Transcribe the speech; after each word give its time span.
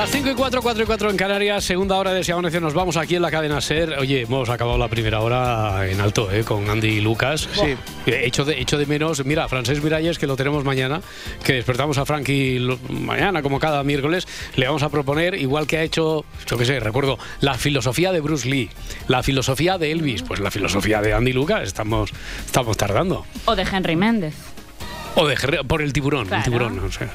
Las 0.00 0.12
5 0.12 0.30
y 0.30 0.34
4, 0.34 0.62
4 0.62 0.82
y 0.82 0.86
4 0.86 1.10
en 1.10 1.16
Canarias, 1.18 1.62
segunda 1.62 1.98
hora 1.98 2.14
de 2.14 2.24
Si 2.24 2.32
Amanece, 2.32 2.58
nos 2.58 2.72
vamos 2.72 2.96
aquí 2.96 3.16
en 3.16 3.20
la 3.20 3.30
cadena 3.30 3.60
SER. 3.60 3.98
Oye, 3.98 4.22
hemos 4.22 4.48
acabado 4.48 4.78
la 4.78 4.88
primera 4.88 5.20
hora 5.20 5.86
en 5.86 6.00
alto, 6.00 6.32
¿eh? 6.32 6.42
Con 6.42 6.70
Andy 6.70 6.88
y 6.88 7.00
Lucas. 7.02 7.46
Sí. 7.52 7.76
He 8.06 8.26
hecho 8.26 8.46
de, 8.46 8.58
hecho 8.58 8.78
de 8.78 8.86
menos, 8.86 9.22
mira, 9.26 9.46
Francés 9.46 9.84
Miralles, 9.84 10.18
que 10.18 10.26
lo 10.26 10.36
tenemos 10.36 10.64
mañana, 10.64 11.02
que 11.44 11.52
despertamos 11.52 11.98
a 11.98 12.06
Frankie 12.06 12.66
mañana, 12.88 13.42
como 13.42 13.58
cada 13.58 13.84
miércoles, 13.84 14.26
le 14.56 14.64
vamos 14.64 14.82
a 14.82 14.88
proponer, 14.88 15.34
igual 15.34 15.66
que 15.66 15.76
ha 15.76 15.82
hecho, 15.82 16.24
yo 16.46 16.56
qué 16.56 16.64
sé, 16.64 16.80
recuerdo, 16.80 17.18
la 17.42 17.58
filosofía 17.58 18.10
de 18.10 18.20
Bruce 18.20 18.48
Lee, 18.48 18.70
la 19.06 19.22
filosofía 19.22 19.76
de 19.76 19.92
Elvis, 19.92 20.22
pues 20.22 20.40
la 20.40 20.50
filosofía 20.50 21.02
de 21.02 21.12
Andy 21.12 21.32
y 21.32 21.34
Lucas, 21.34 21.64
estamos, 21.64 22.10
estamos 22.46 22.74
tardando. 22.78 23.26
O 23.44 23.54
de 23.54 23.66
Henry 23.70 23.96
Méndez. 23.96 24.34
O 25.16 25.26
de 25.26 25.34
Henry- 25.36 25.64
por 25.66 25.82
el 25.82 25.92
tiburón, 25.92 26.26
Claro. 26.26 26.38
el 26.40 26.44
tiburón, 26.44 26.76
no 26.76 26.90
sé. 26.90 27.08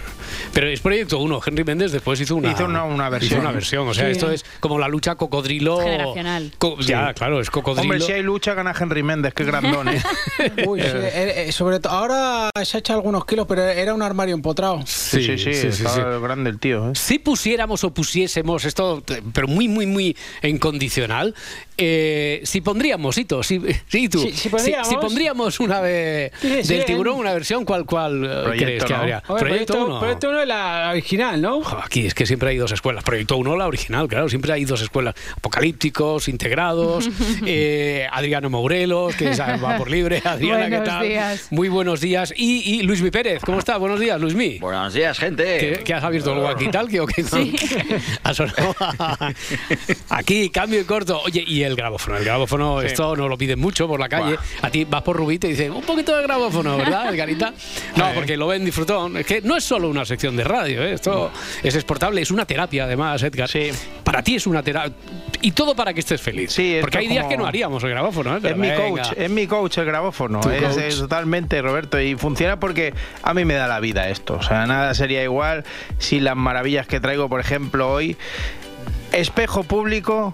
Pero 0.54 0.68
es 0.68 0.80
proyecto 0.82 1.20
uno. 1.20 1.40
Henry 1.46 1.64
Méndez 1.64 1.92
después 1.92 2.20
hizo 2.20 2.36
una, 2.36 2.52
Hizo 2.52 2.66
una- 2.66 2.84
una 2.84 3.06
hizo 3.06 3.12
versión. 3.12 3.40
una 3.40 3.52
versión. 3.52 3.88
O 3.88 3.94
sea, 3.94 4.06
Sí. 4.06 4.12
esto 4.12 4.32
es 4.32 4.46
como 4.60 4.78
la 4.80 4.88
lucha 4.88 5.16
cocodrilo. 5.16 5.80
Generacional. 5.80 6.52
Co- 6.58 6.78
Ya, 6.82 7.14
claro, 7.14 7.40
es 7.40 7.50
cocodrilo. 7.50 7.84
Hombre, 7.94 8.00
si 8.02 8.12
hay 8.12 8.22
lucha, 8.22 8.54
gana 8.54 8.74
Henry 8.78 9.02
Méndez, 9.04 9.34
qué 9.34 9.44
grandón, 9.46 9.90
¿eh? 9.90 10.02
Uy, 10.68 10.80
sí, 10.82 10.88
eh, 10.88 11.46
eh, 11.48 11.52
sobre 11.52 11.80
todo, 11.80 11.94
ahora 11.94 12.50
se 12.64 12.78
ha 12.78 12.80
hecho 12.80 12.94
algunos 12.94 13.26
kilos, 13.26 13.46
pero 13.48 13.64
era 13.64 13.94
un 13.94 14.02
armario 14.02 14.36
empotrado. 14.36 14.82
Sí, 14.86 15.24
sí, 15.38 15.54
sí, 15.54 15.68
estaba 15.68 16.20
grande 16.20 16.50
el 16.50 16.60
tío, 16.60 16.90
¿eh? 16.90 16.96
Si 16.96 17.20
pusiéramos 17.20 17.84
o 17.84 17.94
pusiésemos 17.94 18.66
esto, 18.66 19.04
pero 19.34 19.48
muy, 19.48 19.68
muy, 19.68 19.86
muy 19.86 20.18
en 20.42 20.58
condicional, 20.58 21.34
eh, 21.78 22.42
si 22.44 22.62
pondríamos, 22.62 23.18
Ito, 23.18 23.44
si, 23.44 23.62
sí, 23.88 24.10
tú, 24.10 24.20
Si- 24.22 24.32
si 24.34 24.50
pondríamos- 24.50 24.88
si 24.88 24.96
pondríamos 24.98 25.60
una 25.60 25.82
de, 25.82 26.32
Sí, 26.42 26.64
sí, 26.64 26.74
del 26.76 26.86
tiburón, 26.86 27.18
una 27.20 27.34
versión, 27.34 27.66
¿cuál, 27.66 27.86
cuál 27.86 28.24
eh, 28.24 28.28
Proyecto, 28.44 28.66
crees 28.66 28.84
que 28.86 28.94
¿no? 28.94 29.00
habría? 29.00 29.22
Proyecto, 29.22 29.86
uno. 29.86 30.00
proyecto 30.00 30.30
uno 30.30 30.42
es 30.42 30.48
la 30.48 30.90
original, 30.92 31.42
¿no? 31.42 31.62
Jo, 31.62 31.78
Aquí 31.84 32.06
es 32.06 32.14
que 32.14 32.26
siempre 32.26 32.50
hay 32.50 32.58
dos 32.58 32.72
escuelas. 32.72 33.04
Proyecto 33.04 33.38
1, 33.38 33.56
la 33.58 33.68
original, 33.68 34.08
claro. 34.08 34.30
Siempre 34.30 34.54
hay 34.54 34.66
dos 34.66 34.82
escuelas. 34.82 35.16
Apocalípticos, 35.38 36.28
integrados. 36.28 37.10
eh, 37.46 38.08
Adriano 38.12 38.50
Mourelos, 38.50 39.16
que 39.16 39.30
va 39.36 39.78
por 39.78 39.90
libre. 39.90 40.22
Adriana, 40.26 40.70
¿qué 40.70 40.86
tal? 40.86 41.08
días. 41.08 41.48
Muy 41.52 41.70
buenos 41.70 42.02
días. 42.02 42.34
Y, 42.36 42.76
y 42.80 42.82
Luismi 42.84 43.12
Pérez, 43.12 43.42
¿cómo 43.46 43.60
está? 43.60 43.78
Buenos 43.78 44.00
días, 44.00 44.20
Luismi. 44.20 44.60
Buenos 44.60 44.94
días, 44.94 45.18
gente. 45.18 45.58
¿Qué, 45.58 45.82
qué 45.84 45.94
has 45.94 46.04
abierto 46.04 46.32
el 46.34 46.40
walkie-talkie 46.40 47.00
o 47.02 47.06
qué? 47.08 47.24
Ha 48.24 48.34
sonado 48.34 48.76
Aquí, 50.10 50.50
cambio 50.50 50.82
y 50.82 50.84
corto. 50.84 51.22
Oye, 51.26 51.44
y 51.46 51.64
el 51.66 51.76
grabófono. 51.76 52.18
El 52.18 52.26
grabófono, 52.26 52.82
esto 52.82 53.16
nos 53.16 53.30
lo 53.30 53.38
piden 53.38 53.60
mucho 53.60 53.88
por 53.88 54.00
la 54.00 54.10
calle. 54.10 54.38
A 54.62 54.70
ti 54.70 54.86
vas 54.86 55.02
por 55.02 55.16
Rubí 55.16 55.36
y 55.36 55.40
te 55.40 55.48
dicen, 55.48 55.72
un 55.72 55.84
poquito 55.84 56.16
de 56.16 56.24
grabófono, 56.24 56.78
¿verdad, 56.78 57.10
Edgarita? 57.14 57.54
No, 57.96 58.12
porque 58.14 58.38
lo 58.38 58.48
ven 58.48 58.66
disfrutón. 58.66 59.18
Es 59.18 59.26
que 59.26 59.42
no 59.42 59.56
es 59.56 59.64
solo 59.64 59.90
una 59.90 60.06
sección 60.06 60.36
de 60.36 60.44
radio, 60.44 60.84
¿eh? 60.84 60.94
esto 60.94 61.32
es 61.64 61.76
exportable, 61.76 62.22
es 62.22 62.32
una 62.32 62.46
terapia 62.46 62.86
además, 62.86 63.22
Edgar. 63.24 63.50
Sí. 63.50 63.72
Para 64.04 64.24
ti 64.24 64.36
es 64.36 64.48
una 64.48 64.64
terapia. 64.64 64.96
Y 65.42 65.52
todo 65.52 65.76
para 65.76 65.94
que 65.94 66.00
estés 66.00 66.22
feliz. 66.22 66.52
Sí, 66.52 66.78
porque 66.82 66.98
hay 66.98 67.08
días 67.08 67.26
que 67.28 67.38
no 67.38 67.46
haríamos 67.46 67.84
el 67.84 67.90
grabófono, 67.90 68.38
¿eh? 68.38 68.40
Pero 68.42 68.56
Es 68.56 68.60
mi 68.60 68.72
coach, 68.72 69.08
es 69.16 69.30
mi 69.30 69.48
coach 69.48 69.78
el 69.78 69.86
grabófono. 69.86 70.40
Es, 70.50 70.78
es 70.78 70.98
totalmente, 70.98 71.62
Roberto. 71.62 72.00
Y 72.00 72.16
funciona 72.16 72.60
porque 72.60 72.94
a 73.22 73.34
mí 73.34 73.46
me 73.46 73.54
da 73.54 73.68
la 73.68 73.80
vida 73.80 74.10
esto. 74.10 74.36
O 74.36 74.44
sea, 74.44 74.66
nada 74.66 74.94
sería 74.94 75.24
igual 75.24 75.64
sin 75.98 76.24
las 76.24 76.36
maravillas 76.36 76.88
que 76.88 77.00
traigo, 77.00 77.30
por 77.30 77.40
ejemplo, 77.40 77.92
hoy. 77.92 78.18
Espejo 79.12 79.64
público. 79.64 80.34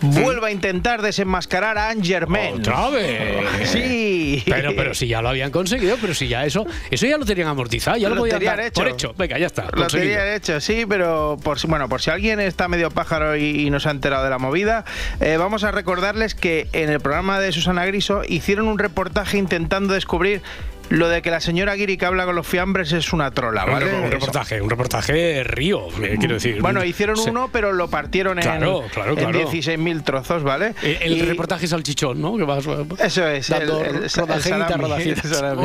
Vuelva 0.00 0.48
a 0.48 0.50
intentar 0.50 1.02
desenmascarar 1.02 1.78
a 1.78 1.90
Anne 1.90 2.04
Germain. 2.04 2.56
¡Otra 2.56 2.90
vez! 2.90 3.70
Sí. 3.70 4.42
Pero, 4.46 4.74
pero 4.76 4.94
si 4.94 5.08
ya 5.08 5.22
lo 5.22 5.28
habían 5.28 5.50
conseguido, 5.50 5.96
pero 6.00 6.14
si 6.14 6.28
ya 6.28 6.44
eso, 6.44 6.66
eso 6.90 7.06
ya 7.06 7.16
lo 7.16 7.24
tenían 7.24 7.48
amortizado, 7.48 7.96
ya 7.96 8.08
lo, 8.08 8.16
Lo 8.16 8.20
podían 8.22 8.44
dar 8.44 8.60
hecho. 8.60 8.80
por 8.82 8.88
hecho. 8.88 9.14
Venga, 9.16 9.38
ya 9.38 9.46
está. 9.46 9.68
Lo 9.72 9.86
tenían 9.86 10.28
hecho, 10.28 10.60
sí, 10.60 10.84
pero 10.88 11.38
por 11.42 11.58
si, 11.58 11.66
bueno, 11.66 11.88
por 11.88 12.02
si 12.02 12.10
alguien 12.10 12.40
está 12.40 12.68
medio 12.68 12.90
pájaro 12.90 13.36
y, 13.36 13.66
y 13.66 13.70
no 13.70 13.80
se 13.80 13.88
ha 13.88 13.92
enterado 13.92 14.24
de 14.24 14.30
la 14.30 14.38
movida, 14.38 14.84
eh, 15.20 15.36
vamos 15.38 15.64
a 15.64 15.70
recordarles 15.70 16.34
que 16.34 16.68
en 16.72 16.90
el 16.90 17.00
programa 17.00 17.40
de 17.40 17.52
Susana 17.52 17.86
Griso 17.86 18.22
hicieron 18.28 18.68
un 18.68 18.78
reportaje 18.78 19.38
intentando 19.38 19.94
descubrir 19.94 20.42
lo 20.90 21.08
de 21.08 21.20
que 21.22 21.30
la 21.30 21.40
señora 21.40 21.74
Guiri 21.74 21.96
que 21.96 22.06
habla 22.06 22.24
con 22.24 22.36
los 22.36 22.46
fiambres 22.46 22.92
es 22.92 23.12
una 23.12 23.30
trola, 23.32 23.64
¿vale? 23.64 23.92
un 23.92 24.10
reportaje, 24.10 24.60
un 24.62 24.70
reportaje 24.70 25.42
río, 25.44 25.88
eh, 26.02 26.16
quiero 26.18 26.34
decir. 26.34 26.60
Bueno, 26.60 26.84
hicieron 26.84 27.16
Se- 27.16 27.30
uno, 27.30 27.48
pero 27.52 27.72
lo 27.72 27.88
partieron 27.88 28.38
en, 28.38 28.42
Claro, 28.44 28.84
claro, 28.92 29.10
en 29.10 29.16
claro. 29.30 29.50
16.000 29.50 30.04
trozos, 30.04 30.42
¿vale? 30.42 30.74
El, 30.82 30.96
el 31.02 31.12
Y- 31.18 31.22
reportaje 31.22 31.66
salchichón, 31.66 32.20
¿no? 32.20 32.36
Que 32.36 32.44
vas, 32.44 32.64
Eso 33.00 33.26
es, 33.26 33.50
el, 33.50 33.58
dando 33.60 33.80
el, 33.84 33.96
el 33.96 33.96
el 33.96 34.04
eso 34.04 34.26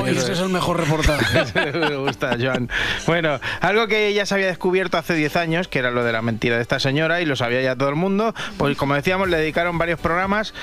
ese 0.07 0.19
es. 0.19 0.29
es 0.29 0.39
el 0.39 0.49
mejor 0.49 0.79
reportaje. 0.79 1.71
Me 1.79 1.95
gusta, 1.97 2.35
Joan. 2.39 2.69
Bueno, 3.05 3.39
algo 3.61 3.87
que 3.87 4.13
ya 4.13 4.25
se 4.25 4.33
había 4.35 4.47
descubierto 4.47 4.97
hace 4.97 5.13
10 5.13 5.35
años, 5.35 5.67
que 5.67 5.79
era 5.79 5.91
lo 5.91 6.03
de 6.03 6.11
la 6.11 6.21
mentira 6.21 6.55
de 6.55 6.61
esta 6.61 6.79
señora, 6.79 7.21
y 7.21 7.25
lo 7.25 7.35
sabía 7.35 7.61
ya 7.61 7.75
todo 7.75 7.89
el 7.89 7.95
mundo, 7.95 8.33
pues 8.57 8.75
como 8.77 8.95
decíamos, 8.95 9.29
le 9.29 9.37
dedicaron 9.37 9.77
varios 9.77 9.99
programas, 9.99 10.53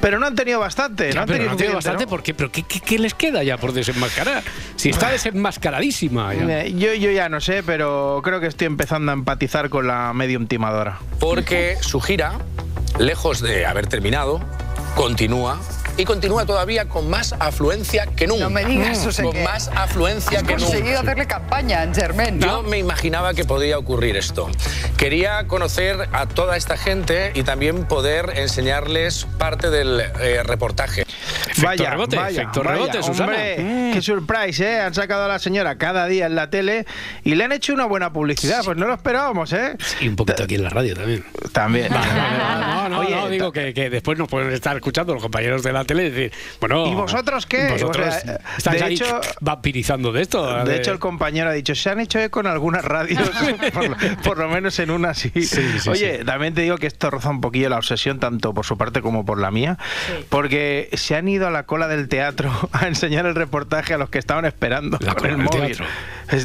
pero 0.00 0.18
no 0.18 0.26
han 0.26 0.34
tenido 0.34 0.60
bastante. 0.60 1.08
Ya, 1.08 1.14
no 1.14 1.20
han 1.22 1.26
pero 1.28 1.44
tenido 1.56 1.68
no 1.70 1.74
bastante, 1.76 2.04
¿no? 2.04 2.10
¿por 2.10 2.22
qué? 2.22 2.34
¿Pero 2.34 2.50
qué, 2.50 2.62
qué- 2.62 2.80
qué 2.80 2.98
les 2.98 3.14
queda 3.14 3.42
ya 3.42 3.56
por 3.58 3.72
desenmascarar? 3.72 4.42
Si 4.76 4.90
está 4.90 5.10
desenmascaradísima 5.10 6.34
ya. 6.34 6.62
Eh, 6.62 6.74
Yo, 6.74 6.94
yo 6.94 7.10
ya 7.10 7.28
no 7.28 7.40
sé, 7.40 7.62
pero 7.62 8.20
creo 8.24 8.40
que 8.40 8.46
estoy 8.46 8.66
empezando 8.66 9.12
a 9.12 9.14
empatizar 9.14 9.68
con 9.68 9.86
la 9.86 10.12
medium 10.12 10.46
timadora. 10.46 10.98
porque 11.18 11.76
su 11.80 12.00
gira, 12.00 12.38
lejos 12.98 13.40
de 13.40 13.66
haber 13.66 13.86
terminado, 13.86 14.40
continúa 14.96 15.60
y 16.00 16.04
continúa 16.06 16.46
todavía 16.46 16.88
con 16.88 17.10
más 17.10 17.34
afluencia 17.38 18.06
que 18.06 18.26
nunca. 18.26 18.44
No 18.44 18.50
me 18.50 18.64
digas, 18.64 19.04
o 19.06 19.12
sea 19.12 19.24
con 19.24 19.34
que 19.34 19.44
más 19.44 19.68
afluencia 19.74 20.38
Has 20.38 20.44
que 20.44 20.54
conseguido 20.54 20.96
nunca. 20.98 21.00
hacerle 21.00 21.26
campaña 21.26 21.82
a 21.82 21.94
Germain, 21.94 22.40
Yo 22.40 22.46
¿no? 22.46 22.62
me 22.62 22.78
imaginaba 22.78 23.34
que 23.34 23.44
podía 23.44 23.76
ocurrir 23.78 24.16
esto. 24.16 24.48
Quería 24.96 25.46
conocer 25.46 26.08
a 26.12 26.26
toda 26.26 26.56
esta 26.56 26.76
gente 26.78 27.32
y 27.34 27.42
también 27.42 27.84
poder 27.84 28.32
enseñarles 28.36 29.26
parte 29.38 29.68
del 29.70 30.00
eh, 30.00 30.42
reportaje. 30.42 31.04
vaya, 31.62 31.90
rebote, 31.90 32.16
vaya, 32.16 32.42
efecto 32.42 32.60
vaya, 32.62 32.72
rebote, 32.72 33.02
Susana. 33.02 33.24
hombre, 33.32 33.90
qué 33.92 34.00
surprise, 34.02 34.64
¿eh? 34.64 34.80
Han 34.80 34.94
sacado 34.94 35.24
a 35.24 35.28
la 35.28 35.38
señora 35.38 35.76
cada 35.76 36.06
día 36.06 36.26
en 36.26 36.34
la 36.34 36.48
tele 36.48 36.86
y 37.24 37.34
le 37.34 37.44
han 37.44 37.52
hecho 37.52 37.74
una 37.74 37.84
buena 37.84 38.10
publicidad. 38.12 38.62
Pues 38.64 38.76
no 38.78 38.86
lo 38.86 38.94
esperábamos, 38.94 39.52
¿eh? 39.52 39.76
Y 40.00 40.08
un 40.08 40.16
poquito 40.16 40.44
aquí 40.44 40.54
en 40.54 40.64
la 40.64 40.70
radio 40.70 40.94
también. 40.94 41.24
También. 41.52 41.88
No, 42.70 42.88
no, 42.88 42.98
Oye, 43.00 43.14
no, 43.14 43.28
digo 43.28 43.52
que, 43.52 43.74
que 43.74 43.90
después 43.90 44.16
nos 44.18 44.28
pueden 44.28 44.52
estar 44.52 44.74
escuchando 44.76 45.12
los 45.12 45.22
compañeros 45.22 45.62
de 45.62 45.72
la 45.72 45.84
tele 45.90 46.06
y 46.06 46.10
decir, 46.10 46.32
bueno. 46.60 46.86
¿Y 46.86 46.94
vosotros 46.94 47.46
qué? 47.46 47.68
Vosotros 47.72 48.06
O 48.06 48.10
sea, 48.20 48.38
estáis 48.58 48.78
de 48.80 48.86
ahí 48.86 48.94
hecho- 48.94 49.20
vampirizando 49.40 50.12
de 50.12 50.22
esto. 50.22 50.64
De 50.64 50.76
hecho, 50.76 50.92
el 50.92 51.00
compañero 51.00 51.50
ha 51.50 51.52
dicho, 51.52 51.74
se 51.74 51.90
han 51.90 51.98
hecho 51.98 52.20
eco 52.20 52.38
en 52.40 52.46
algunas 52.46 52.84
radios, 52.84 53.28
por, 53.74 53.88
lo, 53.88 53.96
por 54.22 54.38
lo 54.38 54.48
menos 54.48 54.78
en 54.78 54.90
una 54.92 55.14
sí. 55.14 55.32
Sí, 55.34 55.78
sí, 55.80 55.88
Oye, 55.90 56.24
también 56.24 56.54
te 56.54 56.62
digo 56.62 56.76
que 56.78 56.86
esto 56.86 57.10
roza 57.10 57.30
un 57.30 57.40
poquillo 57.40 57.68
la 57.68 57.78
obsesión, 57.78 58.20
tanto 58.20 58.54
por 58.54 58.64
su 58.64 58.78
parte 58.78 59.02
como 59.02 59.24
por 59.24 59.38
la 59.40 59.50
mía, 59.50 59.78
porque 60.28 60.88
se 60.92 61.16
han 61.16 61.26
ido 61.28 61.48
a 61.48 61.50
la 61.50 61.64
cola 61.64 61.88
del 61.88 62.08
teatro 62.08 62.52
a 62.72 62.86
enseñar 62.86 63.26
el 63.26 63.34
reportaje 63.34 63.94
a 63.94 63.98
los 63.98 64.10
que 64.10 64.18
estaban 64.18 64.44
esperando 64.44 64.98
La 65.00 65.14
con 65.14 65.26
el 65.28 65.38
móvil. 65.38 65.76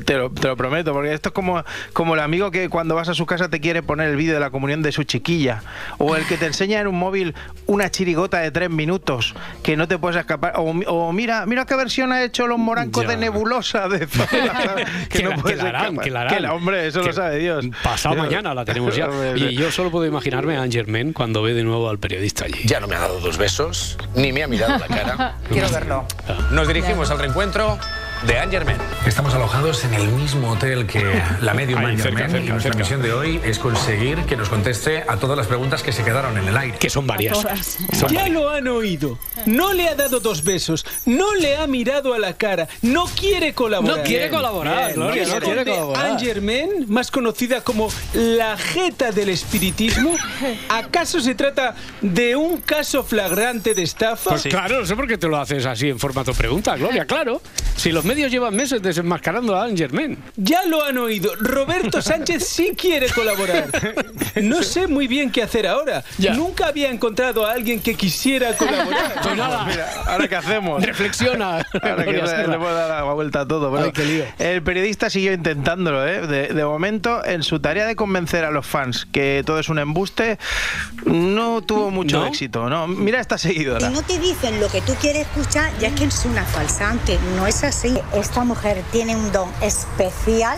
Te 0.03 0.15
lo, 0.15 0.31
te 0.31 0.47
lo 0.47 0.57
prometo, 0.57 0.93
porque 0.93 1.13
esto 1.13 1.29
es 1.29 1.33
como, 1.33 1.63
como 1.93 2.15
el 2.15 2.19
amigo 2.19 2.49
que 2.49 2.69
cuando 2.69 2.95
vas 2.95 3.07
a 3.07 3.13
su 3.13 3.27
casa 3.27 3.49
te 3.49 3.59
quiere 3.59 3.83
poner 3.83 4.09
el 4.09 4.15
vídeo 4.15 4.33
de 4.33 4.39
la 4.39 4.49
comunión 4.49 4.81
de 4.81 4.91
su 4.91 5.03
chiquilla, 5.03 5.61
o 5.99 6.15
el 6.15 6.25
que 6.25 6.37
te 6.37 6.47
enseña 6.47 6.79
en 6.81 6.87
un 6.87 6.97
móvil 6.97 7.35
una 7.67 7.91
chirigota 7.91 8.39
de 8.39 8.49
tres 8.49 8.71
minutos 8.71 9.34
que 9.63 9.75
no 9.77 9.87
te 9.87 9.97
puedes 9.97 10.17
escapar, 10.17 10.53
o, 10.57 10.61
o 10.63 11.11
mira, 11.13 11.45
mira 11.45 11.65
qué 11.65 11.75
versión 11.75 12.11
ha 12.11 12.23
hecho 12.23 12.47
los 12.47 12.57
morancos 12.59 13.03
Ya. 13.03 13.09
de 13.09 13.17
nebulosa 13.17 13.87
de 13.87 14.05
Zola, 14.07 14.27
¿sabes? 14.63 14.87
Que 15.09 15.23
la- 15.23 15.35
que 15.35 15.41
puedes 15.41 15.57
la 15.63 15.69
harán, 15.69 15.83
escapar. 15.85 16.03
que 16.03 16.11
la 16.11 16.21
harán. 16.21 16.41
la- 16.41 16.53
hombre, 16.53 16.87
eso 16.87 17.01
Que 17.01 17.07
lo 17.07 17.13
sabe 17.13 17.37
Dios. 17.39 17.65
Pasado 17.83 18.15
Yo- 18.15 18.21
mañana 18.23 18.53
la 18.53 18.65
tenemos 18.65 18.95
ya. 18.95 19.07
Oye, 19.09 19.53
yo 19.53 19.71
solo 19.71 19.91
puedo 19.91 20.05
imaginarme 20.05 20.57
a 20.57 20.61
Anne 20.63 20.71
Germain 20.71 21.13
cuando 21.13 21.41
ve 21.41 21.53
de 21.53 21.63
nuevo 21.63 21.89
al 21.89 21.99
periodista 21.99 22.45
allí. 22.45 22.61
Ya 22.65 22.79
no 22.79 22.87
me 22.87 22.95
ha 22.95 22.99
dado 22.99 23.19
dos 23.19 23.37
besos, 23.37 23.97
ni 24.15 24.31
me 24.31 24.43
ha 24.43 24.47
mirado 24.47 24.77
la 24.77 24.87
cara. 24.87 25.35
Quiero 25.49 25.69
verlo. 25.69 26.05
Nos 26.51 26.67
dirigimos 26.67 27.09
al 27.11 27.19
reencuentro 27.19 27.77
de 28.27 28.39
Angermen. 28.39 28.77
Estamos 29.05 29.33
alojados 29.35 29.83
en 29.85 29.93
el 29.93 30.07
mismo 30.09 30.51
hotel 30.51 30.87
que 30.87 31.03
la 31.41 31.51
Angermen 31.55 31.97
cerca, 31.99 32.27
y 32.27 32.31
nuestra 32.43 32.59
cerca. 32.61 32.77
misión 32.79 33.01
de 33.01 33.13
hoy 33.13 33.39
es 33.43 33.59
conseguir 33.59 34.17
que 34.25 34.35
nos 34.35 34.49
conteste 34.49 35.03
a 35.07 35.17
todas 35.17 35.37
las 35.37 35.47
preguntas 35.47 35.83
que 35.83 35.91
se 35.91 36.03
quedaron 36.03 36.37
en 36.37 36.47
el 36.47 36.57
aire. 36.57 36.77
Que 36.77 36.89
son 36.89 37.05
varias. 37.05 37.37
Son 37.37 38.09
Ya 38.09 38.21
varias. 38.21 38.29
lo 38.31 38.49
han 38.49 38.67
oído. 38.67 39.19
No 39.45 39.73
le 39.73 39.87
ha 39.89 39.95
dado 39.95 40.19
dos 40.19 40.43
besos. 40.43 40.85
No 41.05 41.35
le 41.35 41.55
ha 41.57 41.67
mirado 41.67 42.13
a 42.13 42.19
la 42.19 42.33
cara. 42.37 42.67
No 42.81 43.05
quiere 43.05 43.53
colaborar. 43.53 43.97
No 43.97 44.03
quiere 44.03 44.29
colaborar, 44.29 44.93
Gloria, 44.93 45.23
¿Qué 45.23 45.29
no 45.29 45.39
quiere 45.39 45.61
esconde 45.61 45.71
colaborar. 45.71 46.05
Angermen, 46.07 46.69
más 46.87 47.11
conocida 47.11 47.61
como 47.61 47.89
la 48.13 48.57
jeta 48.57 49.11
del 49.11 49.29
espiritismo? 49.29 50.15
¿Acaso 50.69 51.19
se 51.19 51.35
trata 51.35 51.75
de 52.01 52.35
un 52.35 52.61
caso 52.61 53.03
flagrante 53.03 53.73
de 53.73 53.83
estafa? 53.83 54.31
Pues 54.31 54.43
claro, 54.43 54.79
no 54.79 54.85
sé 54.85 54.95
por 54.95 55.07
qué 55.07 55.17
te 55.17 55.27
lo 55.27 55.37
haces 55.37 55.65
así 55.65 55.89
en 55.89 55.99
formato 55.99 56.33
pregunta, 56.33 56.75
Gloria, 56.75 57.05
claro. 57.05 57.41
Si 57.75 57.91
los 57.91 58.05
medios 58.15 58.31
llevan 58.31 58.55
meses 58.55 58.81
desenmascarando 58.81 59.57
a 59.57 59.65
Angermen. 59.65 60.17
Ya 60.37 60.63
lo 60.65 60.81
han 60.85 60.97
oído. 60.97 61.35
Roberto 61.35 62.01
Sánchez 62.01 62.47
sí 62.47 62.71
quiere 62.77 63.09
colaborar. 63.09 63.65
No 64.41 64.63
sé 64.63 64.87
muy 64.87 65.07
bien 65.07 65.31
qué 65.31 65.43
hacer 65.43 65.67
ahora. 65.67 66.01
Ya. 66.17 66.33
Nunca 66.33 66.67
había 66.67 66.89
encontrado 66.89 67.45
a 67.45 67.51
alguien 67.51 67.81
que 67.81 67.95
quisiera 67.95 68.55
colaborar. 68.55 69.15
Pues 69.25 69.37
nada, 69.37 69.65
Mira, 69.65 69.89
ahora 70.05 70.27
qué 70.27 70.35
hacemos. 70.35 70.81
reflexiona. 70.85 71.65
Ahora 71.81 72.05
que 72.05 72.11
le, 72.13 72.19
puedo 72.57 72.73
dar 72.75 73.03
la 73.03 73.13
vuelta 73.13 73.41
a 73.41 73.47
todo. 73.47 73.71
pero 73.71 73.85
Ay, 73.85 73.91
qué 73.91 74.05
lío. 74.05 74.23
El 74.39 74.61
periodista 74.61 75.09
siguió 75.09 75.33
intentándolo, 75.33 76.07
¿eh? 76.07 76.25
De, 76.27 76.47
de 76.53 76.65
momento, 76.65 77.25
en 77.25 77.43
su 77.43 77.59
tarea 77.59 77.85
de 77.85 77.95
convencer 77.95 78.45
a 78.45 78.51
los 78.51 78.65
fans 78.65 79.05
que 79.11 79.43
todo 79.45 79.59
es 79.59 79.67
un 79.67 79.79
embuste, 79.79 80.37
no 81.05 81.61
tuvo 81.61 81.91
mucho 81.91 82.19
¿No? 82.19 82.27
éxito. 82.27 82.69
¿no? 82.69 82.87
Mira 82.87 83.19
esta 83.19 83.37
seguidora. 83.37 83.87
Si 83.87 83.93
no 83.93 84.03
te 84.03 84.19
dicen 84.19 84.59
lo 84.61 84.69
que 84.69 84.81
tú 84.81 84.93
quieres 85.01 85.23
escuchar, 85.27 85.71
ya 85.79 85.87
es 85.89 85.93
que 85.95 86.05
es 86.05 86.25
una 86.25 86.45
falsante, 86.45 87.17
no 87.35 87.47
es 87.47 87.63
así. 87.63 87.94
Esta 88.13 88.43
mujer 88.43 88.83
tiene 88.91 89.15
un 89.15 89.31
don 89.31 89.49
especial, 89.61 90.57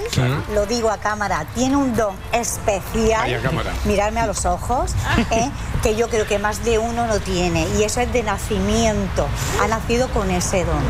lo 0.54 0.66
digo 0.66 0.90
a 0.90 0.98
cámara, 0.98 1.46
tiene 1.56 1.76
un 1.76 1.96
don 1.96 2.16
especial. 2.34 3.34
A 3.34 3.40
cámara. 3.42 3.72
Mirarme 3.86 4.20
a 4.20 4.28
los 4.28 4.46
ojos, 4.46 4.92
¿eh? 5.32 5.50
que 5.84 5.96
yo 5.96 6.10
creo 6.10 6.26
que 6.26 6.40
más 6.40 6.64
de 6.66 6.78
uno 6.80 7.08
no 7.08 7.20
tiene, 7.20 7.68
y 7.78 7.84
eso 7.84 8.02
es 8.02 8.12
de 8.14 8.24
nacimiento. 8.24 9.28
Ha 9.62 9.68
nacido 9.68 10.08
con 10.10 10.30
ese 10.32 10.66
don. 10.66 10.82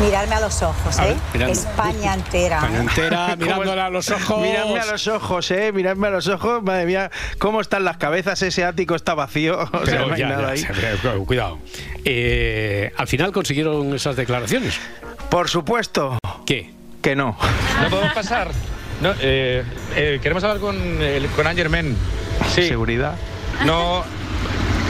Mirarme 0.00 0.34
a 0.34 0.40
los 0.40 0.62
ojos, 0.62 0.98
A 0.98 1.08
¿eh? 1.08 1.16
ver. 1.34 1.50
España 1.50 2.14
entera. 2.14 2.56
España 2.56 2.80
entera, 2.80 3.26
¿Cómo 3.30 3.36
mirándola 3.44 3.86
a 3.86 3.90
los 3.90 4.10
ojos. 4.10 4.40
Miradme 4.40 4.80
a 4.80 4.86
los 4.86 5.06
ojos, 5.06 5.50
eh, 5.50 5.72
miradme 5.72 6.08
a 6.08 6.10
los 6.10 6.26
ojos, 6.28 6.62
madre 6.62 6.86
mía, 6.86 7.10
cómo 7.38 7.60
están 7.60 7.84
las 7.84 7.98
cabezas, 7.98 8.42
ese 8.42 8.64
ático 8.64 8.94
está 8.96 9.14
vacío, 9.14 9.60
o 9.60 9.66
sea, 9.70 9.80
Pero 9.84 10.06
no 10.08 10.14
hay 10.14 10.20
ya, 10.20 10.28
nada 10.28 10.42
ya, 10.42 10.48
ahí. 10.48 10.58
sí, 10.58 10.66
pero, 11.02 11.24
cuidado. 11.24 11.58
Eh, 12.04 12.92
al 12.96 13.06
final 13.06 13.30
consiguieron 13.32 13.94
esas 13.94 14.16
declaraciones. 14.16 14.80
Por 15.30 15.48
supuesto 15.48 15.81
¿Qué? 16.46 16.70
que 17.02 17.16
no. 17.16 17.36
No 17.82 17.88
podemos 17.90 18.12
pasar. 18.14 18.50
No, 19.00 19.12
eh, 19.20 19.64
eh, 19.96 20.20
queremos 20.22 20.44
hablar 20.44 20.60
con, 20.60 20.76
el- 21.02 21.26
con 21.30 21.46
Angermen. 21.46 21.96
Sí. 22.54 22.68
Seguridad. 22.68 23.16
No. 23.66 24.04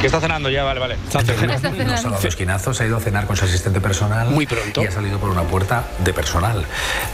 Que 0.03 0.07
está 0.09 0.21
cenando 0.21 0.51
ya, 0.51 0.65
vale, 0.65 0.81
vale. 0.81 0.95
Está 0.97 1.21
cenando. 1.23 1.71
Nos 1.85 2.05
ha 2.05 2.11
dado 2.11 2.29
esquinazos, 2.29 2.81
ha 2.81 2.87
ido 2.87 2.97
a 2.97 3.01
cenar 3.01 3.27
con 3.27 3.37
su 3.37 3.45
asistente 3.45 3.81
personal. 3.81 4.29
Muy 4.31 4.47
pronto. 4.47 4.83
Y 4.83 4.87
ha 4.87 4.91
salido 4.91 5.19
por 5.19 5.31
una 5.31 5.43
puerta 5.45 5.85
de 6.05 6.13
personal. 6.13 6.65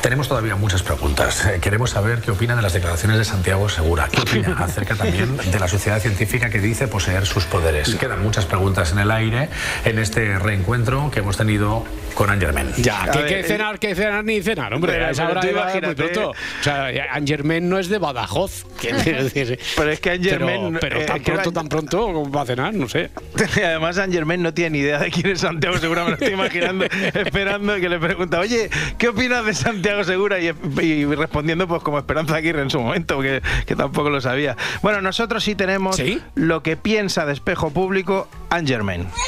Tenemos 0.00 0.26
todavía 0.28 0.56
muchas 0.56 0.82
preguntas. 0.82 1.44
Eh, 1.46 1.58
queremos 1.60 1.90
saber 1.90 2.20
qué 2.22 2.30
opina 2.30 2.56
de 2.56 2.62
las 2.62 2.72
declaraciones 2.72 3.18
de 3.18 3.24
Santiago 3.24 3.68
Segura. 3.68 4.08
¿Qué 4.10 4.20
opina 4.22 4.56
acerca 4.58 4.94
también 4.96 5.36
de 5.36 5.58
la 5.60 5.68
sociedad 5.68 6.00
científica 6.00 6.50
que 6.50 6.58
dice 6.60 6.88
poseer 6.88 7.26
sus 7.26 7.44
poderes? 7.44 7.94
Quedan 7.96 8.22
muchas 8.22 8.46
preguntas 8.46 8.90
en 8.92 8.98
el 9.00 9.10
aire 9.10 9.50
en 9.84 9.98
este 9.98 10.38
reencuentro 10.38 11.10
que 11.10 11.20
hemos 11.20 11.36
tenido 11.36 11.84
con 12.14 12.30
Angermen. 12.30 12.72
Ya, 12.78 13.04
A 13.04 13.10
que, 13.10 13.18
ver, 13.18 13.28
que 13.28 13.40
eh, 13.40 13.44
cenar, 13.44 13.78
que 13.78 13.94
cenar 13.94 14.24
ni 14.24 14.40
cenar, 14.42 14.72
hombre. 14.74 14.92
pero- 14.94 15.06
a 15.06 15.10
esa 15.10 15.28
hora 15.28 15.40
iba 15.48 15.64
muy 15.64 15.72
imagínate- 15.78 15.94
pronto. 15.94 16.30
O 16.30 16.64
sea, 16.64 16.86
Angermen 17.12 17.68
no 17.68 17.78
es 17.78 17.88
de 17.88 17.98
Badajoz. 17.98 18.64
decir. 18.82 19.58
Pero 19.76 19.90
es 19.92 20.00
que 20.00 20.10
Angermen, 20.12 20.78
Pero, 20.80 20.80
pero 20.80 21.00
eh, 21.00 21.04
tan 21.04 21.22
pronto, 21.22 21.52
tan 21.52 21.68
pronto, 21.68 21.98
como 22.12 22.30
va 22.30 22.42
a 22.42 22.46
cenar, 22.46 22.74
no 22.78 22.88
sé. 22.88 23.10
Y 23.56 23.60
además 23.64 23.96
San 23.96 24.12
Germain 24.12 24.42
no 24.42 24.54
tiene 24.54 24.70
ni 24.70 24.78
idea 24.78 24.98
de 24.98 25.10
quién 25.10 25.26
es 25.28 25.40
Santiago 25.40 25.76
Segura, 25.78 26.04
me 26.04 26.10
lo 26.10 26.14
estoy 26.16 26.32
imaginando, 26.34 26.84
esperando 27.14 27.74
que 27.76 27.88
le 27.88 27.98
pregunta, 27.98 28.38
oye, 28.40 28.70
¿qué 28.98 29.08
opinas 29.08 29.44
de 29.44 29.54
Santiago 29.54 30.04
Segura? 30.04 30.38
Y, 30.40 30.52
y 30.80 31.04
respondiendo 31.04 31.66
pues 31.68 31.82
como 31.82 31.98
Esperanza 31.98 32.36
Aguirre 32.36 32.62
en 32.62 32.70
su 32.70 32.80
momento, 32.80 33.20
que, 33.20 33.42
que 33.66 33.76
tampoco 33.76 34.10
lo 34.10 34.20
sabía. 34.20 34.56
Bueno, 34.82 35.00
nosotros 35.00 35.44
sí 35.44 35.54
tenemos 35.54 35.96
¿Sí? 35.96 36.22
lo 36.34 36.62
que 36.62 36.76
piensa 36.76 37.26
de 37.26 37.32
espejo 37.32 37.70
público 37.70 38.28
Angermain. 38.50 39.06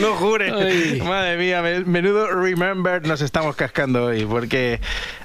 No 0.00 0.14
jure. 0.14 0.50
Ay. 0.52 1.00
Madre 1.04 1.36
mía, 1.36 1.62
me- 1.62 1.84
menudo 1.84 2.28
remember 2.28 3.06
nos 3.06 3.20
estamos 3.20 3.54
cascando 3.56 4.06
hoy, 4.06 4.24
porque 4.24 4.80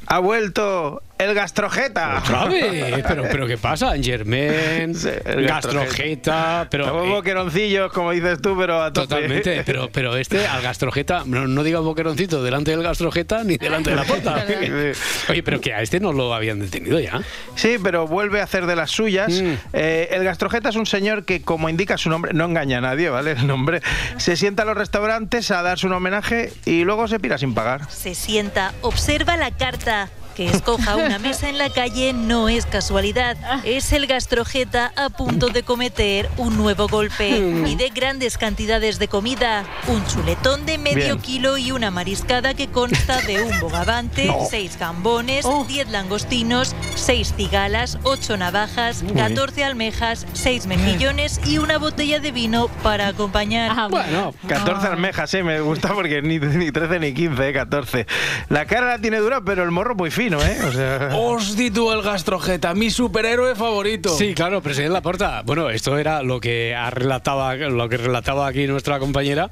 ha 0.08 0.20
vuelto 0.20 1.02
el 1.22 1.34
gastrojeta. 1.34 2.20
Otra 2.20 2.46
vez. 2.46 3.04
Pero, 3.08 3.24
pero 3.32 3.48
¿qué 3.48 3.58
pasa? 3.58 3.92
Angermen, 3.92 4.96
Sí, 4.96 5.10
el 5.26 5.46
gastrojeta, 5.48 6.68
pero. 6.70 6.88
Somos 6.88 7.06
eh, 7.06 7.10
boqueroncillos, 7.10 7.92
como 7.92 8.12
dices 8.12 8.42
tú, 8.42 8.56
pero 8.58 8.82
a 8.82 8.94
tope. 8.94 9.08
Totalmente, 9.08 9.64
pero, 9.66 9.90
pero 9.92 10.18
este 10.18 10.48
al 10.48 10.62
gastrojeta, 10.62 11.24
no, 11.26 11.48
no 11.48 11.64
digas 11.64 11.82
boqueroncito 11.82 12.44
delante 12.44 12.72
del 12.72 12.84
gastrojeta 12.84 13.44
ni 13.44 13.58
delante 13.58 13.92
de 13.92 13.96
la 13.96 14.04
puerta. 14.04 14.46
Oye, 15.30 15.44
pero 15.44 15.62
que 15.62 15.74
a 15.74 15.82
este 15.82 16.00
no 16.00 16.14
lo 16.14 16.34
habían 16.34 16.60
detenido 16.60 17.00
ya. 17.00 17.22
Sí, 17.56 17.78
pero 17.82 18.08
vuelve 18.08 18.42
a 18.42 18.44
hacer 18.44 18.66
de 18.66 18.76
las 18.76 18.92
suyas. 18.92 19.32
Mm. 19.42 19.54
Eh, 19.74 20.10
el 20.12 20.24
gastrojeta 20.24 20.70
es 20.70 20.76
un 20.76 20.86
señor 20.86 21.26
que, 21.26 21.42
como 21.42 21.70
indica 21.70 21.98
su 21.98 22.10
nombre, 22.10 22.34
no 22.34 22.46
engaña 22.46 22.80
a 22.80 22.82
nadie, 22.82 23.10
¿vale? 23.10 23.32
El 23.32 23.48
nombre. 23.48 23.82
Se 24.18 24.36
sienta 24.36 24.64
a 24.64 24.66
los 24.66 24.78
restaurantes 24.78 25.52
a 25.52 25.62
darse 25.62 25.88
un 25.88 25.94
homenaje 25.94 26.52
y 26.66 26.84
luego 26.84 27.08
se 27.08 27.20
pira 27.20 27.38
sin 27.38 27.54
pagar. 27.54 27.90
Se 27.90 28.16
sienta, 28.16 28.74
observa 28.82 29.38
la 29.38 29.52
carta. 29.52 30.10
Que 30.36 30.48
escoja 30.50 30.96
una 30.96 31.20
mesa 31.20 31.50
en 31.50 31.58
la 31.58 31.70
calle 31.70 32.14
no 32.14 32.48
es 32.50 32.66
casualidad. 32.66 33.38
Es 33.66 33.92
el 33.92 34.08
gastrojeta 34.08 34.92
a 34.96 35.10
punto 35.10 35.50
de 35.50 35.64
cometer 35.64 36.30
un 36.38 36.58
nuevo 36.58 36.88
golpe. 36.88 37.30
Y 37.30 37.76
de 37.76 37.90
grandes 37.90 38.38
cantidades 38.38 38.98
de 39.00 39.08
comida. 39.08 39.64
Un 39.88 40.06
chuletón 40.08 40.66
de 40.66 40.78
medio 40.78 40.96
Bien. 40.96 41.20
kilo 41.20 41.58
y 41.58 41.72
una 41.72 41.92
mariscada 41.92 42.54
que 42.54 42.68
consta 42.68 43.22
de 43.22 43.44
un 43.44 43.60
bogavante, 43.60 44.34
seis 44.50 44.78
gambones, 44.80 45.46
diez 45.68 45.90
langostinos, 45.90 46.76
seis 46.96 47.34
cigalas, 47.36 47.98
ocho 48.04 48.38
navajas, 48.38 49.04
14 49.16 49.64
almejas, 49.64 50.26
seis 50.34 50.66
mejillones 50.66 51.42
y 51.46 51.58
una 51.58 51.78
botella 51.78 52.20
de 52.20 52.32
vino 52.32 52.68
para 52.84 53.08
acompañar. 53.08 53.72
Ah, 53.76 53.88
Bueno, 53.90 54.34
14 54.48 54.88
almejas, 54.88 55.34
¿eh? 55.34 55.44
Me 55.44 55.60
gusta 55.62 55.94
porque 55.94 56.22
ni, 56.22 56.40
ni 56.40 56.72
13 56.72 57.00
ni 57.00 57.14
15, 57.14 57.50
¿eh? 57.50 57.54
14. 57.54 58.08
La 58.50 58.66
cara 58.66 58.88
la 58.88 59.00
tiene 59.00 59.18
dura, 59.18 59.42
pero 59.42 59.64
el 59.64 59.72
morro 59.72 59.96
muy 59.96 60.12
fino, 60.12 60.21
¿eh? 60.30 60.58
O 60.68 60.72
sea... 60.72 61.10
Hosti 61.16 61.72
tú 61.72 61.92
el 61.92 62.02
gastrojeta, 62.02 62.74
mi 62.74 62.90
superhéroe 62.92 63.56
favorito. 63.56 64.10
Sí, 64.16 64.34
claro, 64.34 64.62
presidente 64.62 64.94
Laporta. 64.94 65.42
Bueno, 65.44 65.70
esto 65.70 65.98
era 65.98 66.22
lo 66.22 66.40
que 66.40 66.76
ha 66.76 66.90
relataba, 66.90 67.56
lo 67.56 67.90
que 67.90 67.98
relataba 67.98 68.48
aquí 68.48 68.68
nuestra 68.68 69.00
compañera. 69.00 69.50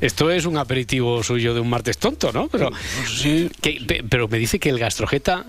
Esto 0.00 0.30
es 0.30 0.46
un 0.46 0.56
aperitivo 0.58 1.22
suyo 1.22 1.54
de 1.54 1.60
un 1.60 1.68
martes 1.70 1.98
tonto, 1.98 2.32
¿no? 2.32 2.48
Pero, 2.48 2.70
Sí, 3.08 3.50
que- 3.60 3.80
pe- 3.86 4.04
pero 4.08 4.28
me 4.28 4.38
dice 4.38 4.58
que 4.58 4.68
el 4.68 4.78
gastrojeta 4.78 5.44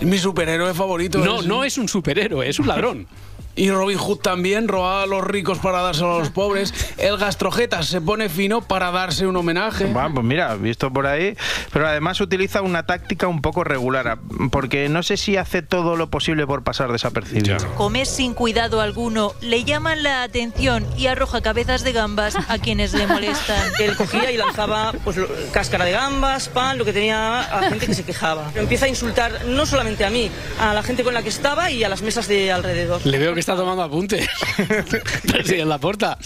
mi 0.00 0.18
superhéroe 0.18 0.74
favorito. 0.74 1.18
no, 1.18 1.42
no 1.42 1.64
es 1.64 1.78
un 1.78 1.88
superhéroe, 1.88 2.48
es 2.48 2.58
un 2.58 2.66
ladrón. 2.68 3.06
Y 3.54 3.70
Robin 3.70 3.98
Hood 3.98 4.18
también 4.18 4.66
robaba 4.66 5.02
a 5.02 5.06
los 5.06 5.22
ricos 5.24 5.58
para 5.58 5.82
dárselo 5.82 6.16
a 6.16 6.18
los 6.20 6.30
pobres. 6.30 6.72
El 6.96 7.18
gastrojeta 7.18 7.82
se 7.82 8.00
pone 8.00 8.28
fino 8.28 8.62
para 8.62 8.90
darse 8.90 9.26
un 9.26 9.36
homenaje. 9.36 9.86
Bueno, 9.86 10.14
pues 10.14 10.26
mira, 10.26 10.54
visto 10.56 10.90
por 10.90 11.06
ahí, 11.06 11.36
pero 11.72 11.86
además 11.86 12.20
utiliza 12.20 12.62
una 12.62 12.86
táctica 12.86 13.28
un 13.28 13.42
poco 13.42 13.62
regular, 13.62 14.18
porque 14.50 14.88
no 14.88 15.02
sé 15.02 15.16
si 15.16 15.36
hace 15.36 15.60
todo 15.60 15.96
lo 15.96 16.08
posible 16.08 16.46
por 16.46 16.62
pasar 16.62 16.90
desapercibido. 16.92 17.58
Come 17.76 18.06
sin 18.06 18.32
cuidado 18.32 18.80
alguno, 18.80 19.34
le 19.40 19.64
llaman 19.64 20.02
la 20.02 20.22
atención 20.22 20.86
y 20.96 21.08
arroja 21.08 21.42
cabezas 21.42 21.84
de 21.84 21.92
gambas 21.92 22.36
a 22.48 22.58
quienes 22.58 22.94
le 22.94 23.06
molestan. 23.06 23.70
Él 23.80 23.96
cogía 23.96 24.30
y 24.30 24.36
lanzaba 24.36 24.92
pues, 25.04 25.18
cáscara 25.52 25.84
de 25.84 25.92
gambas, 25.92 26.48
pan, 26.48 26.78
lo 26.78 26.84
que 26.84 26.92
tenía 26.92 27.40
a 27.40 27.68
gente 27.68 27.86
que 27.86 27.94
se 27.94 28.04
quejaba. 28.04 28.50
Empieza 28.54 28.86
a 28.86 28.88
insultar 28.88 29.44
no 29.46 29.66
solamente 29.66 30.04
a 30.06 30.10
mí, 30.10 30.30
a 30.58 30.72
la 30.72 30.82
gente 30.82 31.04
con 31.04 31.12
la 31.12 31.22
que 31.22 31.28
estaba 31.28 31.70
y 31.70 31.84
a 31.84 31.88
las 31.88 32.00
mesas 32.00 32.28
de 32.28 32.50
alrededor. 32.50 33.04
Le 33.04 33.18
veo 33.18 33.34
que 33.34 33.41
está 33.42 33.56
tomando 33.56 33.82
apuntes. 33.82 34.28
presidente 34.56 35.64
Laporta. 35.64 36.16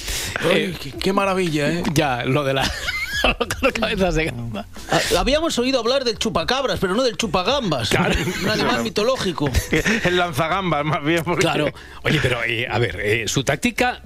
Ay, 0.40 0.50
Eh, 0.52 0.74
qué, 0.80 0.92
qué 0.92 1.12
maravilla, 1.12 1.68
¿eh? 1.70 1.82
ya, 1.92 2.24
lo 2.24 2.44
de 2.44 2.54
la 2.54 2.70
con 3.60 3.70
cabezas 3.72 4.14
de 4.14 4.26
gamba. 4.26 4.66
Ah, 4.90 5.00
Habíamos 5.18 5.58
oído 5.58 5.80
hablar 5.80 6.04
del 6.04 6.18
chupacabras, 6.18 6.78
pero 6.78 6.94
no 6.94 7.02
del 7.02 7.16
chupagambas. 7.16 7.90
Un 7.92 8.50
animal 8.50 8.82
mitológico. 8.82 9.50
El 10.04 10.16
lanzagambas, 10.16 10.84
más 10.84 11.02
bien. 11.02 11.24
Porque... 11.24 11.40
Claro. 11.40 11.72
Oye, 12.04 12.18
pero 12.22 12.44
eh, 12.44 12.66
a 12.70 12.78
ver, 12.78 13.00
eh, 13.00 13.28
su 13.28 13.42
táctica 13.42 14.02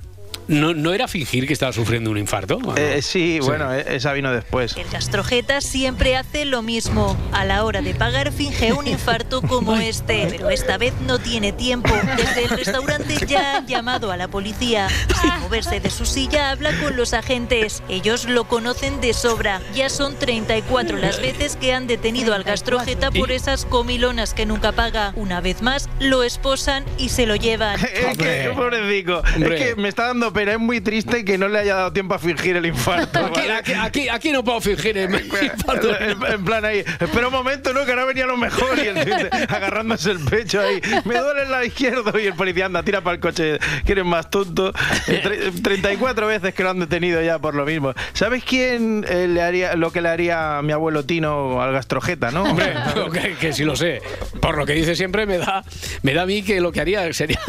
¿No, 0.50 0.74
¿No 0.74 0.92
era 0.92 1.06
fingir 1.06 1.46
que 1.46 1.52
estaba 1.52 1.72
sufriendo 1.72 2.10
un 2.10 2.18
infarto? 2.18 2.58
Eh, 2.76 3.02
sí, 3.02 3.38
bueno, 3.38 3.72
eh, 3.72 3.84
esa 3.86 4.12
vino 4.12 4.32
después. 4.32 4.76
El 4.76 4.88
gastrojeta 4.88 5.60
siempre 5.60 6.16
hace 6.16 6.44
lo 6.44 6.60
mismo. 6.60 7.16
A 7.30 7.44
la 7.44 7.62
hora 7.62 7.82
de 7.82 7.94
pagar 7.94 8.32
finge 8.32 8.72
un 8.72 8.86
infarto 8.88 9.42
como 9.42 9.76
este, 9.76 10.26
pero 10.28 10.50
esta 10.50 10.76
vez 10.76 10.92
no 11.06 11.20
tiene 11.20 11.52
tiempo. 11.52 11.94
Desde 12.16 12.42
el 12.46 12.50
restaurante 12.50 13.14
ya 13.28 13.58
han 13.58 13.68
llamado 13.68 14.10
a 14.10 14.16
la 14.16 14.26
policía. 14.26 14.88
Sin 15.22 15.38
moverse 15.38 15.78
de 15.78 15.88
su 15.88 16.04
silla 16.04 16.50
habla 16.50 16.72
con 16.80 16.96
los 16.96 17.14
agentes. 17.14 17.84
Ellos 17.88 18.24
lo 18.24 18.48
conocen 18.48 19.00
de 19.00 19.12
sobra. 19.12 19.60
Ya 19.72 19.88
son 19.88 20.16
34 20.16 20.98
las 20.98 21.22
veces 21.22 21.54
que 21.54 21.72
han 21.72 21.86
detenido 21.86 22.34
al 22.34 22.42
gastrojeta 22.42 23.12
por 23.12 23.30
esas 23.30 23.66
comilonas 23.66 24.34
que 24.34 24.46
nunca 24.46 24.72
paga. 24.72 25.12
Una 25.14 25.40
vez 25.40 25.62
más 25.62 25.88
lo 26.00 26.24
esposan 26.24 26.84
y 26.98 27.10
se 27.10 27.26
lo 27.26 27.36
llevan. 27.36 27.78
Es 28.00 28.16
que, 28.16 28.50
pobrecito, 28.54 29.22
es 29.24 29.62
que 29.62 29.76
me 29.76 29.88
está 29.88 30.06
dando 30.06 30.32
pena, 30.32 30.39
es 30.48 30.58
muy 30.58 30.80
triste 30.80 31.24
que 31.24 31.36
no 31.38 31.48
le 31.48 31.58
haya 31.58 31.74
dado 31.74 31.92
tiempo 31.92 32.14
a 32.14 32.18
fingir 32.18 32.56
el 32.56 32.66
infarto. 32.66 33.18
Aquí, 33.26 33.40
¿vale? 33.40 33.52
aquí, 33.52 33.72
aquí, 33.74 34.08
aquí 34.08 34.32
no 34.32 34.42
puedo 34.44 34.60
fingir 34.60 34.96
el 34.98 35.14
infarto. 35.42 35.98
En, 35.98 36.22
en 36.24 36.44
plan 36.44 36.64
ahí, 36.64 36.78
espera 37.00 37.26
un 37.28 37.32
momento, 37.32 37.72
¿no? 37.72 37.84
Que 37.84 37.92
ahora 37.92 38.04
venía 38.06 38.26
lo 38.26 38.36
mejor 38.36 38.78
y 38.78 38.88
el 38.88 38.98
agarrándose 39.48 40.10
el 40.12 40.20
pecho 40.20 40.60
ahí. 40.60 40.80
Me 41.04 41.18
duele 41.18 41.42
el 41.42 41.50
lado 41.50 41.64
izquierdo 41.64 42.18
y 42.18 42.26
el 42.26 42.34
policía 42.34 42.66
anda, 42.66 42.82
tira 42.82 43.00
para 43.02 43.14
el 43.14 43.20
coche, 43.20 43.58
que 43.84 43.92
eres 43.92 44.04
más 44.04 44.30
tonto. 44.30 44.72
Eh, 45.08 45.20
tre- 45.22 45.62
34 45.62 46.26
veces 46.26 46.54
que 46.54 46.62
lo 46.62 46.70
han 46.70 46.80
detenido 46.80 47.20
ya 47.22 47.38
por 47.38 47.54
lo 47.54 47.64
mismo. 47.64 47.92
¿Sabes 48.12 48.44
quién 48.44 49.04
eh, 49.08 49.26
le 49.28 49.42
haría 49.42 49.74
lo 49.76 49.90
que 49.92 50.00
le 50.00 50.08
haría 50.08 50.58
a 50.58 50.62
mi 50.62 50.72
abuelo 50.72 51.04
Tino 51.04 51.60
al 51.62 51.72
gastrojeta, 51.72 52.30
no? 52.30 52.42
Hombre, 52.44 52.74
que, 53.12 53.34
que 53.34 53.52
sí 53.52 53.64
lo 53.64 53.76
sé. 53.76 54.00
Por 54.40 54.56
lo 54.58 54.66
que 54.66 54.72
dice 54.74 54.94
siempre, 54.96 55.26
me 55.26 55.38
da, 55.38 55.64
me 56.02 56.14
da 56.14 56.22
a 56.22 56.26
mí 56.26 56.42
que 56.42 56.60
lo 56.60 56.72
que 56.72 56.80
haría 56.80 57.12
sería 57.12 57.40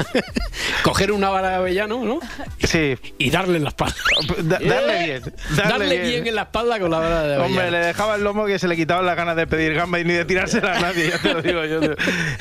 coger 0.83 1.11
una 1.11 1.29
vara 1.29 1.49
de 1.49 1.55
avellano, 1.55 2.03
¿no? 2.03 2.19
Sí. 2.71 2.97
Y 3.17 3.29
darle 3.29 3.57
en 3.57 3.63
la 3.63 3.69
espalda. 3.69 3.95
Da- 4.43 4.59
darle 4.59 5.03
bien. 5.05 5.21
Darle, 5.57 5.99
bien. 5.99 6.27
en 6.27 6.35
la 6.35 6.43
espalda 6.43 6.79
con 6.79 6.89
la 6.91 6.99
vara 6.99 7.23
de. 7.23 7.37
Hombre, 7.37 7.69
le 7.71 7.79
dejaba 7.79 8.15
el 8.15 8.23
lomo 8.23 8.45
que 8.45 8.59
se 8.59 8.67
le 8.67 8.75
quitaban 8.75 9.05
las 9.05 9.15
ganas 9.17 9.35
de 9.35 9.47
pedir 9.47 9.73
gamba 9.73 9.99
y 9.99 10.05
ni 10.05 10.13
de 10.13 10.25
tirársela 10.25 10.77
a 10.77 10.79
nadie, 10.79 11.09
ya 11.09 11.17
te 11.19 11.33
lo 11.33 11.41
digo 11.41 11.65
yo. 11.65 11.81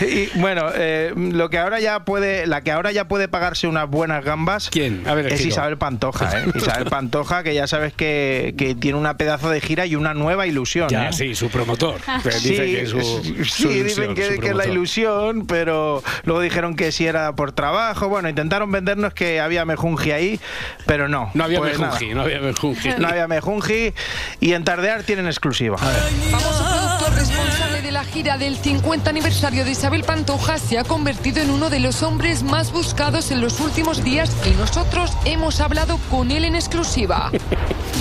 Y 0.06 0.30
bueno, 0.38 0.66
eh, 0.74 1.12
lo 1.16 1.50
que 1.50 1.58
ahora 1.58 1.80
ya 1.80 2.04
puede, 2.04 2.46
la 2.46 2.60
que 2.62 2.70
ahora 2.70 2.92
ya 2.92 3.08
puede 3.08 3.28
pagarse 3.28 3.66
unas 3.66 3.88
buenas 3.88 4.24
gambas 4.24 4.70
¿Quién? 4.70 5.02
A 5.06 5.14
ver, 5.14 5.26
es 5.26 5.38
Giro. 5.38 5.48
Isabel 5.48 5.78
Pantoja, 5.78 6.40
¿eh? 6.40 6.44
Isabel 6.54 6.84
Pantoja, 6.86 7.42
que 7.42 7.54
ya 7.54 7.66
sabes 7.66 7.92
que, 7.92 8.54
que 8.56 8.74
tiene 8.74 8.98
una 8.98 9.16
pedazo 9.16 9.50
de 9.50 9.60
gira 9.60 9.86
y 9.86 9.96
una 9.96 10.14
nueva 10.14 10.46
ilusión. 10.46 10.88
Ya, 10.88 11.08
¿eh? 11.08 11.12
sí, 11.12 11.34
su 11.34 11.48
promotor. 11.48 11.96
Que 12.22 12.30
Sí, 12.32 12.54
que 12.56 12.86
su, 12.86 13.68
dicen 13.68 14.14
que, 14.14 14.34
su 14.36 14.40
que 14.40 14.48
es 14.48 14.54
la 14.54 14.66
ilusión, 14.66 15.46
pero 15.46 16.02
luego 16.24 16.40
dijeron 16.40 16.76
que 16.76 16.92
si 16.92 17.06
era 17.06 17.34
por 17.34 17.52
trabajo. 17.52 18.08
Bueno, 18.08 18.28
intentaron 18.28 18.70
vendernos 18.70 19.14
que 19.14 19.40
había 19.40 19.64
mejunji 19.64 20.12
ahí, 20.20 20.40
pero 20.86 21.08
no. 21.08 21.30
No 21.34 21.44
había 21.44 21.58
Pues 21.58 21.78
nada. 21.78 21.98
no 22.14 22.22
había 22.22 22.40
mejunji. 22.40 22.90
No 22.98 23.08
había 23.08 23.26
mejunji 23.28 23.92
y 24.40 24.52
en 24.52 24.64
Tardear 24.64 25.02
tienen 25.02 25.26
exclusiva. 25.26 25.76
Famoso 25.78 26.64
productor 26.64 27.14
responsable 27.14 27.69
de 27.90 27.94
la 27.94 28.04
gira 28.04 28.38
del 28.38 28.56
50 28.56 29.10
aniversario 29.10 29.64
de 29.64 29.72
Isabel 29.72 30.04
Pantoja 30.04 30.58
se 30.58 30.78
ha 30.78 30.84
convertido 30.84 31.42
en 31.42 31.50
uno 31.50 31.70
de 31.70 31.80
los 31.80 32.04
hombres 32.04 32.44
más 32.44 32.70
buscados 32.70 33.32
en 33.32 33.40
los 33.40 33.58
últimos 33.58 34.04
días 34.04 34.30
y 34.46 34.50
nosotros 34.50 35.10
hemos 35.24 35.60
hablado 35.60 35.98
con 36.08 36.30
él 36.30 36.44
en 36.44 36.54
exclusiva. 36.54 37.32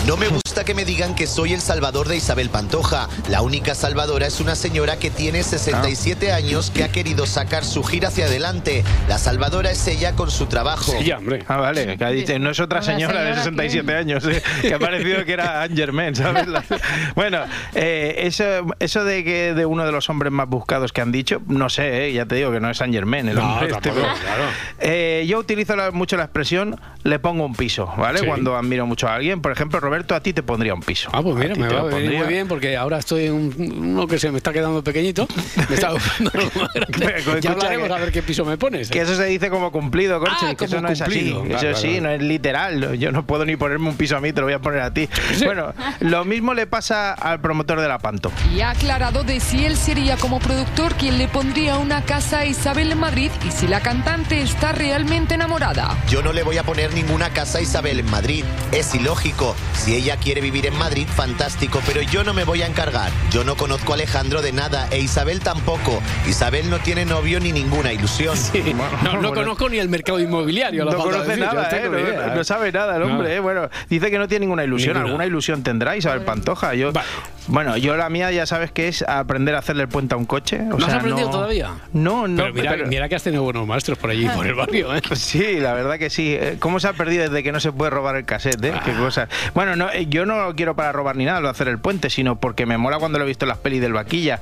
No 0.07 0.17
me 0.17 0.27
gusta 0.27 0.63
que 0.63 0.73
me 0.73 0.85
digan 0.85 1.13
que 1.13 1.27
soy 1.27 1.53
el 1.53 1.61
salvador 1.61 2.07
de 2.07 2.15
Isabel 2.15 2.49
Pantoja. 2.49 3.07
La 3.29 3.43
única 3.43 3.75
salvadora 3.75 4.25
es 4.25 4.39
una 4.39 4.55
señora 4.55 4.97
que 4.97 5.11
tiene 5.11 5.43
67 5.43 6.31
años 6.31 6.71
que 6.71 6.83
ha 6.83 6.89
querido 6.89 7.27
sacar 7.27 7.63
su 7.63 7.83
gira 7.83 8.07
hacia 8.07 8.25
adelante. 8.25 8.83
La 9.07 9.19
salvadora 9.19 9.69
es 9.69 9.85
ella 9.87 10.13
con 10.15 10.31
su 10.31 10.47
trabajo. 10.47 10.93
Sí, 10.99 11.11
hombre. 11.11 11.43
Ah, 11.47 11.57
vale, 11.57 11.95
que 11.95 12.03
ha 12.03 12.09
dicho, 12.09 12.39
no 12.39 12.49
es 12.49 12.59
otra 12.59 12.79
Una 12.79 12.85
señora 12.87 13.21
de 13.21 13.35
señora 13.35 13.43
67 13.43 13.95
años, 13.95 14.25
eh, 14.25 14.41
que 14.61 14.73
ha 14.73 14.79
parecido 14.79 15.23
que 15.25 15.33
era 15.33 15.61
Anne 15.61 15.75
Germain, 15.75 16.15
¿sabes? 16.15 16.47
La- 16.47 16.63
bueno, 17.15 17.41
eh, 17.75 18.15
eso, 18.19 18.43
eso 18.79 19.03
de 19.03 19.23
que 19.23 19.53
de 19.53 19.65
uno 19.79 19.85
de 19.85 19.91
los 19.93 20.09
hombres 20.09 20.31
más 20.33 20.47
buscados 20.49 20.91
que 20.91 20.99
han 20.99 21.11
dicho, 21.13 21.41
no 21.47 21.69
sé, 21.69 22.07
eh, 22.09 22.13
ya 22.13 22.25
te 22.25 22.35
digo 22.35 22.51
que 22.51 22.59
no 22.59 22.69
es 22.69 22.75
Saint 22.77 22.93
Germain 22.93 23.29
el 23.29 23.35
No, 23.35 23.53
hombre 23.53 23.69
este, 23.69 23.81
tampoco, 23.81 24.05
pero- 24.05 24.19
claro. 24.21 24.43
Eh, 24.79 25.25
yo 25.25 25.39
utilizo 25.39 25.75
la- 25.77 25.91
mucho 25.91 26.17
la 26.17 26.23
expresión 26.23 26.77
le 27.03 27.17
pongo 27.19 27.45
un 27.45 27.55
piso, 27.55 27.89
¿vale? 27.97 28.19
Sí. 28.19 28.25
Cuando 28.25 28.57
admiro 28.57 28.85
mucho 28.85 29.07
a 29.07 29.15
alguien, 29.15 29.41
por 29.41 29.53
ejemplo, 29.53 29.79
Roberto, 29.79 30.15
a 30.15 30.19
ti 30.19 30.33
te 30.33 30.43
pondría 30.43 30.73
un 30.73 30.81
piso. 30.81 31.09
Ah, 31.13 31.21
pues 31.21 31.33
mira, 31.35 31.55
me 31.55 31.69
va 31.73 31.79
a 31.79 31.83
venir 31.85 32.17
muy 32.17 32.27
bien 32.27 32.47
porque 32.49 32.75
ahora 32.75 32.97
estoy 32.97 33.27
en 33.27 33.33
un- 33.33 33.71
uno 33.95 34.05
que 34.07 34.19
se 34.19 34.29
me 34.31 34.37
está 34.37 34.51
quedando 34.51 34.83
pequeñito. 34.83 35.25
Me 35.69 35.75
está 35.75 35.91
Ya 37.41 37.51
hablaremos 37.51 37.87
que- 37.87 37.93
a 37.93 37.97
ver 37.97 38.11
qué 38.11 38.21
piso 38.21 38.43
me 38.45 38.57
pones. 38.57 38.89
¿eh? 38.89 38.93
Que 38.93 39.01
eso 39.01 39.15
se 39.15 39.25
dice 39.25 39.49
como 39.49 39.71
cumplido, 39.71 40.19
Corche, 40.19 40.35
Ah, 40.49 40.55
que 40.55 40.65
eso 40.65 40.81
no 40.81 40.89
es 40.89 40.99
así. 41.01 41.31
cumplido, 41.31 41.43
Eso 41.45 41.59
claro, 41.59 41.77
sí, 41.77 41.87
claro. 41.87 42.03
no 42.03 42.09
es 42.11 42.21
literal. 42.21 42.97
Yo 42.97 43.11
no 43.11 43.25
puedo 43.25 43.45
ni 43.45 43.55
ponerme 43.55 43.87
un 43.89 43.95
piso 43.95 44.17
a 44.17 44.19
mí, 44.21 44.33
te 44.33 44.41
lo 44.41 44.47
voy 44.47 44.53
a 44.55 44.59
poner 44.59 44.81
a 44.81 44.93
ti. 44.93 45.07
Bueno, 45.45 45.73
lo 46.01 46.25
mismo 46.25 46.53
le 46.53 46.67
pasa 46.67 47.13
al 47.13 47.39
promotor 47.39 47.79
de 47.79 47.87
la 47.87 47.99
Panto. 47.99 48.31
Y 48.55 48.61
ha 48.61 48.71
aclarado 48.71 49.23
de 49.23 49.39
si 49.39 49.65
él 49.69 49.77
sería 49.77 50.17
como 50.17 50.39
productor 50.39 50.95
quien 50.95 51.19
le 51.19 51.27
pondría 51.27 51.77
una 51.77 52.01
casa 52.03 52.39
a 52.39 52.45
Isabel 52.45 52.91
en 52.91 52.99
Madrid 52.99 53.29
y 53.47 53.51
si 53.51 53.67
la 53.67 53.81
cantante 53.81 54.41
está 54.41 54.71
realmente 54.71 55.35
enamorada. 55.35 55.95
Yo 56.09 56.23
no 56.23 56.33
le 56.33 56.41
voy 56.41 56.57
a 56.57 56.63
poner 56.63 56.91
ninguna 56.93 57.29
casa 57.29 57.59
a 57.59 57.61
Isabel 57.61 57.99
en 57.99 58.09
Madrid. 58.09 58.43
Es 58.71 58.95
ilógico. 58.95 59.55
Si 59.73 59.93
ella 59.95 60.17
quiere 60.17 60.41
vivir 60.41 60.65
en 60.65 60.75
Madrid, 60.77 61.07
fantástico, 61.07 61.81
pero 61.85 62.01
yo 62.01 62.23
no 62.23 62.33
me 62.33 62.45
voy 62.45 62.63
a 62.63 62.65
encargar. 62.65 63.11
Yo 63.29 63.43
no 63.43 63.55
conozco 63.55 63.91
a 63.91 63.95
Alejandro 63.95 64.41
de 64.41 64.51
nada 64.53 64.87
e 64.89 64.99
Isabel 65.01 65.39
tampoco. 65.39 66.01
Isabel 66.27 66.69
no 66.71 66.79
tiene 66.79 67.05
novio 67.05 67.39
ni 67.39 67.51
ninguna 67.51 67.93
ilusión. 67.93 68.35
No, 69.03 69.13
no 69.13 69.19
Bueno. 69.19 69.33
conozco 69.33 69.69
ni 69.69 69.77
el 69.77 69.87
mercado 69.89 70.19
inmobiliario. 70.19 70.83
No 70.85 70.97
conoce 70.97 71.27
decir, 71.27 71.43
nada, 71.45 71.69
¿eh? 71.71 71.81
ni 71.83 71.89
no, 71.91 71.99
idea, 71.99 72.27
no 72.33 72.41
¿eh? 72.41 72.43
sabe 72.43 72.71
nada 72.71 72.95
el 72.95 73.01
No. 73.03 73.07
hombre. 73.07 73.35
¿eh? 73.35 73.39
Bueno, 73.39 73.69
dice 73.89 74.09
que 74.09 74.17
no 74.17 74.27
tiene 74.27 74.45
ninguna 74.45 74.63
ilusión. 74.63 74.93
Ninguna. 74.93 75.09
¿Alguna 75.09 75.25
ilusión 75.27 75.61
tendrá 75.61 75.95
Isabel 75.95 76.21
Pantoja? 76.21 76.73
Yo, 76.73 76.91
Vale. 76.91 77.07
Bueno, 77.47 77.77
yo 77.77 77.97
la 77.97 78.09
mía 78.09 78.31
ya 78.31 78.45
sabes 78.45 78.71
que 78.71 78.87
es 78.87 79.01
aprender 79.01 79.55
a 79.55 79.58
hacerle 79.59 79.83
el 79.83 79.89
puente 79.89 80.13
a 80.15 80.17
un 80.17 80.25
coche. 80.25 80.59
O 80.71 80.77
¿No 80.77 80.85
has 80.85 80.93
aprendido 80.93 81.27
no- 81.27 81.31
todavía? 81.31 81.69
No, 81.93 82.27
no. 82.27 82.43
Pero 82.43 82.53
mira, 82.53 82.71
pero- 82.71 82.87
mira 82.87 83.09
que 83.09 83.15
has 83.15 83.23
tenido 83.23 83.43
buenos 83.43 83.67
maestros 83.67 83.97
por 83.97 84.09
allí, 84.09 84.27
por 84.29 84.45
el 84.47 84.53
barrio. 84.55 84.95
¿eh? 84.95 85.01
Sí, 85.15 85.59
la 85.59 85.73
verdad 85.73 85.97
que 85.99 86.09
sí. 86.09 86.33
Eh, 86.33 86.57
¿Cómo 86.59 86.79
se 86.79 86.87
ha 86.87 86.93
perdido 86.93 87.23
desde 87.23 87.43
que 87.43 87.51
no 87.51 87.59
se 87.59 87.71
puede 87.71 87.91
robar 87.91 88.15
el 88.15 88.25
cassette? 88.25 88.63
eh? 88.65 88.73
Qué 88.83 88.93
cosa. 88.93 89.27
Bueno, 89.53 89.75
no, 89.75 89.89
eh, 89.91 90.07
yo 90.09 90.25
no 90.25 90.43
lo 90.43 90.55
quiero 90.55 90.75
para 90.75 90.91
robar 90.91 91.15
ni 91.15 91.25
nada, 91.25 91.39
lo 91.39 91.47
de 91.47 91.51
hacer 91.51 91.67
el 91.67 91.79
puente, 91.79 92.09
sino 92.09 92.37
porque 92.39 92.65
me 92.65 92.77
mola 92.77 92.97
cuando 92.97 93.19
lo 93.19 93.25
he 93.25 93.27
visto 93.27 93.45
en 93.45 93.49
las 93.49 93.57
pelis 93.59 93.81
del 93.81 93.93
vaquilla. 93.93 94.39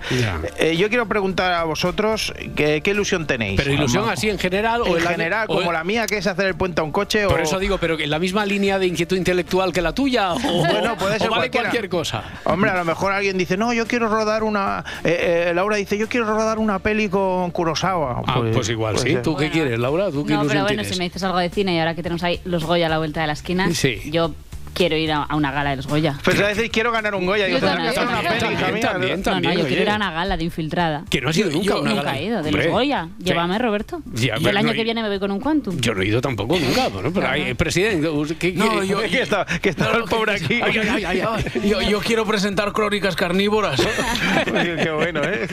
Eh, 0.57 0.75
yo 0.77 0.89
quiero 0.89 1.07
preguntar 1.07 1.51
a 1.53 1.63
vosotros 1.63 2.33
¿qué, 2.55 2.81
qué 2.81 2.91
ilusión 2.91 3.27
tenéis. 3.27 3.57
Pero 3.59 3.74
ilusión 3.74 4.03
Vamos. 4.03 4.17
así 4.17 4.29
en 4.29 4.39
general 4.39 4.81
o 4.81 4.97
En 4.97 5.03
la- 5.03 5.12
general, 5.12 5.47
o- 5.50 5.55
como 5.55 5.71
la 5.71 5.83
mía, 5.83 6.05
que 6.07 6.17
es 6.17 6.27
hacer 6.27 6.45
el 6.47 6.55
puente 6.55 6.81
a 6.81 6.83
un 6.83 6.91
coche. 6.91 7.25
Por 7.27 7.39
o... 7.39 7.43
eso 7.43 7.59
digo, 7.59 7.77
pero 7.77 8.00
en 8.00 8.09
la 8.09 8.19
misma 8.19 8.45
línea 8.45 8.79
de 8.79 8.88
inquietud 8.88 9.17
intelectual 9.17 9.74
que 9.74 9.81
la 9.81 9.93
tuya, 9.93 10.33
o, 10.33 10.39
Bueno, 10.67 10.95
puede 10.97 11.15
o 11.15 11.19
ser 11.19 11.29
vale 11.29 11.50
cualquiera. 11.50 11.69
cualquier 11.69 11.89
cosa. 11.89 12.24
Hombre, 12.43 12.69
a 12.71 12.75
lo 12.75 12.86
mejor 12.86 13.12
alguien 13.12 13.38
dice, 13.38 13.57
no, 13.57 13.74
yo 13.74 13.86
quiero 13.88 14.07
rodar 14.09 14.43
una. 14.43 14.83
Eh, 15.10 15.50
eh, 15.50 15.54
Laura 15.54 15.78
dice, 15.78 15.98
yo 15.98 16.08
quiero 16.10 16.26
rodar 16.26 16.60
una 16.60 16.80
peli 16.80 17.08
con 17.08 17.52
Kurosawa. 17.52 18.24
Ah, 18.28 18.42
pues, 18.54 18.68
igual, 18.70 18.96
puede 18.96 19.10
sí. 19.10 19.18
¿Tú 19.24 19.36
qué 19.38 19.50
quieres, 19.50 19.80
Laura? 19.80 20.12
¿Tú 20.12 20.26
qué 20.26 20.34
No, 20.34 20.42
pero 20.42 20.62
bueno, 20.62 20.68
tienes? 20.68 20.90
si 20.90 20.98
me 20.98 21.06
dices 21.06 21.24
algo 21.24 21.38
de 21.38 21.50
cine 21.50 21.76
y 21.76 21.80
ahora 21.80 21.96
que 21.96 22.04
tenemos 22.04 22.24
ahí 22.24 22.42
los 22.44 22.66
Goya 22.66 22.88
a 22.88 22.90
la 22.90 22.98
vuelta 22.98 23.22
de 23.22 23.28
la 23.28 23.34
esquina, 23.34 23.72
Sí. 23.74 24.02
yo 24.12 24.32
quiero 24.77 24.96
ir 24.96 25.12
a, 25.12 25.24
a 25.24 25.36
una 25.36 25.51
gala 25.51 25.72
de 25.72 25.77
los 25.77 25.88
Goya. 25.88 26.15
Pues 26.24 26.39
a 26.39 26.48
decir, 26.48 26.69
quiero 26.72 26.91
ganar 26.91 27.15
un 27.15 27.25
Goya. 27.25 27.46
Digo, 27.46 27.57
Yo 27.57 27.62
"Pues 27.62 27.72
también, 27.74 27.89
hacer 27.89 28.03
una 28.03 28.12
también, 28.22 28.34
peli, 28.39 28.53
hija 28.53 28.62
también, 28.62 28.74
mía". 28.74 29.24
también, 29.24 29.24
No, 29.25 29.53
no, 29.57 29.62
yo 29.62 29.67
quiero 29.67 29.81
ir 29.84 29.89
a 29.89 29.96
una 29.96 30.12
gala 30.12 30.38
de 30.38 30.43
infiltrada. 30.43 31.03
Que 31.10 31.22
no 31.22 31.29
has 31.29 31.38
ido 31.38 31.50
nunca 31.51 31.74
a 31.74 31.77
una 31.79 31.89
Nunca 31.89 32.03
gala. 32.03 32.17
he 32.19 32.24
ido, 32.25 32.41
de 32.43 32.50
Hombre. 32.50 32.63
los 32.65 32.72
Goya. 32.74 33.10
Llévame, 33.19 33.57
Roberto. 33.60 34.01
Ya, 34.13 34.36
yo 34.36 34.39
pero 34.39 34.50
el 34.51 34.57
año 34.57 34.67
no, 34.67 34.72
que 34.74 34.77
yo- 34.79 34.84
viene 34.84 35.01
me 35.01 35.10
voy 35.10 35.19
con 35.19 35.31
un 35.31 35.39
Quantum. 35.39 35.77
Yo 35.79 35.93
no 35.93 36.01
he 36.01 36.07
ido 36.07 36.22
tampoco 36.22 36.57
nunca, 36.60 36.88
bueno, 36.89 37.12
pero 37.13 37.27
hay, 37.27 37.53
presidente, 37.55 38.07
¿qué, 38.39 38.53
No, 38.53 38.84
yo- 38.84 39.01
que 39.01 39.22
estaba, 39.22 39.46
que 39.46 39.69
estaba 39.69 39.98
el 39.98 40.03
pobre 40.03 40.34
aquí. 40.36 40.60
Ay, 40.62 40.77
ay, 40.77 41.03
ay, 41.05 41.22
ay. 41.22 41.67
Yo, 41.69 41.81
yo 41.81 42.00
quiero 42.00 42.25
presentar 42.25 42.72
crónicas 42.74 43.15
carnívoras. 43.15 43.79
Oye, 44.53 44.75
qué 44.84 44.91
bueno, 44.91 45.22
¿eh? 45.24 45.48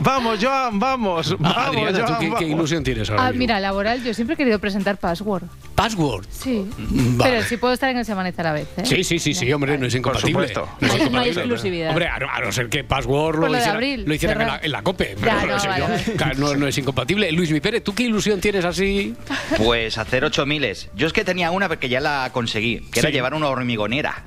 Vamos, 0.00 0.38
Joan, 0.42 0.78
vamos. 0.78 1.36
Vamos, 1.38 1.56
Ah, 1.56 1.66
Adriana, 1.68 1.92
¿tú 1.98 2.04
Joan, 2.06 2.18
qué, 2.20 2.26
qué 2.26 2.30
vamos. 2.32 2.42
ilusión 2.50 2.82
tienes 2.84 3.10
ahora 3.10 3.22
Ah, 3.22 3.26
mismo? 3.28 3.38
mira, 3.38 3.60
laboral, 3.60 4.02
yo 4.02 4.12
siempre 4.14 4.34
he 4.34 4.36
querido 4.36 4.58
presentar 4.58 4.96
Password. 4.98 5.44
Password. 5.74 6.26
Sí. 6.30 6.66
Vale. 6.78 7.30
Pero 7.32 7.42
sí 7.46 7.56
puedo 7.56 7.72
estar 7.74 7.88
en 7.90 7.98
el 7.98 8.04
Semaneta 8.04 8.42
vez, 8.52 8.68
¿eh? 8.76 8.82
Sí, 8.84 9.04
sí, 9.04 9.18
sí, 9.18 9.34
sí, 9.34 9.52
hombre, 9.52 9.76
no 9.78 9.86
es 9.86 9.94
incompatible. 9.94 10.48
supuesto. 10.48 10.68
No 10.80 10.86
es 10.86 10.92
No 10.92 10.92
hay 10.94 11.00
incompatible. 11.02 11.40
exclusividad. 11.40 11.88
Hombre, 11.90 12.06
a 12.08 12.18
no, 12.18 12.28
a 12.30 12.40
no 12.40 12.52
ser 12.52 12.68
que 12.68 12.84
Password 12.84 13.34
lo, 13.36 13.40
Por 13.42 13.50
lo 13.50 13.56
hiciera- 13.56 13.74
abril, 13.74 14.04
lo 14.06 14.14
hicieran 14.14 14.40
en 14.42 14.46
la, 14.46 14.60
en 14.62 14.72
la 14.72 14.82
COPE. 14.82 15.16
Ya, 15.24 15.44
no, 15.46 15.60
sé 15.60 15.68
vale, 15.68 15.80
yo. 15.80 15.88
vale. 15.88 16.02
Claro, 16.16 16.34
No, 16.38 16.54
no 16.56 16.66
es 16.66 16.78
incompatible. 16.78 17.30
Luis 17.32 17.50
Mi 17.50 17.60
Pérez, 17.60 17.82
¿tú 17.84 17.94
qué 17.94 18.04
ilusión 18.04 18.40
tienes 18.40 18.64
así? 18.64 19.14
Pues 19.56 19.98
hacer 19.98 20.24
ocho 20.24 20.46
miles. 20.46 20.88
Yo 20.94 21.06
es 21.06 21.12
que 21.12 21.24
tenía 21.24 21.50
una 21.50 21.68
porque 21.68 21.88
ya 21.88 22.00
la 22.00 22.30
conseguí, 22.32 22.80
que 22.92 23.00
era 23.00 23.10
llevar 23.10 23.34
una 23.34 23.48
hormigonera. 23.48 24.24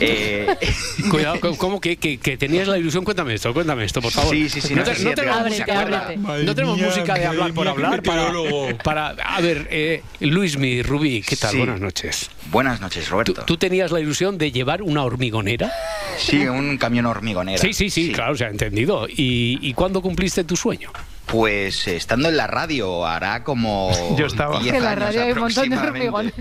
Eh, 0.00 0.46
Cuidado, 1.10 1.40
¿cómo- 1.40 1.56
¿cómo 1.56 1.80
que, 1.80 1.96
que, 1.96 2.18
que 2.18 2.36
tenías 2.36 2.68
la 2.68 2.76
ilusión? 2.78 3.04
Cuéntame 3.04 3.34
esto, 3.34 3.54
cuéntame 3.54 3.84
esto, 3.84 4.02
por 4.02 4.12
favor. 4.12 4.34
Sí, 4.34 4.48
sí, 4.48 4.60
sí, 4.60 4.74
No, 4.74 4.82
te- 4.82 4.92
tenemos 4.94 5.36
Ábrete, 5.38 5.48
música, 5.60 5.80
ábrete. 5.80 6.16
no 6.16 6.54
tenemos 6.54 6.76
Madre 6.78 6.90
música 6.90 7.14
de 7.14 7.26
hablar 7.26 7.52
por 7.54 7.68
hablar 7.68 8.02
para, 8.02 8.30
para... 8.84 9.08
A 9.24 9.40
ver, 9.40 9.66
eh, 9.70 10.02
Luismi, 10.20 10.82
Rubí, 10.82 11.22
¿qué 11.22 11.36
tal? 11.36 11.52
Sí. 11.52 11.58
Buenas 11.58 11.80
noches. 11.80 12.28
Buenas 12.50 12.80
noches, 12.80 13.04
¿Tú, 13.06 13.10
Roberto. 13.12 13.44
tú 13.46 13.56
tenías 13.56 13.90
la 13.90 14.00
ilusión 14.00 14.38
de 14.38 14.50
llevar 14.52 14.82
una 14.82 15.04
hormigonera? 15.04 15.70
Sí, 16.18 16.46
un 16.46 16.78
camión 16.78 17.06
hormigonera. 17.06 17.58
Sí, 17.58 17.72
sí, 17.72 17.90
sí, 17.90 18.12
claro, 18.12 18.36
se 18.36 18.44
ha 18.44 18.48
entendido. 18.48 19.06
¿Y, 19.08 19.58
y 19.62 19.72
cuándo 19.74 20.00
cumpliste 20.02 20.44
tu 20.44 20.56
sueño? 20.56 20.90
Pues 21.28 21.86
eh, 21.88 21.96
estando 21.96 22.28
en 22.28 22.36
la 22.36 22.46
radio, 22.46 23.06
hará 23.06 23.44
como. 23.44 23.90
Yo 24.18 24.26
estaba. 24.26 24.58
10 24.60 24.70
Que 24.72 24.78
en 24.78 24.84
la 24.84 24.90
años 24.92 25.02
radio 25.04 25.22
hay 25.22 25.32
un 25.32 25.38
montón 25.40 25.68
de 25.70 25.76
hormigones. 25.76 26.32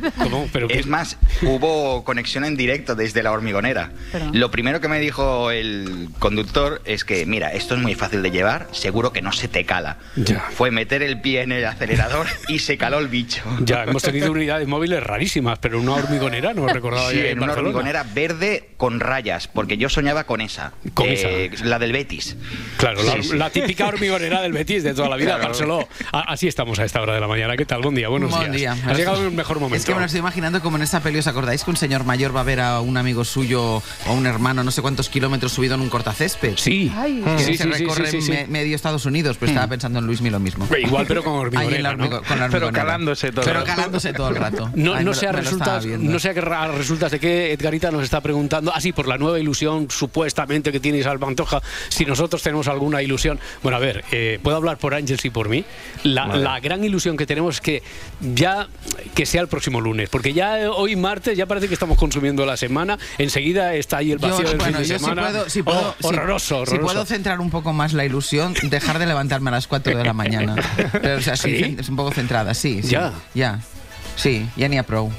Es 0.70 0.88
más, 0.88 1.18
hubo 1.44 2.04
conexión 2.04 2.46
en 2.46 2.56
directo 2.58 2.96
desde 2.96 3.22
la 3.24 3.32
hormigonera. 3.32 3.92
Pero- 4.12 4.26
Lo 4.34 4.50
primero 4.52 4.80
que 4.80 4.88
me 4.88 5.00
dijo 5.00 5.52
el 5.52 6.10
conductor 6.20 6.82
es 6.86 7.04
que, 7.04 7.26
mira, 7.26 7.52
esto 7.54 7.76
es 7.76 7.82
muy 7.82 7.96
fácil 7.96 8.22
de 8.22 8.32
llevar, 8.32 8.68
seguro 8.72 9.12
que 9.12 9.22
no 9.22 9.32
se 9.34 9.48
te 9.48 9.66
cala. 9.66 9.98
Ya. 10.16 10.40
Fue 10.52 10.72
meter 10.72 11.04
el 11.04 11.20
pie 11.22 11.42
en 11.42 11.52
el 11.52 11.66
acelerador 11.66 12.28
y 12.48 12.60
se 12.60 12.78
caló 12.78 13.00
el 13.00 13.08
bicho. 13.10 13.44
Ya, 13.62 13.84
hemos 13.84 14.04
tenido 14.04 14.32
unidades 14.32 14.68
móviles 14.68 15.04
rarísimas, 15.04 15.60
pero 15.60 15.80
una 15.82 15.96
hormigonera 15.96 16.54
no 16.54 16.66
recordaba 16.68 17.10
Sí, 17.12 17.18
yo 17.18 17.24
en 17.26 17.38
una 17.40 17.48
Barcelona. 17.48 17.70
hormigonera 17.78 18.04
verde 18.14 18.70
con 18.78 19.00
rayas, 19.00 19.48
porque 19.48 19.78
yo 19.78 19.90
soñaba 19.90 20.24
con 20.26 20.40
esa. 20.42 20.72
Con 20.94 21.08
eh, 21.10 21.52
La 21.64 21.78
del 21.80 21.92
Betis. 21.92 22.38
Claro, 22.78 23.04
la, 23.04 23.14
Sí, 23.14 23.24
sí. 23.24 23.38
la 23.38 23.50
típica 23.50 23.88
hormigonera 23.88 24.42
del 24.42 24.54
Betis 24.54 24.77
de 24.84 24.94
toda 24.94 25.10
la 25.10 25.16
vida, 25.16 25.28
Claro. 25.38 25.48
Barceló. 25.50 25.88
Así 26.12 26.48
estamos 26.48 26.80
a 26.80 26.86
esta 26.86 27.02
hora 27.02 27.14
de 27.14 27.20
la 27.22 27.28
mañana. 27.28 27.56
¿Qué 27.58 27.66
tal? 27.66 27.82
Buen 27.82 27.96
día, 27.96 28.10
buenos 28.10 28.32
Buen 28.32 28.52
días. 28.52 28.76
día. 28.78 28.92
Has 28.92 28.98
llegado 28.98 29.28
un 29.28 29.36
mejor 29.36 29.60
momento. 29.60 29.78
Es 29.78 29.86
que 29.86 29.94
me 29.94 30.00
lo 30.00 30.06
estoy 30.06 30.20
imaginando 30.20 30.62
como 30.62 30.78
en 30.78 30.84
esta 30.84 31.00
peli, 31.00 31.20
¿os 31.20 31.28
acordáis 31.28 31.64
que 31.64 31.70
un 31.72 31.78
señor 31.78 32.04
mayor 32.04 32.36
va 32.36 32.42
a 32.42 32.44
ver 32.44 32.60
a 32.60 32.80
un 32.82 32.98
amigo 32.98 33.24
suyo 33.26 33.78
o 33.78 33.84
a 34.08 34.12
un 34.12 34.26
hermano 34.26 34.64
no 34.64 34.72
sé 34.72 34.82
cuántos 34.82 35.10
kilómetros 35.10 35.52
subido 35.52 35.76
en 35.76 35.82
un 35.82 35.90
cortacésped? 35.90 36.54
Sí. 36.58 36.92
Ay. 36.96 37.24
Que 37.38 37.44
Sí, 37.44 37.58
se 37.58 37.64
sí, 37.64 37.70
recorre 37.70 38.12
sí, 38.12 38.22
sí, 38.22 38.28
sí. 38.28 38.32
me- 38.32 38.48
medio 38.48 38.76
Estados 38.76 39.06
Unidos, 39.06 39.38
pues 39.38 39.52
estaba 39.52 39.68
pensando 39.68 40.00
en 40.00 40.06
Luismi 40.06 40.30
lo 40.30 40.40
mismo. 40.40 40.68
Igual, 40.78 41.06
pero 41.08 41.24
con 41.24 41.34
hormigonera, 41.34 41.94
¿no? 41.96 42.04
hormigo- 42.06 42.22
con 42.28 42.40
la 42.40 42.50
Pero 42.50 42.72
calándose 42.72 43.32
todo 43.32 43.42
el 43.42 43.48
Pero 43.48 43.60
rato. 43.62 43.72
calándose 43.76 44.14
todo 44.14 44.30
el 44.30 44.36
rato. 44.36 44.70
No, 44.76 44.94
Ay, 44.94 45.04
no 45.04 45.12
me 45.12 45.16
lo- 45.16 45.20
sé 45.20 45.28
a 45.28 45.32
me 45.34 45.42
lo 45.42 45.50
estaba 45.50 45.80
resultas, 45.80 46.00
no 46.02 46.20
sé 46.20 46.30
a 46.30 46.34
qué 46.34 46.42
ra- 46.42 46.68
resultas 46.72 47.12
de 47.12 47.20
qué 47.20 47.54
Edgarita 47.54 47.90
nos 47.92 48.04
está 48.04 48.22
preguntando. 48.22 48.74
Así 48.74 48.92
por 48.92 49.08
la 49.08 49.18
nueva 49.18 49.40
ilusión 49.40 49.88
supuestamente 49.90 50.72
que 50.72 50.80
tiene 50.80 50.98
Isabel 51.00 51.20
Pantoja. 51.20 51.62
Si 51.90 52.06
nosotros 52.06 52.42
tenemos 52.42 52.68
alguna 52.68 53.02
ilusión. 53.02 53.40
Bueno, 53.64 53.78
a 53.78 53.80
ver, 53.80 54.04
eh, 54.12 54.40
puedo 54.44 54.58
hablar 54.58 54.67
por 54.76 54.94
Ángels 54.94 55.24
y 55.24 55.30
por 55.30 55.48
mí. 55.48 55.64
La, 56.04 56.26
Vale. 56.26 56.44
la 56.44 56.60
gran 56.60 56.84
ilusión 56.84 57.16
que 57.16 57.26
tenemos 57.26 57.56
es 57.56 57.62
que 57.62 57.84
ya 58.20 58.68
que 59.16 59.26
sea 59.26 59.40
el 59.42 59.48
próximo 59.48 59.80
lunes, 59.80 60.10
porque 60.10 60.34
ya 60.34 60.60
eh, 60.60 60.68
hoy 60.68 60.98
martes 60.98 61.38
ya 61.38 61.46
parece 61.46 61.70
que 61.70 61.74
estamos 61.76 61.98
consumiendo 61.98 62.46
la 62.46 62.58
semana. 62.58 62.98
Enseguida 63.18 63.74
está 63.76 63.98
ahí 64.00 64.12
el 64.12 64.20
Yo, 64.20 64.28
vacío 64.28 64.48
del 64.50 64.58
bueno, 64.58 64.80
fin 64.80 64.84
de 64.84 64.90
yo 64.90 65.00
si 65.00 65.06
puedo, 65.06 65.50
si 65.50 65.64
puedo, 65.64 65.80
Oh, 65.80 65.96
si- 66.02 66.08
horroroso, 66.08 66.48
si 66.48 66.54
horroroso. 66.74 66.84
puedo 66.94 67.06
centrar 67.06 67.40
un 67.40 67.50
poco 67.50 67.72
más 67.72 67.94
la 67.94 68.04
ilusión, 68.04 68.54
dejar 68.64 69.00
de 69.00 69.06
levantarme 69.06 69.50
a 69.50 69.54
las 69.54 69.68
4 69.68 69.98
de 69.98 70.04
la 70.04 70.14
mañana. 70.14 70.56
Pero, 70.92 71.18
o 71.20 71.22
sea, 71.22 71.38
sí, 71.38 71.56
¿Sí? 71.56 71.64
cen- 71.64 71.80
es 71.80 71.88
un 71.88 71.96
poco 71.96 72.12
centrada, 72.12 72.54
sí. 72.54 72.82
sí, 72.82 72.90
Ya. 72.90 73.14
Ya. 73.34 73.60
Sí, 74.18 74.50
ya 74.58 74.68
ni 74.68 74.78
a 74.78 74.84
pro. 74.84 75.10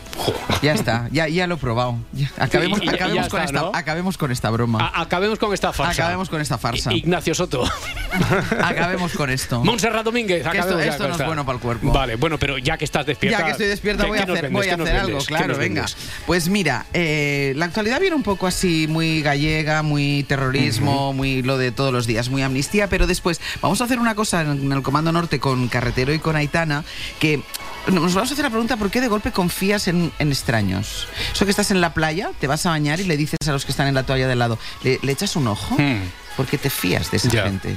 Ya 0.61 0.73
está, 0.75 1.09
ya, 1.13 1.29
ya 1.29 1.47
lo 1.47 1.55
he 1.55 1.59
probado. 1.59 1.97
Ya. 2.13 2.31
Acabemos, 2.37 2.81
acabemos 2.81 3.15
ya 3.15 3.29
con 3.31 3.41
está, 3.41 3.45
esta, 3.45 3.61
¿no? 3.61 3.71
acabemos 3.73 4.19
con 4.19 4.33
esta 4.33 4.51
broma. 4.51 4.81
A- 4.93 5.03
acabemos 5.03 5.39
con 5.39 5.55
esta 5.55 5.73
farsa. 5.73 6.03
Acabemos 6.03 6.29
con 6.29 6.41
esta 6.41 6.59
farsa. 6.59 6.93
Ignacio 6.93 7.33
Soto. 7.35 7.65
Acabemos 8.63 9.13
con 9.13 9.31
esto. 9.31 9.63
Montserrat 9.65 10.05
Domínguez. 10.05 10.45
Esto, 10.45 10.79
esto 10.81 11.09
no 11.09 11.15
es 11.17 11.25
bueno 11.27 11.45
para 11.47 11.57
el 11.57 11.63
cuerpo. 11.63 11.93
Vale, 11.93 12.17
bueno, 12.17 12.39
pero 12.39 12.59
ya 12.59 12.77
que 12.77 12.85
estás 12.85 13.07
despierta. 13.07 13.39
Ya 13.39 13.45
que 13.45 13.51
estoy 13.53 13.67
despierta 13.69 14.03
¿qué- 14.05 14.09
voy 14.11 14.19
a 14.19 14.23
hacer, 14.23 14.35
vendes? 14.35 14.53
voy 14.53 14.67
a 14.67 14.71
¿Qué 14.71 14.77
nos 14.77 14.89
hacer 14.89 15.01
algo, 15.01 15.19
¿Qué 15.21 15.25
claro, 15.27 15.57
venga. 15.57 15.83
vendes? 15.83 15.97
Pues 16.27 16.49
mira, 16.49 16.87
eh, 16.93 17.53
la 17.57 17.67
actualidad 17.67 18.01
viene 18.01 18.17
un 18.17 18.23
poco 18.25 18.47
así 18.47 18.87
muy 18.89 19.23
gallega, 19.23 19.83
muy 19.83 20.25
terrorismo, 20.29 21.13
muy 21.13 21.43
lo 21.43 21.57
de 21.59 21.71
todos 21.73 21.93
los 21.93 22.07
días, 22.07 22.29
muy 22.29 22.43
amnistía, 22.43 22.89
pero 22.89 23.07
después 23.07 23.41
vamos 23.63 23.81
a 23.81 23.85
hacer 23.85 23.99
una 24.01 24.15
cosa 24.17 24.41
en 24.43 24.73
el 24.73 24.83
Comando 24.83 25.13
Norte 25.13 25.39
con 25.39 25.69
Carretero 25.69 26.13
y 26.13 26.19
con 26.19 26.35
Aitana, 26.37 26.85
que 27.21 27.43
nos 27.87 28.15
vamos 28.15 28.31
a 28.31 28.35
hacer 28.35 28.45
la 28.45 28.51
pregunta 28.51 28.77
¿por 28.77 28.88
qué 28.91 29.01
de 29.01 29.09
golpe 29.09 29.33
confías 29.33 29.89
en, 29.89 30.13
en 30.19 30.29
extraños? 30.29 31.09
Eso 31.33 31.45
que 31.45 31.51
estás 31.51 31.71
en 31.71 31.81
la 31.81 31.95
playa, 31.95 32.31
te 32.39 32.47
vas 32.47 32.65
a 32.67 32.71
bañar 32.71 33.01
y 33.01 33.05
le 33.05 33.17
dices 33.17 33.39
a 33.47 33.53
los 33.53 33.65
que 33.65 33.73
están 33.73 33.89
en 33.89 33.95
la 33.95 34.05
toalla 34.05 34.29
del 34.29 34.39
lado, 34.39 34.59
¿le, 34.83 34.99
le 35.03 35.13
echas 35.13 35.37
un 35.37 35.49
ojo? 35.49 35.77
Hmm. 35.77 36.03
Porque 36.37 36.59
te 36.59 36.71
fías 36.71 37.11
de 37.11 37.17
esa 37.17 37.31
gente. 37.31 37.77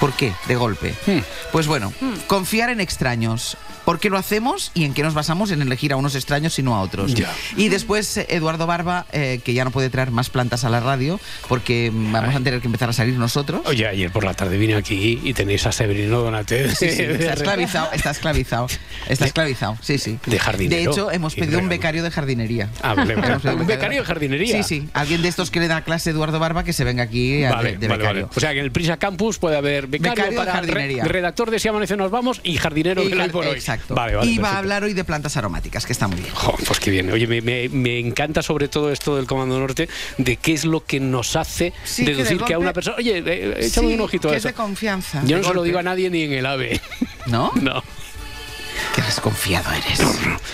¿Por 0.00 0.12
qué? 0.14 0.32
De 0.48 0.56
golpe. 0.56 0.94
Hmm. 1.06 1.18
Pues 1.52 1.66
bueno, 1.66 1.92
confiar 2.26 2.70
en 2.70 2.80
extraños. 2.80 3.56
¿Por 3.84 3.98
qué 3.98 4.10
lo 4.10 4.18
hacemos 4.18 4.70
y 4.74 4.84
en 4.84 4.94
qué 4.94 5.02
nos 5.02 5.14
basamos 5.14 5.50
en 5.50 5.62
elegir 5.62 5.92
a 5.92 5.96
unos 5.96 6.14
extraños 6.14 6.58
y 6.58 6.62
no 6.62 6.76
a 6.76 6.82
otros? 6.82 7.12
Y 7.56 7.68
después 7.70 8.16
eh, 8.18 8.26
Eduardo 8.28 8.66
Barba, 8.66 9.06
eh, 9.10 9.40
que 9.42 9.52
ya 9.54 9.64
no 9.64 9.70
puede 9.70 9.88
traer 9.90 10.10
más 10.10 10.28
plantas 10.30 10.64
a 10.64 10.68
la 10.70 10.80
radio 10.80 11.18
porque 11.48 11.90
mm, 11.92 12.12
vamos 12.12 12.34
a 12.34 12.40
tener 12.40 12.60
que 12.60 12.66
empezar 12.68 12.90
a 12.90 12.92
salir 12.92 13.14
nosotros. 13.14 13.62
Oye, 13.64 13.86
ayer 13.88 14.12
por 14.12 14.22
la 14.24 14.34
tarde 14.34 14.58
vine 14.58 14.74
aquí 14.76 15.20
y 15.24 15.32
tenéis 15.34 15.66
a 15.66 15.72
Severino 15.72 16.20
Donate. 16.20 16.68
Sí, 16.74 16.90
sí, 16.90 17.02
está 17.02 17.32
esclavizado, 17.32 17.88
está 17.92 18.10
esclavizado, 18.10 18.66
está 19.08 19.24
esclavizado, 19.24 19.78
sí, 19.80 19.98
sí. 19.98 20.18
De 20.26 20.38
jardinero. 20.38 20.76
De 20.76 20.90
hecho, 20.90 21.10
hemos 21.10 21.36
Y 21.36 21.40
pedido 21.40 21.58
un 21.58 21.68
becario 21.68 22.02
de 22.02 22.10
jardinería. 22.10 22.68
Ah, 22.82 22.94
vale, 22.94 23.16
vale. 23.16 23.36
¿Un 23.54 23.66
becario 23.66 24.00
de 24.02 24.06
jardinería? 24.06 24.62
Sí, 24.62 24.62
sí. 24.82 24.88
Alguien 24.92 25.22
de 25.22 25.28
estos 25.28 25.50
que 25.50 25.58
le 25.58 25.68
da 25.68 25.82
clase 25.82 26.10
a 26.10 26.12
Eduardo 26.12 26.38
Barba 26.38 26.64
que 26.64 26.72
se 26.74 26.84
venga 26.84 27.02
aquí 27.02 27.42
a- 27.44 27.50
Vale, 27.54 27.72
de, 27.72 27.78
de 27.78 27.88
vale, 27.88 27.98
becario. 28.02 28.22
vale. 28.26 28.34
O 28.36 28.40
sea 28.40 28.52
que 28.52 28.58
en 28.60 28.66
el 28.66 28.72
Prisa 28.72 28.98
Campus 28.98 29.38
puede 29.38 29.56
haber 29.56 29.88
becario, 29.90 30.10
Becario 30.14 30.30
de 30.30 30.36
para 30.36 30.52
jardinería. 30.52 31.04
re- 31.04 31.12
redactor 31.12 31.50
de 31.50 31.58
Si 31.58 31.68
Amanece 31.68 31.96
Nos 31.96 32.10
Vamos 32.10 32.40
y 32.44 32.56
jardinero 32.56 33.02
Y 33.02 33.12
hay 33.12 33.18
jar- 33.18 33.30
por 33.30 33.46
hoy. 33.46 33.54
Exacto. 33.54 33.94
Vale, 33.94 34.16
vale. 34.16 34.30
y 34.30 34.38
va 34.38 34.52
a 34.52 34.58
hablar 34.58 34.84
hoy 34.84 34.94
de 34.94 35.04
plantas 35.04 35.36
aromáticas, 35.36 35.84
que 35.86 35.92
está 35.92 36.08
muy 36.08 36.20
bien. 36.20 36.32
Pues 36.66 36.80
qué 36.80 36.90
bien. 36.90 37.10
Oye, 37.12 37.26
me, 37.26 37.40
me- 37.42 37.68
me 37.68 37.98
encanta 37.98 38.42
sobre 38.42 38.68
todo 38.68 38.90
esto 38.92 39.16
del 39.16 39.26
Comando 39.26 39.58
Norte, 39.58 39.88
de 40.18 40.36
qué 40.36 40.52
es 40.52 40.64
lo 40.64 40.84
que 40.84 41.00
nos 41.00 41.36
hace 41.36 41.72
Sí, 41.84 42.04
que 42.04 42.10
de 42.12 42.16
deducir 42.18 42.38
que, 42.44 42.54
a 42.54 42.56
golpe- 42.56 42.62
una 42.62 42.72
persona. 42.72 42.96
Oye, 42.98 43.18
eh, 43.18 43.54
échame 43.66 43.88
Sí, 43.88 43.94
un 43.94 44.00
ojito 44.00 44.28
que 44.28 44.34
a 44.34 44.38
es 44.38 44.44
eso. 44.44 44.48
de 44.48 44.54
confianza. 44.54 45.20
Yo 45.24 45.36
de 45.36 45.42
no 45.42 45.48
se 45.48 45.54
lo 45.54 45.60
golpe. 45.60 45.68
digo 45.68 45.78
a 45.78 45.82
nadie 45.82 46.10
ni 46.10 46.22
en 46.22 46.32
el 46.32 46.46
AVE. 46.46 46.80
¿No? 47.26 47.52
No. 47.60 47.82
Qué 48.94 49.02
desconfiado 49.02 49.70
eres. 49.72 50.00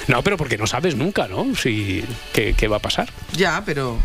No, 0.09 0.23
pero 0.23 0.37
porque 0.37 0.59
no 0.59 0.67
sabes 0.67 0.95
nunca, 0.97 1.27
¿no? 1.29 1.55
Si, 1.55 2.05
qué, 2.33 2.55
qué 2.57 2.69
va 2.69 2.77
a 2.77 2.81
pasar. 2.81 3.09
Ya, 3.37 3.63
pero. 3.65 3.99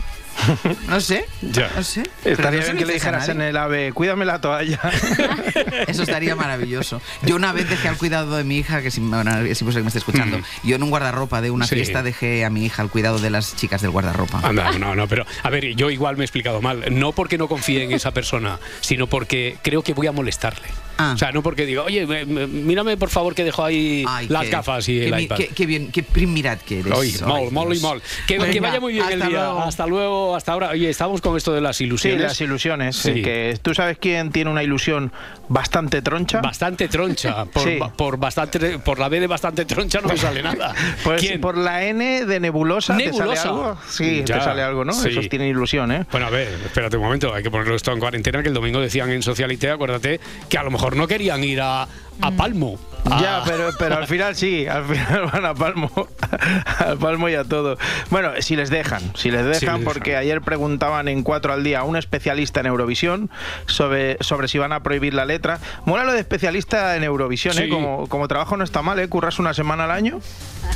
No 0.87 0.99
sé. 1.01 1.25
Ya. 1.41 1.69
No 1.75 1.83
sé. 1.83 2.03
Estaría 2.25 2.59
no 2.61 2.65
bien 2.65 2.77
que 2.77 2.85
le 2.85 2.93
dijeras 2.93 3.29
en 3.29 3.41
el 3.41 3.55
AVE, 3.57 3.91
cuídame 3.93 4.25
la 4.25 4.41
toalla. 4.41 4.79
Eso 5.87 6.03
estaría 6.03 6.35
maravilloso. 6.35 7.01
Yo 7.23 7.35
una 7.35 7.51
vez 7.53 7.69
dejé 7.69 7.87
al 7.89 7.97
cuidado 7.97 8.35
de 8.37 8.43
mi 8.43 8.57
hija, 8.57 8.81
que 8.81 8.91
si, 8.91 9.01
bueno, 9.01 9.31
es 9.41 9.61
imposible 9.61 9.81
que 9.81 9.83
me 9.83 9.87
esté 9.89 9.99
escuchando. 9.99 10.39
Yo 10.63 10.75
en 10.75 10.83
un 10.83 10.89
guardarropa 10.89 11.41
de 11.41 11.51
una 11.51 11.65
Mm. 11.65 11.69
Sí. 11.69 11.75
fiesta 11.75 12.01
dejé 12.03 12.43
a 12.43 12.49
mi 12.49 12.65
hija 12.65 12.81
al 12.81 12.89
cuidado 12.89 13.19
de 13.19 13.29
las 13.29 13.55
chicas 13.55 13.81
del 13.81 13.91
guardarropa. 13.91 14.39
Anda, 14.43 14.71
no, 14.79 14.95
no, 14.95 15.07
pero 15.07 15.25
a 15.43 15.49
ver, 15.49 15.75
yo 15.75 15.89
igual 15.91 16.17
me 16.17 16.23
he 16.23 16.25
explicado 16.25 16.61
mal. 16.61 16.83
No 16.91 17.11
porque 17.11 17.37
no 17.37 17.47
confíe 17.47 17.83
en 17.83 17.91
esa 17.91 18.11
persona, 18.11 18.59
sino 18.81 19.07
porque 19.07 19.57
creo 19.61 19.83
que 19.83 19.93
voy 19.93 20.07
a 20.07 20.11
molestarle. 20.11 20.67
Ah. 20.97 21.13
O 21.15 21.17
sea, 21.17 21.31
no 21.31 21.41
porque 21.41 21.65
digo, 21.65 21.83
oye, 21.83 22.05
me- 22.05 22.25
me- 22.25 22.47
mírame 22.47 22.97
por 22.97 23.09
favor 23.09 23.33
que 23.35 23.43
dejo 23.43 23.63
ahí 23.63 24.03
Ay, 24.07 24.27
las 24.27 24.43
qué- 24.45 24.49
gafas 24.49 24.87
y 24.89 24.93
qué 24.99 25.05
el 25.05 25.11
bien- 25.11 25.21
iPad. 25.23 25.35
Qué, 25.37 25.47
qué 25.47 25.65
bien, 25.65 25.91
qué 25.91 26.03
prim 26.03 26.31
mirad 26.33 26.57
que 26.59 26.79
eres. 26.81 26.93
Oye, 26.93 27.13
Ay, 27.23 27.25
mol, 27.27 27.51
mol 27.51 27.75
y 27.75 27.79
mol. 27.79 28.01
Que, 28.27 28.37
que 28.37 28.39
Venga, 28.43 28.61
vaya 28.69 28.79
muy 28.79 28.93
bien 28.93 29.05
el 29.11 29.19
día. 29.19 29.29
luego. 29.29 29.59
Hasta 29.61 29.87
luego, 29.87 30.35
hasta 30.35 30.51
ahora. 30.53 30.69
Oye, 30.69 30.89
estamos 30.89 31.21
con 31.21 31.35
esto 31.37 31.53
de 31.53 31.61
las 31.61 31.77
Sí, 31.77 31.85
ilusiones. 31.85 32.21
las 32.21 32.41
ilusiones. 32.41 32.95
Sí. 32.95 33.21
Que 33.21 33.57
tú 33.61 33.73
sabes 33.73 33.97
quién 33.97 34.31
tiene 34.31 34.49
una 34.51 34.63
ilusión 34.63 35.11
bastante 35.49 36.01
troncha. 36.01 36.41
Bastante 36.41 36.87
troncha. 36.87 37.45
Por, 37.51 37.63
Sí. 37.63 37.79
por, 37.97 38.17
bastante, 38.17 38.79
por 38.79 38.99
la 38.99 39.09
B 39.09 39.19
de 39.19 39.27
bastante 39.27 39.65
troncha 39.65 40.01
no 40.01 40.07
me 40.09 40.17
sale 40.17 40.41
nada. 40.43 40.73
Pues 41.03 41.19
¿Quién? 41.21 41.41
por 41.41 41.57
la 41.57 41.83
N 41.85 42.25
de 42.25 42.39
nebulosa, 42.39 42.95
¿te 42.97 43.05
¿Nebulosa? 43.05 43.35
sale 43.35 43.49
algo? 43.49 43.77
Sí, 43.89 44.23
Ya, 44.25 44.37
te 44.39 44.43
sale 44.43 44.61
algo, 44.61 44.85
¿no? 44.85 44.93
sí. 44.93 45.09
Esos 45.09 45.29
tienen 45.29 45.49
ilusión, 45.49 45.91
¿eh? 45.91 46.05
Bueno, 46.11 46.27
a 46.27 46.29
ver, 46.29 46.47
espérate 46.65 46.97
un 46.97 47.03
momento, 47.03 47.33
hay 47.33 47.43
que 47.43 47.51
ponerlo 47.51 47.75
esto 47.75 47.91
en 47.91 47.99
cuarentena, 47.99 48.41
que 48.41 48.47
el 48.49 48.53
domingo 48.53 48.79
decían 48.79 49.09
en 49.11 49.21
Socialité, 49.21 49.69
acuérdate, 49.69 50.19
que 50.49 50.57
a 50.57 50.63
lo 50.63 50.71
mejor 50.71 50.80
no 50.89 51.07
querían 51.07 51.43
ir 51.43 51.61
a, 51.61 51.87
a 52.21 52.31
Palmo. 52.31 52.77
Ya, 53.19 53.37
Ah. 53.37 53.43
pero, 53.45 53.69
pero 53.79 53.97
al 53.97 54.05
final 54.05 54.35
sí, 54.35 54.67
al 54.67 54.85
final 54.85 55.25
van 55.33 55.43
a 55.45 55.55
Palmo, 55.55 55.89
al 56.77 56.97
Palmo 56.99 57.29
y 57.29 57.33
a 57.35 57.43
todo. 57.43 57.77
Bueno, 58.11 58.29
si 58.41 58.55
les 58.55 58.69
dejan, 58.69 59.01
si 59.15 59.31
les 59.31 59.43
dejan, 59.43 59.77
les 59.77 59.85
porque 59.85 60.11
dejan. 60.11 60.21
ayer 60.21 60.41
preguntaban 60.41 61.07
en 61.07 61.23
cuatro 61.23 61.51
al 61.51 61.63
día 61.63 61.79
a 61.79 61.83
un 61.83 61.95
especialista 61.97 62.59
en 62.59 62.67
Eurovisión 62.67 63.31
sobre, 63.65 64.17
sobre 64.21 64.47
si 64.47 64.59
van 64.59 64.71
a 64.71 64.83
prohibir 64.83 65.15
la 65.15 65.25
letra. 65.25 65.59
Mola 65.85 66.03
lo 66.03 66.13
de 66.13 66.19
especialista 66.19 66.95
en 66.95 67.03
Eurovisión, 67.03 67.57
¿eh? 67.57 67.69
Como, 67.69 68.07
como 68.07 68.27
trabajo 68.27 68.55
no 68.55 68.63
está 68.63 68.83
mal, 68.83 68.99
¿eh? 68.99 69.07
Curras 69.09 69.39
una 69.39 69.55
semana 69.55 69.85
al 69.85 69.91
año. 69.91 70.19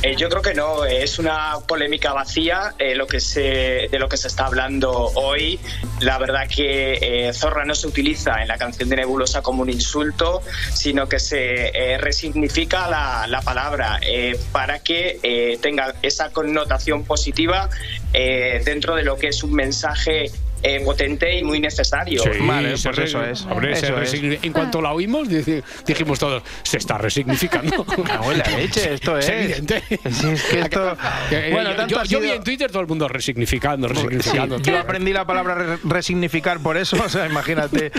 Eh, 0.02 0.16
yo 0.16 0.28
creo 0.28 0.42
que 0.42 0.52
no, 0.52 0.84
es 0.84 1.20
una 1.20 1.54
polémica 1.68 2.12
vacía 2.12 2.74
eh, 2.78 2.96
lo 2.96 3.06
que 3.06 3.20
se, 3.20 3.88
de 3.90 3.98
lo 4.00 4.08
que 4.08 4.16
se 4.16 4.26
está 4.26 4.46
hablando 4.46 4.92
hoy. 5.14 5.60
La 6.00 6.18
verdad 6.18 6.48
que 6.48 7.28
eh, 7.28 7.32
Zorra 7.32 7.64
no 7.64 7.74
se 7.76 7.86
utiliza 7.86 8.42
en 8.42 8.48
la 8.48 8.58
canción 8.58 8.88
de 8.88 8.96
Nebulosa 8.96 9.42
como 9.42 9.62
un 9.62 9.70
insulto, 9.70 10.42
sino 10.74 11.08
que 11.08 11.20
se 11.26 11.72
eh, 11.74 11.98
resignifica 11.98 12.88
la, 12.88 13.26
la 13.26 13.40
palabra 13.42 13.98
eh, 14.00 14.38
para 14.52 14.78
que 14.78 15.18
eh, 15.22 15.58
tenga 15.60 15.94
esa 16.02 16.30
connotación 16.30 17.04
positiva 17.04 17.68
eh, 18.12 18.62
dentro 18.64 18.94
de 18.94 19.02
lo 19.02 19.16
que 19.16 19.28
es 19.28 19.42
un 19.42 19.52
mensaje 19.52 20.30
eh, 20.62 20.80
potente 20.84 21.38
y 21.38 21.44
muy 21.44 21.60
necesario. 21.60 22.22
Sí, 22.22 22.30
Vale, 22.40 22.70
pues 22.82 22.96
re- 22.96 23.04
eso 23.04 23.24
es, 23.24 23.42
hombre, 23.44 23.72
eso 23.72 24.00
es. 24.00 24.14
En 24.14 24.52
cuanto 24.52 24.80
la 24.82 24.92
oímos, 24.92 25.28
dijimos 25.28 26.18
todos, 26.18 26.42
se 26.62 26.78
está 26.78 26.98
resignificando. 26.98 27.84
Cago 28.04 28.32
en 28.32 28.38
la 28.38 28.46
leche, 28.48 28.94
esto 28.94 29.18
es. 29.18 29.28
evidente. 29.28 29.82
Sí, 30.10 30.28
es 30.28 30.42
que 30.44 30.60
esto- 30.60 30.96
Que, 31.28 31.48
eh, 31.48 31.52
Bueno, 31.52 31.70
yo- 31.70 31.76
tanto 31.76 32.04
yo, 32.04 32.20
vi 32.20 32.26
sido- 32.26 32.36
en 32.36 32.44
Twitter 32.44 32.70
todo 32.70 32.80
el 32.82 32.88
mundo 32.88 33.06
resignificando, 33.08 33.88
resignificando. 33.88 34.58
Sí, 34.58 34.64
yo 34.64 34.78
aprendí 34.78 35.12
la 35.12 35.24
palabra 35.26 35.54
re- 35.54 35.78
resignificar 35.84 36.58
por 36.60 36.76
eso, 36.76 36.96
o 37.04 37.08
sea, 37.08 37.26
imagínate. 37.26 37.92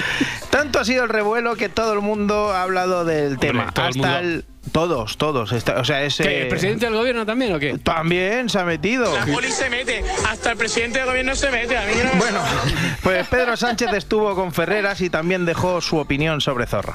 Tanto 0.49 0.79
ha 0.79 0.85
sido 0.85 1.03
el 1.03 1.09
revuelo 1.09 1.55
que 1.55 1.69
todo 1.69 1.93
el 1.93 2.01
mundo 2.01 2.51
ha 2.51 2.63
hablado 2.63 3.05
del 3.05 3.37
tema. 3.39 3.63
el 3.63 3.67
hasta 3.69 3.89
mundo- 3.89 4.17
el 4.19 4.45
Todos, 4.71 5.17
todos. 5.17 5.51
Está- 5.51 5.79
o 5.79 5.83
sea, 5.85 6.03
es. 6.03 6.17
¿Qué, 6.17 6.23
eh, 6.23 6.41
¿El 6.43 6.47
presidente 6.47 6.85
del 6.85 6.95
gobierno 6.95 7.25
también 7.25 7.53
o 7.53 7.59
qué? 7.59 7.77
También 7.77 8.49
se 8.49 8.59
ha 8.59 8.63
metido. 8.63 9.13
La 9.15 9.25
poli 9.25 9.51
se 9.51 9.69
mete, 9.69 10.03
hasta 10.27 10.51
el 10.51 10.57
presidente 10.57 10.99
del 10.99 11.07
gobierno 11.07 11.35
se 11.35 11.49
mete. 11.51 11.77
A 11.77 11.85
mí 11.85 11.93
no 12.03 12.13
me 12.13 12.19
Bueno, 12.19 12.39
pues 13.03 13.27
Pedro 13.27 13.55
Sánchez 13.57 13.93
estuvo 13.93 14.35
con 14.35 14.51
Ferreras 14.53 15.01
y 15.01 15.09
también 15.09 15.45
dejó 15.45 15.81
su 15.81 15.97
opinión 15.97 16.41
sobre 16.41 16.65
Zorra. 16.67 16.93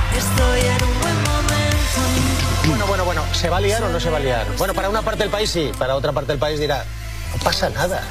Bueno, 2.67 2.87
bueno, 2.87 3.05
bueno, 3.05 3.25
¿se 3.33 3.49
va 3.49 3.57
a 3.57 3.61
liar 3.61 3.83
o 3.83 3.89
no 3.89 3.99
se 4.01 4.09
va 4.11 4.19
a 4.19 4.21
liar? 4.21 4.47
Bueno, 4.57 4.75
para 4.75 4.89
una 4.89 5.03
parte 5.03 5.25
del 5.25 5.31
país 5.31 5.51
sí, 5.51 5.71
para 5.79 5.97
otra 5.97 6.13
parte 6.13 6.33
del 6.33 6.39
país 6.39 6.61
dirá, 6.61 6.85
no 7.33 7.43
pasa 7.43 7.69
nada. 7.71 8.03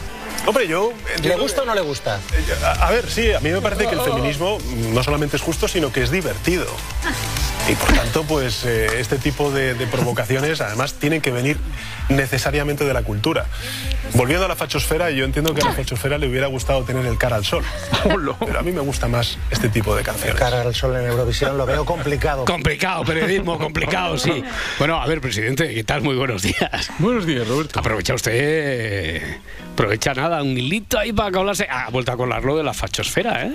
Hombre, 0.46 0.68
yo... 0.68 0.92
¿Le 1.22 1.36
gusta 1.36 1.62
o 1.62 1.66
no 1.66 1.76
le 1.76 1.82
gusta? 1.82 2.20
A, 2.64 2.88
a 2.88 2.92
ver, 2.92 3.10
sí, 3.10 3.32
a 3.32 3.40
mí 3.40 3.50
me 3.50 3.62
parece 3.62 3.88
que 3.88 3.96
el 3.96 4.02
feminismo 4.02 4.58
no 4.94 5.04
solamente 5.04 5.38
es 5.38 5.42
justo, 5.42 5.68
sino 5.68 5.92
que 5.92 6.02
es 6.04 6.10
divertido. 6.12 6.66
Y 7.72 7.76
por 7.76 7.94
tanto, 7.94 8.24
pues 8.24 8.66
eh, 8.66 9.00
este 9.00 9.18
tipo 9.18 9.50
de, 9.50 9.76
de 9.76 9.88
provocaciones 9.88 10.60
además 10.60 10.96
tienen 10.96 11.22
que 11.22 11.32
venir 11.32 11.56
necesariamente 12.10 12.84
de 12.84 12.94
la 12.94 13.04
cultura. 13.04 13.46
Volviendo 14.14 14.44
a 14.44 14.50
la 14.50 14.58
fachosfera, 14.58 15.10
yo 15.12 15.24
entiendo 15.24 15.54
que 15.54 15.62
a 15.62 15.66
la 15.68 15.72
fachosfera 15.72 16.18
le 16.18 16.28
hubiera 16.28 16.48
gustado 16.48 16.84
tener 16.84 17.06
el 17.06 17.18
cara 17.18 17.38
al 17.38 17.46
sol. 17.46 17.64
Pero 18.40 18.60
a 18.60 18.62
mí 18.62 18.74
me 18.74 18.82
gusta 18.82 19.08
más 19.08 19.38
este 19.52 19.70
tipo 19.70 19.96
de 19.96 20.04
canciones. 20.04 20.36
Cara 20.38 20.64
al 20.64 20.76
sol 20.76 20.98
en 20.98 21.06
Eurovisión 21.06 21.58
lo 21.58 21.66
veo 21.66 21.86
complicado. 21.86 22.44
Complicado, 22.44 23.06
periodismo, 23.06 23.58
complicado, 23.58 24.18
sí. 24.18 24.44
Bueno, 24.78 25.02
a 25.02 25.08
ver, 25.08 25.22
presidente, 25.22 25.74
¿qué 25.74 25.86
tal? 25.86 26.02
Muy 26.02 26.18
buenos 26.18 26.42
días. 26.42 26.92
Buenos 27.00 27.26
días, 27.26 27.48
Roberto. 27.48 27.80
Aprovecha 27.80 28.16
usted, 28.16 29.22
aprovecha 29.72 30.14
nada, 30.14 30.44
un 30.44 30.58
hilito 30.58 31.00
ahí 31.00 31.14
para 31.14 31.40
hablarse. 31.40 31.68
Ha 31.70 31.90
vuelto 31.90 32.12
a 32.12 32.18
colarlo 32.18 32.58
de 32.58 32.64
la 32.64 32.74
fachosfera, 32.74 33.46
¿eh? 33.46 33.54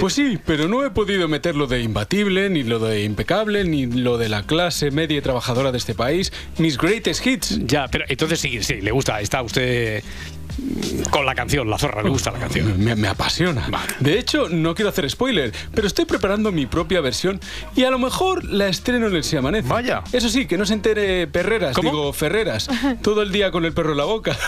Pues 0.00 0.12
sí, 0.12 0.38
pero 0.44 0.68
no 0.68 0.84
he 0.84 0.90
podido 0.90 1.28
meter 1.28 1.56
lo 1.56 1.66
de 1.66 1.80
imbatible, 1.80 2.50
ni 2.50 2.62
lo 2.62 2.78
de 2.78 3.04
impecable, 3.04 3.53
ni 3.62 3.86
lo 3.86 4.18
de 4.18 4.28
la 4.28 4.42
clase 4.42 4.90
media 4.90 5.18
y 5.18 5.20
trabajadora 5.20 5.70
de 5.70 5.78
este 5.78 5.94
país, 5.94 6.32
mis 6.58 6.76
greatest 6.78 7.24
hits. 7.24 7.60
Ya, 7.66 7.86
pero 7.88 8.04
entonces 8.08 8.40
sí, 8.40 8.62
sí, 8.62 8.80
le 8.80 8.90
gusta, 8.90 9.20
está 9.20 9.42
usted 9.42 10.02
con 11.10 11.26
la 11.26 11.34
canción, 11.34 11.68
la 11.68 11.78
zorra, 11.78 12.02
le 12.02 12.08
gusta 12.10 12.30
la 12.30 12.38
canción. 12.38 12.82
Me, 12.82 12.94
me 12.94 13.08
apasiona. 13.08 13.66
De 14.00 14.18
hecho, 14.18 14.48
no 14.48 14.74
quiero 14.74 14.88
hacer 14.88 15.08
spoiler, 15.10 15.52
pero 15.74 15.86
estoy 15.86 16.04
preparando 16.04 16.52
mi 16.52 16.66
propia 16.66 17.00
versión 17.00 17.40
y 17.74 17.84
a 17.84 17.90
lo 17.90 17.98
mejor 17.98 18.44
la 18.44 18.68
estreno 18.68 19.08
en 19.08 19.14
el 19.14 19.24
Si 19.24 19.36
Amanece. 19.36 19.68
Vaya. 19.68 20.02
Eso 20.12 20.28
sí, 20.28 20.46
que 20.46 20.56
no 20.58 20.66
se 20.66 20.74
entere 20.74 21.26
Perreras, 21.26 21.74
¿Cómo? 21.74 21.90
digo 21.90 22.12
Ferreras, 22.12 22.68
todo 23.02 23.22
el 23.22 23.32
día 23.32 23.50
con 23.50 23.64
el 23.64 23.72
perro 23.72 23.92
en 23.92 23.98
la 23.98 24.04
boca. 24.04 24.36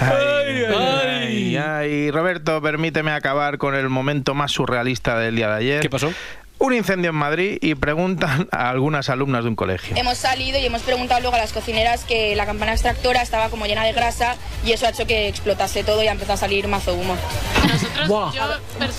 Ay, 0.00 0.64
ay, 0.76 1.56
ay. 1.56 2.10
Roberto, 2.10 2.60
permíteme 2.60 3.12
acabar 3.12 3.58
con 3.58 3.74
el 3.74 3.88
momento 3.88 4.34
más 4.34 4.52
surrealista 4.52 5.18
del 5.18 5.36
día 5.36 5.48
de 5.48 5.56
ayer. 5.56 5.80
¿Qué 5.80 5.90
pasó? 5.90 6.12
Un 6.58 6.72
incendio 6.72 7.10
en 7.10 7.16
Madrid 7.16 7.58
y 7.60 7.74
preguntan 7.74 8.48
a 8.52 8.70
algunas 8.70 9.10
alumnas 9.10 9.42
de 9.42 9.50
un 9.50 9.56
colegio. 9.56 9.96
Hemos 9.96 10.16
salido 10.16 10.58
y 10.58 10.64
hemos 10.64 10.82
preguntado 10.82 11.20
luego 11.20 11.36
a 11.36 11.38
las 11.40 11.52
cocineras 11.52 12.04
que 12.04 12.34
la 12.36 12.46
campana 12.46 12.72
extractora 12.72 13.20
estaba 13.22 13.50
como 13.50 13.66
llena 13.66 13.84
de 13.84 13.92
grasa 13.92 14.36
y 14.64 14.72
eso 14.72 14.86
ha 14.86 14.90
hecho 14.90 15.06
que 15.06 15.28
explotase 15.28 15.84
todo 15.84 16.02
y 16.02 16.06
ha 16.06 16.12
empezado 16.12 16.34
a 16.34 16.38
salir 16.38 16.66
mazo 16.68 16.94
humo. 16.94 17.16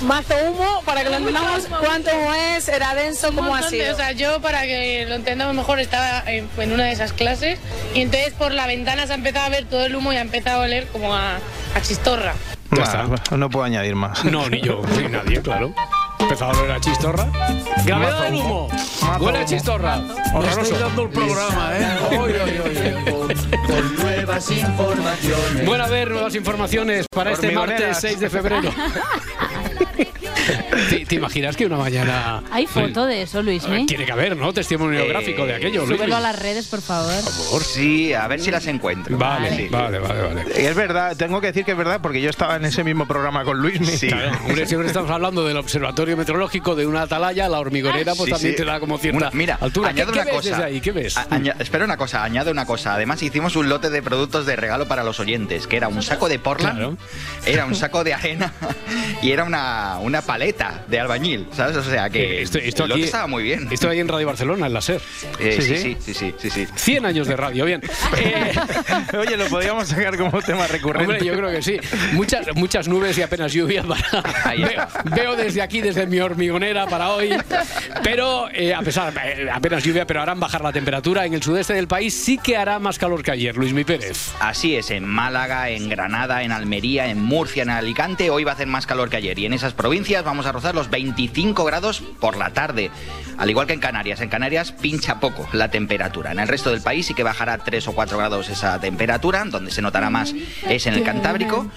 Mazo 0.04 0.34
humo, 0.48 0.82
para 0.86 1.04
que 1.04 1.10
lo 1.10 1.16
entendamos 1.18 1.68
cuánto 1.80 2.12
es, 2.56 2.68
era 2.68 2.94
denso, 2.94 3.28
cómo 3.30 3.56
ha 3.56 3.62
montón 3.62 3.72
de- 3.72 3.78
sido. 3.84 3.94
O 3.94 3.98
sea, 3.98 4.12
yo 4.12 4.42
para 4.42 4.62
que 4.64 5.06
lo 5.08 5.16
entendamos 5.16 5.56
mejor 5.56 5.80
estaba 5.80 6.24
en, 6.32 6.48
en 6.58 6.72
una 6.72 6.84
de 6.86 6.92
esas 6.92 7.14
clases 7.14 7.58
y 7.96 8.02
entonces 8.02 8.34
por 8.34 8.52
la 8.52 8.68
ventana 8.68 9.08
se 9.08 9.14
ha 9.14 9.16
empezado 9.16 9.46
a 9.46 9.50
ver 9.50 9.66
todo 9.66 9.86
el 9.86 9.96
humo 9.96 10.14
y 10.14 10.18
ha 10.18 10.22
empezado 10.22 10.62
a 10.62 10.66
oler 10.66 10.88
como 10.88 11.16
a, 11.16 11.38
a 11.38 11.82
chistorra. 11.82 12.34
No 13.32 13.50
puedo 13.50 13.66
añadir 13.66 13.96
más. 13.96 14.24
No, 14.26 14.48
ni 14.50 14.62
yo, 14.62 14.82
ni 15.02 15.08
nadie, 15.08 15.42
claro. 15.42 15.74
Empezaba 16.26 16.54
a 16.54 16.60
oler 16.60 16.72
a 16.72 16.80
chistorra. 16.80 17.28
Gravedad 17.86 18.24
del 18.24 18.34
humo. 18.34 18.68
Huele 19.20 19.38
a 19.38 19.46
chistorra. 19.46 20.02
Horroroso. 20.34 20.80
dando 20.80 21.04
el 21.04 21.10
programa, 21.10 21.72
¿eh? 21.78 21.98
Con 23.68 23.96
nuevas 23.98 24.50
informaciones. 24.50 25.66
Bueno, 25.68 25.84
a 25.84 25.88
ver, 25.88 26.10
nuevas 26.10 26.34
informaciones 26.34 27.06
para 27.12 27.32
este 27.34 27.52
martes 27.52 27.74
Hormigoneras. 27.76 28.02
6 28.02 28.20
de 28.20 28.30
febrero. 28.32 28.72
¿Te, 30.90 31.06
te 31.06 31.16
imaginas 31.16 31.56
que 31.56 31.66
una 31.66 31.78
mañana... 31.78 32.44
Hay 32.52 32.68
foto 32.68 33.06
de 33.06 33.22
eso, 33.24 33.42
Luis, 33.42 33.64
¿eh? 33.66 33.86
Tiene 33.88 34.06
que 34.06 34.12
haber, 34.12 34.36
¿no? 34.38 34.54
Testimonio 34.54 35.00
Eh, 35.02 35.08
gráfico 35.08 35.46
de 35.46 35.56
aquello, 35.56 35.86
Luis. 35.86 35.98
Súbelo 35.98 36.16
a 36.16 36.20
las 36.20 36.38
redes, 36.40 36.68
por 36.68 36.82
favor. 36.82 37.14
Sí, 37.64 38.14
a 38.14 38.28
ver 38.28 38.40
si 38.42 38.52
las 38.52 38.66
encuentro. 38.68 39.18
Vale, 39.18 39.56
Sí. 39.56 39.68
vale, 39.70 40.00
vale, 40.00 40.22
vale. 40.22 40.46
Y 40.62 40.66
es 40.66 40.76
verdad, 40.76 41.16
tengo 41.18 41.40
que 41.42 41.48
decir 41.48 41.64
que 41.66 41.72
es 41.72 41.78
verdad 41.78 42.00
porque 42.02 42.22
yo 42.22 42.30
estaba 42.30 42.56
en 42.56 42.66
ese 42.66 42.84
mismo 42.84 43.08
programa 43.08 43.44
con 43.44 43.58
Luis. 43.60 44.00
Claro, 44.02 44.32
hombre, 44.46 44.66
siempre 44.66 44.88
estamos 44.88 45.10
hablando 45.12 45.46
del 45.46 45.58
observatorio 45.58 46.16
meteorológico 46.18 46.76
de 46.76 46.86
una 46.86 47.04
atalaya, 47.04 47.48
la 47.50 47.60
hormigonera, 47.60 48.14
pues 48.16 48.26
Sí, 48.26 48.32
también 48.32 48.54
sí. 48.54 48.58
te 48.58 48.66
da 48.66 48.80
como 48.80 48.98
cierta 48.98 49.18
Una- 49.18 49.32
mira, 49.34 49.58
altura. 49.62 49.90
¿Qué, 49.94 50.02
añado 50.02 50.12
qué 50.14 50.20
una 50.20 50.26
ves 50.26 50.34
cosa. 50.36 50.50
desde 50.50 50.64
ahí? 50.64 50.82
¿Qué 50.82 50.92
ves? 50.92 51.18
A- 51.18 51.28
aña- 51.30 51.56
espera 51.60 51.86
una 51.86 51.98
cosa, 51.98 52.24
añado 52.24 52.52
una 52.52 52.66
cosa. 52.66 52.94
Además 52.96 53.22
hicimos 53.24 53.56
un 53.56 53.70
lote 53.70 53.90
de 53.90 54.02
productos 54.02 54.46
de 54.46 54.56
regalo 54.56 54.88
para 54.88 55.04
los 55.04 55.20
oyentes, 55.20 55.68
que 55.68 55.78
era 55.78 55.88
un 55.88 56.02
saco 56.02 56.28
de 56.30 56.40
Portland, 56.40 56.98
era 57.46 57.66
un 57.66 57.76
saco 57.76 58.04
de 58.04 58.14
arena 58.14 58.54
y 59.22 59.32
era 59.32 59.44
una, 59.44 59.98
una 60.02 60.22
paleta 60.22 60.65
de 60.88 61.00
albañil, 61.00 61.48
¿sabes? 61.52 61.78
O 61.78 61.84
sea 61.84 62.10
que 62.10 62.42
esto, 62.42 62.58
esto 62.58 62.86
aquí, 62.86 63.04
estaba 63.04 63.28
muy 63.28 63.44
bien. 63.44 63.68
Esto 63.72 63.90
ahí 63.90 64.00
en 64.00 64.08
Radio 64.08 64.28
Barcelona, 64.28 64.68
en 64.68 64.74
la 64.74 64.82
SER. 64.82 65.02
Eh, 65.40 65.58
sí, 65.60 65.78
sí, 65.78 65.98
sí, 66.00 66.14
sí, 66.14 66.34
sí, 66.38 66.50
sí. 66.50 66.68
100 66.76 67.06
años 67.06 67.28
de 67.28 67.36
radio, 67.36 67.66
bien. 67.66 67.82
Eh, 68.18 68.54
Oye, 69.18 69.36
lo 69.38 69.46
podríamos 69.46 69.88
sacar 69.88 70.18
como 70.18 70.42
tema 70.42 70.68
recurrente. 70.68 71.12
Hombre, 71.12 71.26
yo 71.26 71.36
creo 71.36 71.50
que 71.52 71.62
sí. 71.62 71.80
Muchas, 72.14 72.48
muchas 72.56 72.88
nubes 72.88 73.18
y 73.18 73.22
apenas 73.22 73.52
lluvia 73.52 73.84
para. 73.84 74.06
Veo, 74.56 74.88
veo 75.06 75.36
desde 75.36 75.62
aquí, 75.62 75.82
desde 75.82 76.08
mi 76.08 76.20
hormigonera 76.20 76.88
para 76.88 77.10
hoy. 77.10 77.30
Pero 78.04 78.50
eh, 78.52 78.74
a 78.74 78.82
pesar, 78.82 79.14
eh, 79.24 79.48
apenas 79.52 79.84
lluvia, 79.84 80.06
pero 80.06 80.22
harán 80.22 80.40
bajar 80.40 80.62
la 80.62 80.72
temperatura. 80.72 81.26
En 81.26 81.34
el 81.34 81.44
sudeste 81.44 81.74
del 81.74 81.88
país 81.88 82.14
sí 82.14 82.38
que 82.38 82.58
hará 82.58 82.80
más 82.80 82.98
calor 82.98 83.22
que 83.24 83.32
ayer, 83.32 83.56
Luis 83.56 83.74
Mi 83.74 83.84
Pérez. 83.84 84.32
Así 84.40 84.76
es, 84.76 84.92
en 84.92 85.06
Málaga, 85.06 85.70
en 85.70 85.90
Granada, 85.90 86.44
en 86.44 86.52
Almería, 86.52 87.08
en 87.08 87.22
Murcia, 87.22 87.64
en 87.64 87.70
Alicante, 87.70 88.30
hoy 88.30 88.44
va 88.44 88.52
a 88.52 88.54
hacer 88.56 88.68
más 88.68 88.86
calor 88.86 89.10
que 89.10 89.18
ayer. 89.18 89.38
Y 89.40 89.46
en 89.46 89.54
esas 89.54 89.74
provincias 89.74 90.24
vamos 90.24 90.46
a 90.46 90.52
rozar 90.56 90.74
los 90.74 90.90
25 90.90 91.66
grados 91.66 92.02
por 92.20 92.38
la 92.38 92.52
tarde. 92.52 92.90
Al 93.38 93.50
igual 93.50 93.68
que 93.68 93.74
en 93.74 93.82
Canarias. 93.82 94.22
En 94.22 94.30
Canarias 94.30 94.72
pincha 94.72 95.20
poco 95.20 95.48
la 95.52 95.70
temperatura. 95.70 96.32
En 96.32 96.40
el 96.40 96.48
resto 96.48 96.72
del 96.72 96.82
país 96.82 97.06
sí 97.06 97.14
que 97.14 97.24
bajará 97.24 97.58
3 97.58 97.90
o 97.90 97.92
4 97.92 98.18
grados 98.18 98.48
esa 98.50 98.80
temperatura. 98.80 99.44
Donde 99.44 99.72
se 99.72 99.82
notará 99.82 100.10
más 100.10 100.34
es 100.70 100.88
en 100.88 100.94
el 100.94 101.04
Cantábrico. 101.04 101.68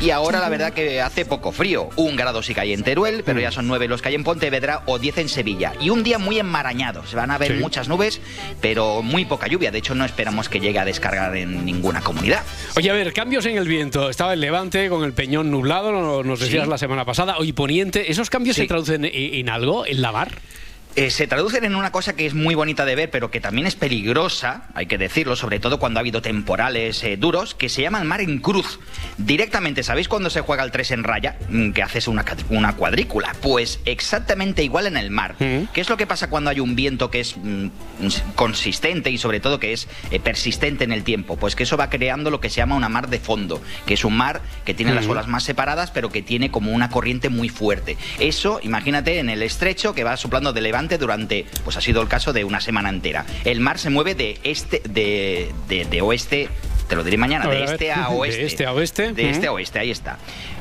Y 0.00 0.10
ahora 0.10 0.40
la 0.40 0.48
verdad 0.50 0.72
que 0.72 1.00
hace 1.00 1.24
poco 1.24 1.50
frío. 1.52 1.88
Un 1.96 2.16
grado 2.16 2.42
sí 2.42 2.52
que 2.52 2.60
hay 2.60 2.72
en 2.72 2.82
Teruel, 2.82 3.22
pero 3.24 3.40
ya 3.40 3.50
son 3.50 3.66
9 3.68 3.88
los 3.88 4.02
que 4.02 4.08
hay 4.08 4.14
en 4.16 4.24
Pontevedra 4.24 4.82
o 4.86 4.98
10 4.98 5.18
en 5.18 5.28
Sevilla. 5.30 5.72
Y 5.80 5.88
un 5.90 6.02
día 6.02 6.18
muy 6.18 6.38
enmarañado. 6.38 7.06
Se 7.06 7.16
van 7.16 7.30
a 7.30 7.38
ver 7.38 7.52
Sí. 7.56 7.58
muchas 7.60 7.88
nubes, 7.88 8.20
pero 8.60 9.02
muy 9.02 9.24
poca 9.24 9.46
lluvia. 9.46 9.70
De 9.70 9.78
hecho, 9.78 9.94
no 9.94 10.04
esperamos 10.04 10.48
que 10.48 10.60
llegue 10.60 10.78
a 10.78 10.84
descargar 10.84 11.34
en 11.36 11.64
ninguna 11.64 12.00
comunidad. 12.02 12.42
Oye, 12.76 12.90
a 12.90 12.92
ver, 12.92 13.12
cambios 13.14 13.46
en 13.46 13.56
el 13.56 13.66
viento. 13.68 14.10
Estaba 14.10 14.34
el 14.34 14.40
levante 14.40 14.88
con 14.90 15.04
el 15.04 15.12
peñón 15.14 15.50
nublado, 15.50 15.92
no- 15.92 16.22
nos 16.22 16.40
decías 16.40 16.64
Sí. 16.64 16.70
la 16.70 16.76
semana 16.78 17.04
pasada. 17.04 17.38
Hoy 17.38 17.52
poniente. 17.52 18.10
¿Esos 18.10 18.28
cambios 18.28 18.56
se 18.56 18.66
traducen 18.66 19.04
en, 19.06 19.12
en 19.14 19.48
algo? 19.48 19.86
¿En 19.86 20.02
la 20.02 20.12
mar? 20.12 20.32
Eh, 20.96 21.10
se 21.10 21.26
traducen 21.26 21.64
en 21.64 21.74
una 21.74 21.90
cosa 21.90 22.14
que 22.14 22.24
es 22.24 22.34
muy 22.34 22.54
bonita 22.54 22.84
de 22.84 22.94
ver, 22.94 23.10
pero 23.10 23.28
que 23.28 23.40
también 23.40 23.66
es 23.66 23.74
peligrosa, 23.74 24.68
hay 24.74 24.86
que 24.86 24.96
decirlo, 24.96 25.34
sobre 25.34 25.58
todo 25.58 25.80
cuando 25.80 25.98
ha 25.98 26.02
habido 26.02 26.22
temporales 26.22 27.02
eh, 27.02 27.16
duros, 27.16 27.56
que 27.56 27.68
se 27.68 27.82
llama 27.82 28.00
el 28.00 28.06
mar 28.06 28.20
en 28.20 28.38
cruz. 28.38 28.78
Directamente, 29.18 29.82
¿sabéis 29.82 30.06
cuando 30.06 30.30
se 30.30 30.40
juega 30.42 30.62
el 30.62 30.70
3 30.70 30.92
en 30.92 31.02
raya? 31.02 31.36
Mm, 31.48 31.70
Que 31.72 31.82
haces 31.82 32.06
una, 32.06 32.24
una 32.48 32.76
cuadrícula. 32.76 33.34
Pues 33.42 33.80
exactamente 33.86 34.62
igual 34.62 34.86
en 34.86 34.96
el 34.96 35.10
mar. 35.10 35.34
¿Qué 35.38 35.80
es 35.80 35.88
lo 35.88 35.96
que 35.96 36.06
pasa 36.06 36.30
cuando 36.30 36.50
hay 36.50 36.60
un 36.60 36.76
viento 36.76 37.10
que 37.10 37.18
es 37.20 37.36
mm, 37.36 37.66
consistente 38.36 39.10
y 39.10 39.18
sobre 39.18 39.40
todo 39.40 39.58
que 39.58 39.72
es 39.72 39.88
eh, 40.12 40.20
persistente 40.20 40.84
en 40.84 40.92
el 40.92 41.02
tiempo? 41.02 41.36
Pues 41.36 41.56
que 41.56 41.64
eso 41.64 41.76
va 41.76 41.90
creando 41.90 42.30
lo 42.30 42.40
que 42.40 42.50
se 42.50 42.58
llama 42.58 42.76
una 42.76 42.88
mar 42.88 43.08
de 43.08 43.18
fondo, 43.18 43.60
que 43.84 43.94
es 43.94 44.04
un 44.04 44.16
mar 44.16 44.42
que 44.64 44.74
tiene 44.74 44.94
las 44.94 45.04
Ujú. 45.06 45.12
olas 45.14 45.26
más 45.26 45.42
separadas, 45.42 45.90
pero 45.90 46.10
que 46.10 46.22
tiene 46.22 46.52
como 46.52 46.70
una 46.70 46.88
corriente 46.88 47.30
muy 47.30 47.48
fuerte. 47.48 47.96
Eso, 48.20 48.60
imagínate 48.62 49.18
en 49.18 49.28
el 49.28 49.42
estrecho 49.42 49.92
que 49.92 50.04
va 50.04 50.16
soplando 50.16 50.52
de 50.52 50.60
levante 50.60 50.83
durante, 50.98 51.46
pues 51.64 51.76
ha 51.76 51.80
sido 51.80 52.00
el 52.02 52.08
caso 52.08 52.32
de 52.32 52.44
una 52.44 52.60
semana 52.60 52.88
entera. 52.88 53.24
El 53.44 53.60
mar 53.60 53.78
se 53.78 53.90
mueve 53.90 54.14
de 54.14 54.38
este, 54.44 54.80
de, 54.88 55.52
de- 55.68 55.84
de 55.84 56.02
oeste, 56.02 56.48
te 56.88 56.96
lo 56.96 57.02
diré 57.04 57.16
mañana, 57.16 57.46
de 57.48 57.60
ver. 57.60 57.62
este 57.72 57.92
a 57.92 58.08
oeste. 58.10 58.38
De 58.40 58.46
este 58.46 58.66
a 58.66 58.72
oeste. 58.72 59.12
De 59.12 59.30
este 59.30 59.46
a 59.46 59.52
oeste, 59.52 59.78
ahí 59.78 59.90
está. 59.90 60.18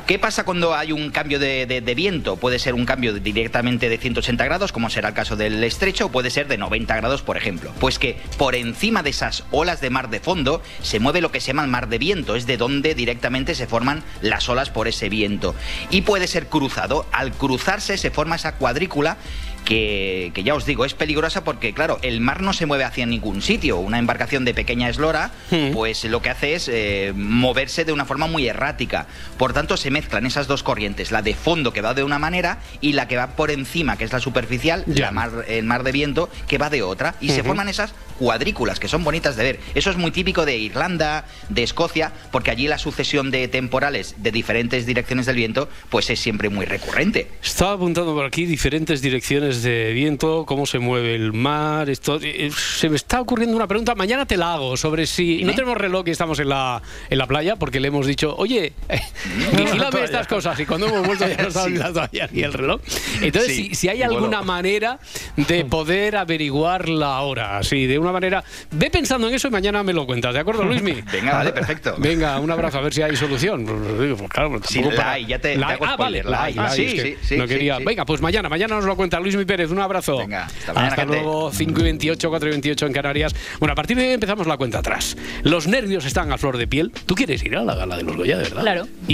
¿Qué 0.08 0.20
pasa 0.20 0.44
cuando 0.44 0.76
hay 0.76 0.92
un 0.92 1.12
cambio 1.12 1.40
de, 1.40 1.66
de- 1.66 1.80
de 1.80 1.96
viento? 1.96 2.36
Puede 2.36 2.60
ser 2.60 2.74
un 2.74 2.86
cambio 2.86 3.14
de- 3.14 3.22
directamente 3.22 3.88
de 3.88 3.98
180 3.98 4.44
grados, 4.44 4.74
como 4.74 4.90
será 4.90 5.10
el 5.10 5.14
caso 5.14 5.38
del 5.38 5.64
estrecho, 5.64 6.08
o 6.08 6.10
puede 6.12 6.30
ser 6.30 6.48
de 6.50 6.58
90 6.58 6.94
grados, 6.98 7.22
por 7.22 7.38
ejemplo. 7.38 7.72
Pues 7.80 8.00
que 8.00 8.18
por 8.38 8.54
encima 8.56 9.02
de 9.02 9.12
esas 9.12 9.46
olas 9.52 9.80
de 9.80 9.90
mar 9.90 10.10
de 10.10 10.20
fondo 10.20 10.62
se 10.82 11.00
mueve 11.00 11.22
lo 11.22 11.32
que 11.32 11.40
se 11.40 11.48
llama 11.48 11.64
el 11.64 11.70
mar 11.70 11.88
de 11.88 12.00
viento, 12.00 12.36
es 12.36 12.46
de 12.48 12.58
donde 12.58 12.96
directamente 12.96 13.56
se 13.56 13.66
forman 13.66 14.04
las 14.22 14.50
olas 14.50 14.70
por 14.70 14.90
ese 14.90 15.08
viento. 15.08 15.56
Y 15.90 16.02
puede 16.02 16.28
ser 16.28 16.48
cruzado. 16.48 17.06
Al 17.14 17.32
cruzarse 17.32 17.98
se 17.98 18.12
forma 18.12 18.36
esa 18.36 18.56
cuadrícula 18.56 19.16
que, 19.63 20.32
que 20.34 20.43
ya 20.43 20.56
os 20.56 20.65
digo, 20.65 20.86
es 20.86 20.93
peligrosa 20.93 21.43
porque, 21.43 21.73
claro, 21.73 21.99
el 22.02 22.21
mar 22.21 22.41
no 22.41 22.54
se 22.54 22.65
mueve 22.65 22.84
hacia 22.84 23.06
ningún 23.06 23.41
sitio. 23.41 23.78
Una 23.78 23.99
embarcación 23.99 24.45
de 24.45 24.54
pequeña 24.54 24.89
eslora, 24.89 25.32
pues 25.73 26.04
lo 26.06 26.21
que 26.21 26.30
hace 26.30 26.56
es 26.56 26.69
eh, 26.71 27.13
moverse 27.15 27.86
de 27.86 27.91
una 27.91 28.06
forma 28.06 28.28
muy 28.28 28.47
errática. 28.47 29.08
Por 29.38 29.54
tanto, 29.54 29.78
se 29.78 29.91
mezclan 29.91 30.26
esas 30.26 30.47
dos 30.47 30.63
corrientes, 30.63 31.12
la 31.12 31.21
de 31.21 31.36
fondo 31.36 31.73
que 31.73 31.82
va 31.82 31.93
de 31.93 32.04
una 32.04 32.19
manera 32.19 32.60
y 32.82 32.93
la 32.93 33.08
que 33.08 33.17
va 33.17 33.28
por 33.36 33.52
encima, 33.52 33.97
que 33.97 34.04
es 34.04 34.13
la 34.13 34.19
superficial, 34.19 34.84
la 34.88 35.12
mar, 35.12 35.45
el 35.47 35.65
mar 35.65 35.84
de 35.84 35.91
viento, 35.91 36.30
que 36.47 36.58
va 36.58 36.69
de 36.69 36.82
otra. 36.82 37.15
Y 37.19 37.30
se 37.30 37.43
forman 37.43 37.69
esas 37.69 37.93
cuadrículas 38.19 38.80
que 38.80 38.88
son 38.88 39.04
bonitas 39.04 39.36
de 39.36 39.43
ver. 39.43 39.60
Eso 39.76 39.89
es 39.89 39.97
muy 39.97 40.12
típico 40.12 40.45
de 40.45 40.58
Irlanda, 40.58 41.26
de 41.49 41.63
Escocia, 41.63 42.12
porque 42.32 42.52
allí 42.52 42.67
la 42.67 42.78
sucesión 42.78 43.32
de 43.32 43.47
temporales 43.47 44.15
de 44.17 44.32
diferentes 44.32 44.86
direcciones 44.86 45.26
del 45.26 45.36
viento, 45.36 45.69
pues 45.89 46.10
es 46.10 46.19
siempre 46.19 46.49
muy 46.49 46.65
recurrente. 46.65 47.28
Estaba 47.43 47.73
apuntando 47.73 48.13
por 48.13 48.26
aquí 48.26 48.45
diferentes 48.45 49.02
direcciones 49.02 49.63
de 49.63 49.91
viento, 49.93 50.45
cómo 50.45 50.65
se 50.65 50.80
mueve 50.80 51.15
el 51.15 51.34
mar. 51.34 51.89
Esto, 51.89 52.19
eh, 52.21 52.52
se 52.52 52.89
me 52.89 52.95
está 52.95 53.21
ocurriendo 53.21 53.56
una 53.56 53.67
pregunta. 53.67 53.95
Mañana 53.95 54.26
te 54.26 54.38
la 54.38 54.54
hago 54.54 54.78
sobre 54.78 55.06
si 55.08 55.43
no 55.43 55.54
tenemos 55.54 55.78
reloj 55.78 56.08
y 56.08 56.12
estamos 56.12 56.39
en 56.39 56.49
la, 56.49 56.82
en 57.10 57.17
la 57.17 57.28
playa, 57.28 57.56
porque 57.56 57.80
le 57.80 57.88
hemos 57.89 58.06
dicho, 58.08 58.36
oye, 58.38 58.73
eh, 58.89 59.02
vigílame 59.52 59.78
todavía. 59.78 60.04
estas 60.06 60.28
cosas. 60.28 60.60
Y 60.60 60.65
cuando 60.65 60.88
hemos 60.88 61.06
vuelto 61.06 61.28
ya 61.28 61.38
no 61.38 61.47
estaba 61.47 61.63
Sí. 62.12 62.19
ni 62.32 62.41
el 62.41 62.54
reloj. 62.54 62.82
Entonces, 63.21 63.54
Sí, 63.56 63.63
si, 63.69 63.76
si 63.76 63.89
hay 63.89 64.02
alguna 64.02 64.38
vuelo. 64.39 64.43
manera 64.43 64.99
de 65.36 65.65
poder 65.65 66.15
averiguar 66.15 66.89
la 66.89 67.19
hora, 67.21 67.58
así, 67.58 67.86
de 67.88 67.97
una 68.04 68.12
manera. 68.13 68.44
Ve 68.72 68.89
pensando 68.89 69.28
en 69.28 69.34
eso 69.36 69.48
y 69.48 69.52
mañana 69.52 69.84
me 69.84 69.94
lo 69.94 70.06
cuentas, 70.06 70.34
¿de 70.34 70.39
acuerdo, 70.39 70.63
Luismi? 70.63 71.02
Venga, 71.12 71.34
vale, 71.34 71.52
perfecto. 71.52 71.96
Venga, 71.98 72.39
un 72.39 72.52
abrazo, 72.52 72.78
a 72.78 72.82
ver 72.82 72.94
si 72.94 73.02
hay 73.02 73.16
solución. 73.16 73.66
Pues, 73.66 74.13
pues, 74.18 74.30
claro, 74.32 74.60
Sí, 74.66 74.76
tampoco 74.76 74.96
la 74.96 75.02
para- 75.02 75.12
hay, 75.13 75.26
ya 75.26 75.39
te- 75.39 75.56
la 75.58 75.68
te 75.68 75.74
hay. 75.74 75.76
hago 75.78 75.86
Ah, 75.86 75.96
vale, 75.98 76.20
spoiler, 76.22 76.26
la 76.26 76.32
la 76.32 76.44
hay, 76.44 76.54
la 76.54 76.66
Ah, 76.66 76.70
sí, 76.70 76.84
es 76.86 76.94
que 76.94 77.02
sí, 77.02 77.16
sí, 77.24 77.38
no 77.38 77.44
sí, 77.44 77.50
quería. 77.50 77.78
sí. 77.78 77.84
Venga, 77.84 78.06
pues 78.06 78.22
mañana, 78.22 78.50
mañana 78.50 78.76
nos 78.76 78.86
lo 78.86 78.96
cuenta 78.96 79.20
Luismi 79.20 79.46
Pérez. 79.46 79.72
Un 79.72 79.80
abrazo. 79.80 80.18
Venga, 80.18 80.46
hasta 80.46 80.74
mañana, 80.74 81.06
luego, 81.06 81.52
5 81.52 81.80
y 81.80 81.84
28, 81.84 82.30
4 82.30 82.48
y 82.50 82.52
28 82.52 82.86
en 82.88 82.94
Canarias. 82.94 83.36
Bueno, 83.60 83.74
a 83.74 83.76
partir 83.76 83.98
de 83.98 84.08
hoy 84.08 84.13
empezamos 84.13 84.48
la 84.48 84.58
cuenta 84.58 84.80
atrás. 84.80 85.18
Los 85.44 85.68
nervios 85.68 86.06
están 86.06 86.32
a 86.32 86.38
flor 86.38 86.58
de 86.58 86.68
piel. 86.68 86.92
¿Tú 87.06 87.16
quieres 87.16 87.44
ir 87.44 87.56
a 87.58 87.63
la 87.63 87.76
gala 87.76 87.98
de 87.98 88.04
los 88.04 88.16
Goya, 88.18 88.38
de 88.38 88.44
verdad? 88.44 88.62
Claro. 88.62 88.88
Y, 89.08 89.13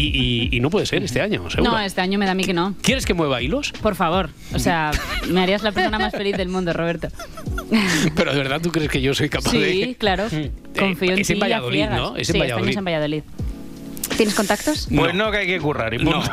y- 0.52 0.56
y 0.56 0.60
no 0.60 0.70
puede 0.70 0.86
ser 0.86 1.04
este 1.04 1.22
año, 1.22 1.50
seguro. 1.50 1.72
No, 1.72 1.80
este 1.80 2.02
año 2.02 2.18
me 2.20 2.26
da 2.26 2.32
a 2.32 2.36
mí 2.36 2.44
que 2.44 2.54
no. 2.54 2.76
¿Quieres 2.82 3.06
que 3.06 3.14
mueva 3.14 3.42
hilos? 3.42 3.72
Por 3.82 3.96
favor. 3.96 4.30
O 4.54 4.60
sea, 4.60 4.92
me 5.28 5.42
harías 5.42 5.64
la 5.64 5.72
persona 5.72 6.00
más 6.00 6.12
feliz 6.14 6.36
del 6.38 6.50
mundo, 6.50 6.74
Roberto. 6.74 7.08
Pero 8.16 8.32
de 8.34 8.38
verdad, 8.38 8.62
¿tú 8.62 8.72
crees 8.80 8.92
que 8.92 9.02
yo 9.02 9.14
soy 9.14 9.30
capaz 9.30 9.52
de.? 9.52 9.72
Sí, 9.72 9.96
claro. 9.98 10.26
Confío 10.80 11.14
en 11.14 11.20
es 11.20 11.28
ti. 11.28 11.34
en 11.34 11.40
a 11.40 11.42
Valladolid. 11.46 11.86
¿no? 11.90 12.16
Es 12.16 12.30
en 12.30 12.34
sí, 12.34 12.42
año 12.42 12.42
Valladolid. 12.42 12.70
es 12.72 12.78
en 12.78 12.86
Valladolid. 12.86 13.24
¿Tienes 14.18 14.36
contactos? 14.36 14.88
Pues 14.94 15.14
no, 15.14 15.32
que 15.32 15.38
hay 15.38 15.48
que 15.48 15.60
currar 15.60 15.94
y 15.94 16.00
No, 16.00 16.12
punto. 16.12 16.32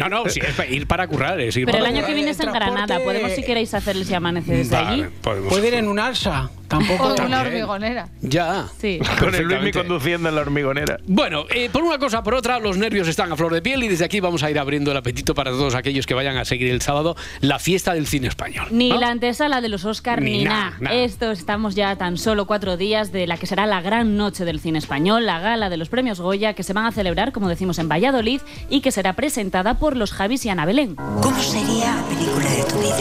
no, 0.00 0.08
no, 0.10 0.28
sí, 0.28 0.40
es 0.40 0.70
ir 0.70 0.86
para 0.86 1.06
currar, 1.06 1.40
es 1.40 1.56
ir 1.56 1.64
Pero 1.64 1.78
el 1.78 1.84
para 1.84 1.88
año 1.88 2.00
que 2.00 2.02
currar. 2.02 2.14
viene 2.16 2.30
es 2.32 2.40
en 2.40 2.52
Granada. 2.52 2.98
Podemos, 2.98 3.32
si 3.32 3.42
queréis, 3.44 3.72
hacer 3.72 3.96
el 3.96 4.04
Si 4.04 4.12
Amanece 4.14 4.52
desde 4.52 4.76
allí. 4.76 5.00
Vale, 5.02 5.12
podemos 5.22 5.48
Puede 5.48 5.68
ir 5.68 5.74
en 5.74 5.88
un 5.88 5.98
alsa. 5.98 6.50
Tampoco. 6.68 7.04
O 7.04 7.26
una 7.26 7.40
hormigonera. 7.40 8.08
Ya. 8.20 8.66
Sí. 8.78 8.98
Con 9.18 9.34
el. 9.34 9.46
Luismi 9.46 9.72
conduciendo 9.72 10.28
en 10.28 10.34
la 10.34 10.40
hormigonera. 10.40 10.98
Bueno, 11.06 11.44
eh, 11.50 11.70
por 11.72 11.84
una 11.84 11.98
cosa, 11.98 12.22
por 12.22 12.34
otra, 12.34 12.58
los 12.58 12.76
nervios 12.76 13.08
están 13.08 13.32
a 13.32 13.36
flor 13.36 13.52
de 13.52 13.62
piel 13.62 13.82
y 13.84 13.88
desde 13.88 14.04
aquí 14.04 14.20
vamos 14.20 14.42
a 14.42 14.50
ir 14.50 14.58
abriendo 14.58 14.90
el 14.90 14.96
apetito 14.96 15.34
para 15.34 15.50
todos 15.50 15.74
aquellos 15.74 16.06
que 16.06 16.14
vayan 16.14 16.36
a 16.36 16.44
seguir 16.44 16.70
el 16.70 16.82
sábado 16.82 17.16
la 17.40 17.58
fiesta 17.58 17.94
del 17.94 18.06
cine 18.06 18.28
español. 18.28 18.66
Ni 18.70 18.90
¿no? 18.90 19.00
la 19.00 19.08
antesala 19.08 19.60
de 19.60 19.68
los 19.68 19.84
Oscar 19.84 20.20
Ni 20.20 20.38
ni, 20.38 20.44
nada. 20.44 20.76
Esto 20.90 21.30
estamos 21.30 21.74
ya 21.74 21.90
a 21.90 21.96
tan 21.96 22.18
solo 22.18 22.46
cuatro 22.46 22.76
días 22.76 23.12
de 23.12 23.26
la 23.26 23.36
que 23.36 23.46
será 23.46 23.66
la 23.66 23.80
gran 23.80 24.16
noche 24.16 24.44
del 24.44 24.60
cine 24.60 24.78
español, 24.78 25.26
la 25.26 25.38
gala 25.38 25.70
de 25.70 25.76
los 25.76 25.88
premios 25.88 26.20
Goya, 26.20 26.54
que 26.54 26.62
se 26.62 26.72
van 26.72 26.86
a 26.86 26.92
celebrar, 26.92 27.32
como 27.32 27.48
decimos, 27.48 27.78
en 27.78 27.88
Valladolid 27.88 28.40
y 28.68 28.80
que 28.80 28.90
será 28.90 29.12
presentada 29.14 29.78
por 29.78 29.96
los 29.96 30.12
Javis 30.12 30.44
y 30.46 30.48
Ana 30.48 30.66
Belén. 30.66 30.96
¿Cómo 30.96 31.40
sería 31.40 31.96
la 31.96 32.02
película 32.04 32.50
de 32.50 32.64
tu 32.64 32.78
vida? 32.78 32.96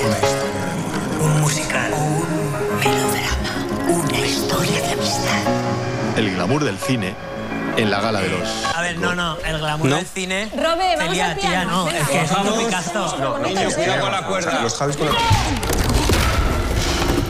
Un 1.21 1.41
musical. 1.41 1.91
Una 3.87 4.17
historia 4.19 4.81
de 4.81 4.91
amistad. 4.93 6.17
El 6.17 6.33
glamour 6.33 6.63
del 6.63 6.77
cine 6.77 7.15
en 7.77 7.91
la 7.91 8.01
gala 8.01 8.21
de 8.21 8.29
los. 8.29 8.65
A 8.75 8.81
ver, 8.81 8.97
no, 8.97 9.13
no, 9.15 9.37
el 9.45 9.57
glamour 9.59 9.89
¿No? 9.89 9.95
del 9.97 10.05
cine. 10.05 10.49
Robe, 10.55 10.95
vamos 10.97 11.09
Celia, 11.09 11.31
al 11.31 11.37
tía, 11.37 11.65
no, 11.65 11.85
Venga. 11.85 11.99
es 11.99 12.07
que 12.07 12.21
es 12.21 12.31
un. 12.31 12.45
No, 12.45 13.35
cuidado 13.75 14.01
con 14.01 14.11
la 14.11 14.25
cuerda. 14.25 14.61
Los 14.61 14.75
Javis 14.75 14.97
con 14.97 15.07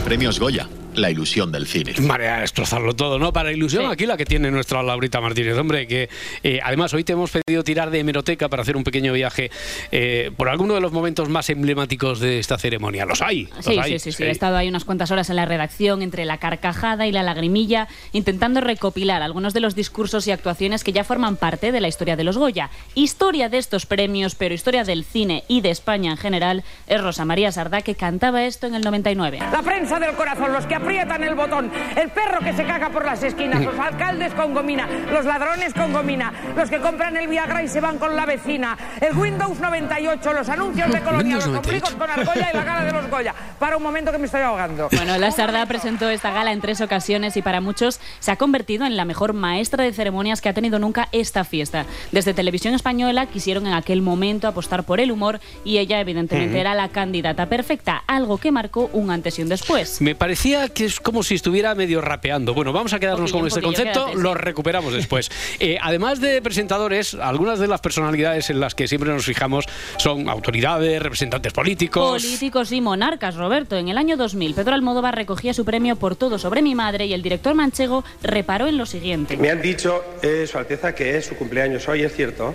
Premios 0.04 0.38
Goya, 0.38 0.68
la 0.96 1.10
ilusión 1.10 1.52
del 1.52 1.66
cine. 1.66 1.94
Marea, 2.00 2.40
destrozarlo 2.40 2.94
todo, 2.94 3.18
¿no? 3.18 3.32
Para 3.32 3.52
ilusión, 3.52 3.90
aquí 3.90 4.06
la 4.06 4.16
que 4.16 4.24
tiene 4.24 4.50
nuestra 4.50 4.82
Laurita 4.82 5.20
Martínez, 5.20 5.56
hombre, 5.58 5.86
que 5.86 6.08
eh, 6.42 6.60
además 6.62 6.92
hoy 6.94 7.04
te 7.04 7.12
hemos 7.12 7.30
pedido 7.30 7.62
tirar 7.64 7.90
de 7.90 8.00
hemeroteca 8.00 8.48
para 8.48 8.62
hacer 8.62 8.76
un 8.76 8.84
pequeño 8.84 9.12
viaje 9.12 9.50
eh, 9.92 10.30
por 10.36 10.48
alguno 10.48 10.74
de 10.74 10.80
los 10.80 10.92
momentos 10.92 11.28
más 11.28 11.50
emblemáticos 11.50 12.20
de 12.20 12.38
esta 12.38 12.58
ceremonia. 12.58 13.04
Los 13.04 13.22
hay. 13.22 13.44
los 13.44 13.64
Sí, 13.64 13.78
hay, 13.78 13.98
sí, 13.98 14.10
sí, 14.10 14.12
sí. 14.12 14.24
He 14.24 14.30
estado 14.30 14.56
ahí 14.56 14.68
unas 14.68 14.84
cuantas 14.84 15.10
horas 15.10 15.30
en 15.30 15.36
la 15.36 15.44
redacción 15.44 16.02
entre 16.02 16.24
la 16.24 16.38
carcajada 16.38 17.06
y 17.06 17.12
la 17.12 17.22
lagrimilla, 17.22 17.88
intentando 18.12 18.60
recopilar 18.60 19.22
algunos 19.22 19.54
de 19.54 19.60
los 19.60 19.74
discursos 19.74 20.26
y 20.26 20.30
actuaciones 20.30 20.84
que 20.84 20.92
ya 20.92 21.04
forman 21.04 21.36
parte 21.36 21.72
de 21.72 21.80
la 21.80 21.88
historia 21.88 22.16
de 22.16 22.24
los 22.24 22.38
Goya. 22.38 22.70
Historia 22.94 23.48
de 23.48 23.58
estos 23.58 23.86
premios, 23.86 24.34
pero 24.34 24.54
historia 24.54 24.84
del 24.84 25.04
cine 25.04 25.44
y 25.48 25.60
de 25.60 25.70
España 25.70 26.12
en 26.12 26.16
general, 26.16 26.64
es 26.86 27.00
Rosa 27.00 27.24
María 27.24 27.52
Sardá, 27.52 27.82
que 27.82 27.94
cantaba 27.94 28.44
esto 28.44 28.66
en 28.66 28.74
el 28.74 28.82
99. 28.82 29.38
La 29.52 29.62
prensa 29.62 29.98
del 29.98 30.14
corazón, 30.14 30.52
los 30.52 30.66
que 30.66 30.74
aprietan 30.86 31.24
el 31.24 31.34
botón, 31.34 31.68
el 31.96 32.10
perro 32.10 32.38
que 32.40 32.52
se 32.52 32.64
caga 32.64 32.90
por 32.90 33.04
las 33.04 33.20
esquinas, 33.20 33.60
los 33.60 33.76
alcaldes 33.76 34.32
con 34.34 34.54
gomina, 34.54 34.86
los 35.12 35.24
ladrones 35.24 35.74
con 35.74 35.92
gomina, 35.92 36.32
los 36.56 36.70
que 36.70 36.78
compran 36.78 37.16
el 37.16 37.26
Viagra 37.26 37.64
y 37.64 37.68
se 37.68 37.80
van 37.80 37.98
con 37.98 38.14
la 38.14 38.24
vecina, 38.24 38.78
el 39.00 39.16
Windows 39.18 39.58
98, 39.58 40.32
los 40.32 40.48
anuncios 40.48 40.92
de 40.92 41.00
Colonia, 41.00 41.36
los 41.36 41.48
conflictos 41.48 41.94
con 41.96 42.08
Argolla 42.08 42.50
y 42.52 42.56
la 42.56 42.62
gala 42.62 42.84
de 42.84 42.92
los 42.92 43.10
Goya. 43.10 43.34
Para 43.58 43.76
un 43.76 43.82
momento 43.82 44.12
que 44.12 44.18
me 44.18 44.26
estoy 44.26 44.42
ahogando. 44.42 44.88
Bueno, 44.92 45.18
la 45.18 45.32
Sardá 45.32 45.66
presentó 45.66 46.08
esta 46.08 46.30
gala 46.30 46.52
en 46.52 46.60
tres 46.60 46.80
ocasiones 46.80 47.36
y 47.36 47.42
para 47.42 47.60
muchos 47.60 48.00
se 48.20 48.30
ha 48.30 48.36
convertido 48.36 48.86
en 48.86 48.96
la 48.96 49.04
mejor 49.04 49.32
maestra 49.32 49.82
de 49.82 49.92
ceremonias 49.92 50.40
que 50.40 50.48
ha 50.48 50.54
tenido 50.54 50.78
nunca 50.78 51.08
esta 51.10 51.42
fiesta. 51.42 51.84
Desde 52.12 52.32
Televisión 52.32 52.74
Española 52.74 53.26
quisieron 53.26 53.66
en 53.66 53.74
aquel 53.74 54.02
momento 54.02 54.46
apostar 54.46 54.84
por 54.84 55.00
el 55.00 55.10
humor 55.10 55.40
y 55.64 55.78
ella 55.78 55.98
evidentemente 56.00 56.50
Ujú. 56.52 56.60
era 56.60 56.74
la 56.74 56.90
candidata 56.90 57.46
perfecta, 57.46 58.04
algo 58.06 58.38
que 58.38 58.52
marcó 58.52 58.88
un 58.92 59.10
antes 59.10 59.36
y 59.40 59.42
un 59.42 59.48
después. 59.48 60.00
Me 60.00 60.14
parecía 60.14 60.68
que 60.76 60.84
es 60.84 61.00
como 61.00 61.22
si 61.22 61.34
estuviera 61.34 61.74
medio 61.74 62.02
rapeando. 62.02 62.52
Bueno, 62.52 62.70
vamos 62.70 62.92
a 62.92 62.98
quedarnos 63.00 63.32
Poquillo, 63.32 63.38
con 63.38 63.48
este 63.48 63.60
poquillo, 63.62 63.78
concepto, 63.78 64.00
quédate, 64.00 64.16
sí. 64.18 64.22
lo 64.22 64.34
recuperamos 64.34 64.92
después. 64.92 65.30
Eh, 65.58 65.78
además 65.80 66.20
de 66.20 66.42
presentadores, 66.42 67.14
algunas 67.14 67.58
de 67.58 67.66
las 67.66 67.80
personalidades 67.80 68.50
en 68.50 68.60
las 68.60 68.74
que 68.74 68.86
siempre 68.86 69.10
nos 69.10 69.24
fijamos 69.24 69.64
son 69.96 70.28
autoridades, 70.28 71.02
representantes 71.02 71.54
políticos. 71.54 72.22
Políticos 72.22 72.72
y 72.72 72.82
monarcas, 72.82 73.36
Roberto. 73.36 73.78
En 73.78 73.88
el 73.88 73.96
año 73.96 74.18
2000, 74.18 74.52
Pedro 74.52 74.74
Almodóvar 74.74 75.14
recogía 75.14 75.54
su 75.54 75.64
premio 75.64 75.96
por 75.96 76.14
todo 76.14 76.38
sobre 76.38 76.60
mi 76.60 76.74
madre 76.74 77.06
y 77.06 77.14
el 77.14 77.22
director 77.22 77.54
manchego 77.54 78.04
reparó 78.22 78.66
en 78.66 78.76
lo 78.76 78.84
siguiente. 78.84 79.38
Me 79.38 79.48
han 79.50 79.62
dicho, 79.62 80.04
eh, 80.22 80.46
Su 80.46 80.58
Alteza, 80.58 80.94
que 80.94 81.16
es 81.16 81.24
su 81.24 81.36
cumpleaños 81.36 81.88
hoy, 81.88 82.02
¿es 82.02 82.14
cierto? 82.14 82.54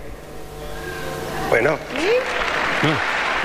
Bueno. 1.50 1.76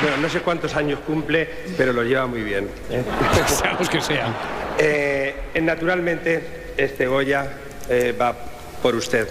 Bueno, 0.02 0.18
no 0.18 0.30
sé 0.30 0.42
cuántos 0.42 0.76
años 0.76 1.00
cumple, 1.00 1.50
pero 1.76 1.94
lo 1.94 2.04
lleva 2.04 2.28
muy 2.28 2.44
bien. 2.44 2.70
¿eh? 2.92 3.04
Seamos 3.48 3.90
que 3.90 4.00
sea. 4.00 4.32
Eh, 4.80 5.34
eh, 5.54 5.62
naturalmente, 5.62 6.42
este 6.78 7.08
Goya 7.08 7.52
eh, 7.90 8.16
va 8.20 8.36
por 8.82 8.96
usted. 8.96 9.28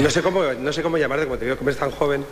No 0.00 0.08
sé 0.08 0.22
cómo, 0.22 0.42
no 0.42 0.72
sé 0.72 0.82
cómo 0.82 0.96
llamarte, 0.96 1.26
como 1.26 1.38
te 1.38 1.44
veo 1.44 1.58
como 1.58 1.68
eres 1.68 1.78
tan 1.78 1.90
joven. 1.90 2.24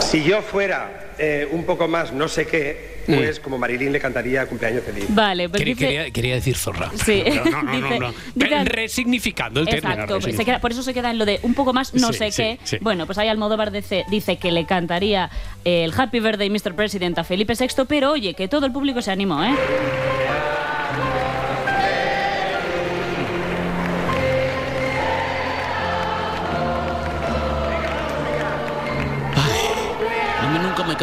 Si 0.00 0.22
yo 0.24 0.40
fuera 0.40 1.12
un 1.50 1.64
poco 1.64 1.86
más 1.86 2.12
no 2.12 2.28
sé 2.28 2.46
qué, 2.46 2.95
pues 3.06 3.40
como 3.40 3.58
Marilyn 3.58 3.92
le 3.92 4.00
cantaría 4.00 4.46
cumpleaños 4.46 4.82
feliz. 4.84 5.04
Vale, 5.08 5.48
pues 5.48 5.60
Quería, 5.60 5.74
dice... 5.74 5.86
quería- 5.86 6.10
quería 6.10 6.34
decir 6.34 6.56
zorra. 6.56 6.90
Sí. 7.04 7.22
Pero 7.24 7.44
no, 7.46 7.62
no, 7.62 7.72
no, 7.80 7.88
Dice- 7.88 7.98
no. 7.98 8.14
dice- 8.34 8.64
Resignificando 8.64 9.60
el 9.60 9.66
término. 9.66 9.90
Exacto, 9.94 10.14
resignificando. 10.16 10.36
se 10.38 10.44
queda- 10.44 10.60
por 10.60 10.70
eso 10.72 10.82
se 10.82 10.94
queda 10.94 11.10
en 11.10 11.18
lo 11.18 11.24
de 11.24 11.38
un 11.42 11.54
poco 11.54 11.72
más 11.72 11.94
no 11.94 12.12
Sí, 12.12 12.18
sé 12.18 12.30
sí, 12.32 12.42
qué. 12.42 12.58
sí. 12.64 12.78
Bueno, 12.80 13.06
pues 13.06 13.18
ahí 13.18 13.28
Almodóvar 13.28 13.70
dice, 13.70 14.04
dice 14.10 14.36
que 14.36 14.50
le 14.52 14.66
cantaría 14.66 15.30
el 15.64 15.92
Happy 15.96 16.20
Birthday 16.20 16.50
Mr. 16.50 16.74
President 16.74 17.18
a 17.18 17.24
Felipe 17.24 17.54
VI, 17.58 17.84
pero 17.88 18.12
oye, 18.12 18.34
que 18.34 18.48
todo 18.48 18.66
el 18.66 18.72
público 18.72 19.00
se 19.02 19.10
animó, 19.10 19.42
¿eh? 19.44 19.54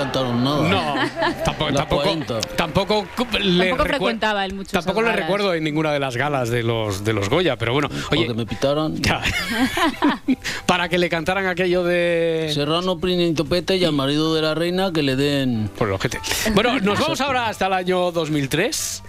Cantaron 0.04 0.44
nada. 0.44 0.70
No, 0.70 0.96
tampoco, 1.44 1.72
Los 1.72 1.80
tampoco, 1.80 2.04
40. 2.04 2.42
tampoco 2.56 3.06
le 3.39 3.68
Tampoco 3.70 3.89
frecuentaba 3.89 4.46
él 4.46 4.54
mucho 4.54 4.72
Tampoco 4.72 5.02
le 5.02 5.13
recuerdo 5.13 5.54
en 5.54 5.63
ninguna 5.63 5.92
de 5.92 6.00
las 6.00 6.18
galas 6.18 6.50
de 6.50 6.63
los 6.63 7.04
de 7.04 7.13
los 7.13 7.30
Goya, 7.30 7.58
pero 7.58 7.74
bueno, 7.74 7.89
oye, 8.12 8.34
me 8.34 8.46
pitaron. 8.46 9.02
para 10.66 10.89
que 10.89 10.98
le 10.98 11.10
cantaran 11.10 11.48
aquello 11.48 11.84
de 11.84 12.52
Serrano, 12.54 12.98
Prinito 13.00 13.46
Pete 13.46 13.78
y 13.78 13.86
al 13.86 13.94
marido 13.94 14.34
de 14.36 14.42
la 14.42 14.54
reina 14.56 14.92
que 14.92 15.04
le 15.04 15.16
den. 15.16 15.70
Por 15.78 15.88
el 15.88 15.94
ojete. 15.94 16.20
Bueno, 16.54 16.80
nos 16.80 17.00
vamos 17.00 17.22
ahora 17.22 17.48
hasta 17.48 17.68
el 17.68 17.74
año 17.74 18.12
2003, 18.12 19.04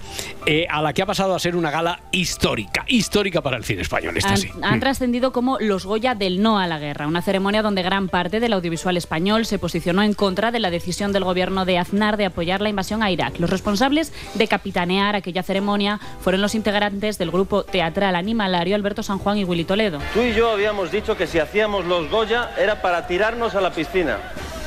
eh, 0.46 0.66
a 0.70 0.80
la 0.80 0.92
que 0.92 1.02
ha 1.02 1.06
pasado 1.06 1.34
a 1.34 1.38
ser 1.40 1.56
una 1.56 1.70
gala 1.72 2.00
histórica, 2.12 2.84
histórica 2.86 3.40
para 3.42 3.56
el 3.56 3.64
cine 3.64 3.82
español. 3.82 4.16
Esta 4.16 4.30
Han, 4.30 4.36
sí. 4.36 4.50
han 4.62 4.76
Mm. 4.76 4.80
trascendido 4.80 5.32
como 5.32 5.58
los 5.58 5.86
Goya 5.86 6.14
del 6.14 6.40
no 6.40 6.58
a 6.60 6.66
la 6.68 6.78
guerra, 6.78 7.08
una 7.08 7.20
ceremonia 7.22 7.62
donde 7.62 7.82
gran 7.82 8.08
parte 8.08 8.38
del 8.38 8.52
audiovisual 8.52 8.96
español 8.96 9.44
se 9.44 9.58
posicionó 9.58 10.02
en 10.02 10.14
contra 10.14 10.52
de 10.52 10.60
la 10.60 10.70
decisión 10.70 10.84
decisión 10.84 11.12
del 11.14 11.24
gobierno 11.24 11.64
de 11.64 11.78
Aznar 11.78 12.18
de 12.18 12.26
apoyar 12.26 12.60
la 12.60 12.68
invasión 12.68 13.02
a 13.02 13.10
Irak. 13.10 13.38
Los 13.38 13.48
responsables 13.48 14.12
de 14.34 14.46
capitanear 14.46 15.16
aquella 15.16 15.42
ceremonia 15.42 15.98
fueron 16.20 16.42
los 16.42 16.54
integrantes 16.54 17.16
del 17.16 17.30
grupo 17.30 17.62
teatral 17.64 18.14
animalario 18.16 18.76
Alberto 18.76 19.02
San 19.02 19.16
Juan 19.18 19.38
y 19.38 19.44
Willy 19.44 19.64
Toledo. 19.64 19.98
Tú 20.12 20.20
y 20.20 20.34
yo 20.34 20.50
habíamos 20.50 20.92
dicho 20.92 21.16
que 21.16 21.26
si 21.26 21.38
hacíamos 21.38 21.86
los 21.86 22.10
Goya 22.10 22.50
era 22.58 22.82
para 22.82 23.06
tirarnos 23.06 23.54
a 23.54 23.62
la 23.62 23.70
piscina. 23.70 24.18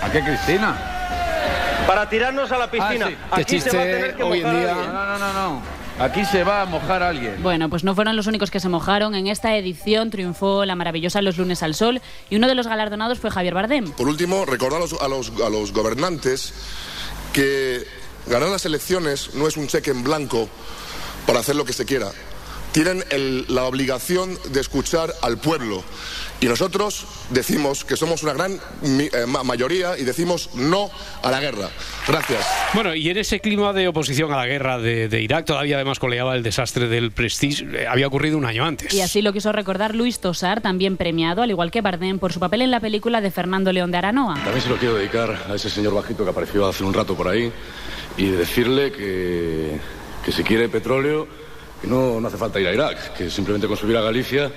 ¿A 0.01 0.09
qué 0.11 0.21
Cristina? 0.21 0.75
Para 1.87 2.09
tirarnos 2.09 2.51
a 2.51 2.57
la 2.57 2.69
piscina. 2.69 3.07
Ah, 3.07 3.09
sí. 3.09 3.15
Qué 3.35 3.41
Aquí 3.41 3.61
se 3.61 3.69
va 3.75 3.81
a 3.81 3.85
chiste 3.85 3.93
tener 3.99 4.15
que 4.15 4.23
hoy 4.23 4.41
en 4.41 4.43
día. 4.51 4.71
alguien. 4.75 4.93
No, 4.93 5.05
no, 5.05 5.17
no, 5.19 5.33
no. 5.33 5.61
Aquí 5.99 6.25
se 6.25 6.43
va 6.43 6.61
a 6.61 6.65
mojar 6.65 7.01
alguien. 7.01 7.41
Bueno, 7.41 7.69
pues 7.69 7.83
no 7.83 7.95
fueron 7.95 8.15
los 8.15 8.27
únicos 8.27 8.51
que 8.51 8.59
se 8.59 8.69
mojaron. 8.69 9.15
En 9.15 9.25
esta 9.27 9.55
edición 9.55 10.11
triunfó 10.11 10.63
la 10.65 10.75
maravillosa 10.75 11.21
Los 11.23 11.37
lunes 11.37 11.63
al 11.63 11.73
sol 11.73 12.01
y 12.29 12.35
uno 12.35 12.47
de 12.47 12.53
los 12.53 12.67
galardonados 12.67 13.17
fue 13.19 13.31
Javier 13.31 13.55
Bardem. 13.55 13.91
Por 13.93 14.07
último, 14.07 14.45
recordar 14.45 14.77
a 14.79 14.83
los, 14.83 14.93
a 15.01 15.07
los- 15.07 15.31
a 15.43 15.49
los 15.49 15.73
gobernantes 15.73 16.53
que 17.33 17.83
ganar 18.27 18.49
las 18.49 18.65
elecciones 18.65 19.33
no 19.33 19.47
es 19.47 19.57
un 19.57 19.67
cheque 19.67 19.89
en 19.91 20.03
blanco 20.03 20.47
para 21.25 21.39
hacer 21.39 21.55
lo 21.55 21.65
que 21.65 21.73
se 21.73 21.85
quiera. 21.85 22.11
Tienen 22.73 23.03
el- 23.09 23.45
la 23.49 23.63
obligación 23.63 24.37
de 24.49 24.59
escuchar 24.61 25.11
al 25.23 25.37
pueblo. 25.39 25.83
Y 26.39 26.45
nosotros 26.45 27.05
decimos 27.31 27.83
que 27.83 27.97
somos 27.97 28.21
una 28.21 28.33
gran 28.33 28.59
eh, 28.83 29.09
ma- 29.27 29.43
mayoría 29.43 29.97
y 29.97 30.03
decimos 30.03 30.51
no 30.53 30.91
a 31.23 31.31
la 31.31 31.39
guerra. 31.39 31.69
Gracias. 32.07 32.45
Bueno, 32.75 32.93
y 32.93 33.09
en 33.09 33.17
ese 33.17 33.39
clima 33.39 33.73
de 33.73 33.87
oposición 33.87 34.31
a 34.31 34.37
la 34.37 34.45
guerra 34.45 34.77
de, 34.77 35.07
de 35.09 35.21
Irak, 35.21 35.45
todavía 35.45 35.77
además 35.77 35.97
coleaba 35.97 36.35
el 36.35 36.43
desastre 36.43 36.87
del 36.87 37.11
Prestige, 37.11 37.65
eh, 37.73 37.87
había 37.87 38.05
ocurrido 38.05 38.37
un 38.37 38.45
año 38.45 38.63
antes. 38.63 38.93
Y 38.93 39.01
así 39.01 39.23
lo 39.23 39.33
quiso 39.33 39.51
recordar 39.51 39.95
Luis 39.95 40.19
Tosar, 40.19 40.61
también 40.61 40.95
premiado, 40.95 41.41
al 41.41 41.49
igual 41.49 41.71
que 41.71 41.81
Bardem, 41.81 42.19
por 42.19 42.31
su 42.33 42.39
papel 42.39 42.61
en 42.61 42.69
la 42.69 42.79
película 42.79 43.19
de 43.19 43.31
Fernando 43.31 43.73
León 43.73 43.89
de 43.89 43.97
Aranoa. 43.97 44.35
También 44.35 44.61
se 44.61 44.69
lo 44.69 44.77
quiero 44.77 44.93
dedicar 44.93 45.47
a 45.49 45.55
ese 45.55 45.71
señor 45.71 45.95
bajito 45.95 46.23
que 46.23 46.29
apareció 46.29 46.67
hace 46.67 46.83
un 46.83 46.93
rato 46.93 47.15
por 47.15 47.27
ahí 47.29 47.51
y 48.15 48.25
decirle 48.27 48.91
que, 48.91 49.79
que 50.23 50.31
si 50.31 50.43
quiere 50.43 50.69
petróleo, 50.69 51.27
que 51.81 51.87
no, 51.87 52.21
no 52.21 52.27
hace 52.27 52.37
falta 52.37 52.59
ir 52.59 52.67
a 52.67 52.73
Irak, 52.73 53.13
que 53.13 53.31
simplemente 53.31 53.67
con 53.67 53.75
subir 53.75 53.97
a 53.97 54.01
Galicia 54.01 54.51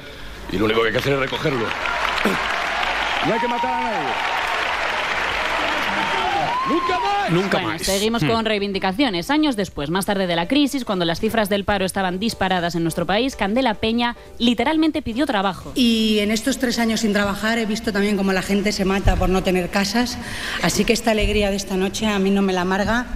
y 0.52 0.58
lo 0.58 0.64
único 0.66 0.80
que 0.82 0.88
hay 0.88 0.92
que 0.92 0.98
hacer 0.98 1.12
es 1.14 1.18
recogerlo. 1.20 1.66
No 3.26 3.34
hay 3.34 3.38
que 3.40 3.48
matar 3.48 3.70
a 3.74 3.80
nadie. 3.82 4.08
¡Nunca 6.68 6.98
más! 7.00 7.30
Nunca 7.30 7.58
Bueno, 7.58 7.68
más. 7.72 7.82
Seguimos 7.82 8.22
Hmm. 8.22 8.28
con 8.28 8.44
reivindicaciones. 8.44 9.28
Años 9.30 9.56
después, 9.56 9.90
más 9.90 10.06
tarde 10.06 10.26
de 10.26 10.36
la 10.36 10.48
crisis, 10.48 10.84
cuando 10.84 11.04
las 11.04 11.20
cifras 11.20 11.48
del 11.48 11.64
paro 11.64 11.84
estaban 11.84 12.18
disparadas 12.18 12.74
en 12.76 12.82
nuestro 12.82 13.06
país, 13.06 13.36
Candela 13.36 13.74
Peña 13.74 14.16
literalmente 14.38 15.02
pidió 15.02 15.26
trabajo. 15.26 15.72
Y 15.74 16.20
en 16.20 16.30
estos 16.30 16.58
tres 16.58 16.78
años 16.78 17.00
sin 17.00 17.12
trabajar 17.12 17.58
he 17.58 17.66
visto 17.66 17.92
también 17.92 18.16
cómo 18.16 18.32
la 18.32 18.42
gente 18.42 18.72
se 18.72 18.84
mata 18.84 19.16
por 19.16 19.28
no 19.28 19.42
tener 19.42 19.68
casas. 19.68 20.16
Así 20.62 20.84
que 20.84 20.92
esta 20.92 21.10
alegría 21.10 21.50
de 21.50 21.56
esta 21.56 21.76
noche 21.76 22.06
a 22.06 22.18
mí 22.18 22.30
no 22.30 22.40
me 22.42 22.52
la 22.52 22.62
amarga 22.62 23.06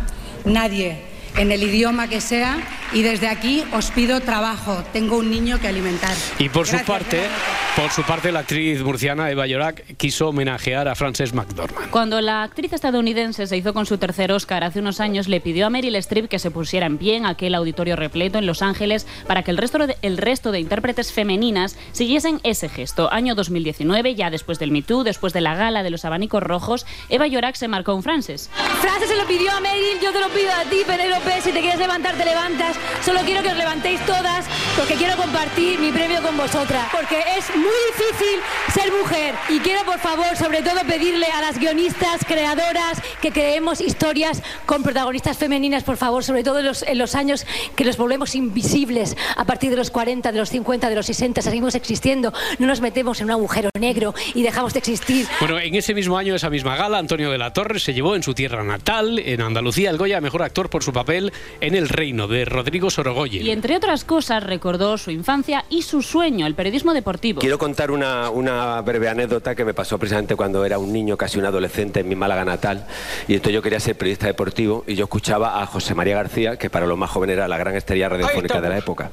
nadie, 0.45 1.03
en 1.37 1.53
el 1.53 1.63
idioma 1.63 2.09
que 2.09 2.21
sea. 2.21 2.59
Y 2.93 3.03
desde 3.03 3.29
aquí 3.29 3.65
os 3.73 3.91
pido 3.91 4.21
trabajo. 4.21 4.85
Tengo 4.93 5.17
un 5.19 5.31
niño 5.31 5.61
que 5.61 5.69
alimentar. 5.69 6.17
Y 6.39 6.49
por 6.49 6.67
su 6.67 6.79
parte, 6.85 7.23
por 7.77 7.91
su 7.91 8.03
parte, 8.03 8.31
la 8.31 8.41
actriz 8.41 8.83
murciana 8.83 9.31
Eva 9.31 9.47
Llorac 9.47 9.97
quiso 9.97 10.29
homenajear 10.29 10.87
a 10.87 10.95
Frances 10.95 11.35
McDormand. 11.35 11.91
Cuando 11.91 12.21
la 12.21 12.45
actriz 12.45 12.73
estadounidense 12.73 13.47
se 13.47 13.57
hizo 13.57 13.75
con 13.75 13.85
su 13.85 13.99
tercer 13.99 14.31
Oscar 14.31 14.63
hace 14.63 14.79
unos 14.79 15.01
años, 15.01 15.27
le 15.27 15.41
pidió 15.41 15.67
a 15.67 15.71
Meryl 15.71 15.97
Streep 15.97 16.29
que 16.29 16.39
se 16.39 16.53
pusiera 16.53 16.87
en 16.87 16.99
pie 16.99 17.17
en 17.17 17.27
aquel 17.27 17.55
auditorio 17.55 17.97
repleto 17.97 18.39
en 18.39 18.47
Los 18.47 18.63
Ángeles 18.63 19.07
para 19.27 19.43
que 19.43 19.51
el 19.51 19.57
resto 19.57 19.87
de, 19.87 19.97
el 20.03 20.19
resto 20.19 20.53
de 20.53 20.61
intérpretes 20.61 21.13
femeninas 21.13 21.77
siguiesen 21.93 22.41
ese 22.45 22.69
gesto. 22.69 23.13
Año 23.13 23.35
2019, 23.35 24.15
ya 24.15 24.31
después 24.31 24.59
del 24.59 24.71
Me 24.71 24.83
Too, 24.83 25.03
después 25.03 25.33
de 25.33 25.41
la 25.41 25.57
gala 25.57 25.83
de 25.83 25.91
los 25.91 26.05
abanicos 26.05 26.43
rojos, 26.43 26.87
Eva 27.09 27.27
Llorac 27.27 27.57
se 27.57 27.67
marcó 27.67 27.95
un 27.95 28.05
Frances. 28.05 28.51
Frances 28.81 29.09
se 29.09 29.17
lo 29.17 29.27
pidió 29.27 29.51
a 29.51 29.61
Meryl, 29.61 30.01
yo 30.01 30.13
te 30.13 30.21
lo 30.21 30.29
pido 30.29 30.53
a 30.53 30.69
ti, 30.71 30.79
Penélope. 30.87 31.41
Si 31.41 31.51
te 31.51 31.61
quieres 31.61 31.79
levantar, 31.79 32.15
te 32.15 32.25
levantas. 32.25 32.77
Solo 33.05 33.21
quiero 33.25 33.43
que 33.43 33.49
os 33.49 33.57
levantéis 33.57 34.01
todas 34.07 34.45
porque 34.77 34.95
quiero 34.95 35.17
compartir 35.17 35.79
mi 35.81 35.91
premio 35.91 36.23
con 36.23 36.37
vosotras. 36.37 36.89
Porque 36.93 37.23
es 37.37 37.55
muy 37.57 37.64
difícil 37.69 38.41
ser 38.73 38.93
mujer. 38.93 39.35
Y 39.49 39.61
quiero, 39.61 39.85
por 39.85 39.99
favor, 39.99 40.37
sobre 40.37 40.63
todo 40.63 40.81
pedirle 40.87 41.27
a 41.27 41.41
las 41.41 41.59
guionistas, 41.59 42.25
creadoras, 42.27 43.01
que 43.21 43.31
creemos 43.33 43.81
historias 43.81 44.43
con 44.67 44.83
protagonistas 44.83 45.39
femeninas, 45.39 45.85
por 45.85 45.97
favor, 45.97 46.25
sobre 46.25 46.43
todo 46.43 46.59
en 46.61 46.67
los, 46.67 46.83
en 46.83 46.99
los 46.99 47.15
años 47.15 47.47
que 47.77 47.85
nos 47.85 47.97
volvemos 47.97 48.35
invisibles. 48.35 49.17
A 49.37 49.45
partir 49.45 49.71
de 49.71 49.77
los 49.77 49.91
40, 49.91 50.33
de 50.33 50.39
los 50.39 50.51
50, 50.51 50.89
de 50.89 50.97
los 50.97 51.07
60, 51.07 51.43
seguimos 51.43 51.75
existiendo. 51.75 52.33
No 52.59 52.67
nos 52.67 52.81
metemos 52.81 53.21
en 53.21 53.27
un 53.27 53.31
agujero 53.33 53.71
negro 53.79 54.15
y 54.35 54.43
dejamos 54.43 54.73
de 54.73 54.79
existir. 54.81 55.27
Bueno, 55.41 55.59
en 55.59 55.75
ese 55.75 55.95
mismo 55.95 56.19
año, 56.19 56.35
esa 56.35 56.51
misma 56.51 56.77
gala, 56.77 56.99
Antonio 56.99 57.31
de 57.31 57.39
la 57.39 57.53
Torre 57.53 57.79
se 57.79 57.95
llevó 57.95 58.17
en 58.17 58.23
su 58.23 58.35
tierra 58.35 58.65
natal, 58.65 59.19
en 59.19 59.41
Andalucía, 59.41 59.91
el 59.91 59.99
Goya 59.99 60.21
Mejor 60.21 60.43
Actor 60.43 60.71
por 60.71 60.83
su 60.83 60.93
papel 60.93 61.33
en 61.61 61.75
El 61.75 61.89
Reino, 61.89 62.29
de 62.29 62.45
Rodrigo 62.45 62.91
Sorogoyen. 62.91 63.45
Y 63.45 63.51
entre 63.51 63.77
otras 63.77 64.05
cosas 64.05 64.43
recordó 64.43 64.99
su 64.99 65.11
infancia 65.11 65.65
y 65.69 65.83
su 65.83 66.03
sueño, 66.03 66.47
el 66.47 66.55
periodismo 66.55 66.95
deportivo. 66.95 67.41
Quiero 67.41 67.54
contar 67.59 67.91
una, 67.91 68.31
una 68.31 68.81
breve 68.81 69.09
anécdota 69.09 69.55
que 69.55 69.65
me 69.65 69.75
pasó 69.75 69.99
precisamente 69.99 70.37
cuando 70.37 70.65
era 70.65 70.79
un 70.79 70.93
niño, 70.93 71.17
casi 71.17 71.39
un 71.39 71.47
adolescente, 71.47 72.01
en 72.01 72.09
mi 72.09 72.15
Málaga 72.15 72.45
natal. 72.45 72.87
Y 73.29 73.35
entonces 73.35 73.55
yo 73.55 73.63
quería 73.63 73.81
ser 73.81 73.97
periodista 73.97 74.27
deportivo 74.27 74.85
y 74.87 74.95
yo 74.95 75.05
escuchaba 75.05 75.63
a 75.63 75.67
José 75.67 75.95
María 75.95 76.17
García, 76.17 76.57
que 76.57 76.71
para 76.71 76.87
los 76.87 76.99
más 76.99 77.11
jóvenes 77.11 77.35
era 77.35 77.49
la 77.49 77.59
gran 77.59 77.75
estrella 77.75 78.09
radiofónica 78.09 78.61
de 78.61 78.69
la 78.69 78.79
época. 78.79 79.11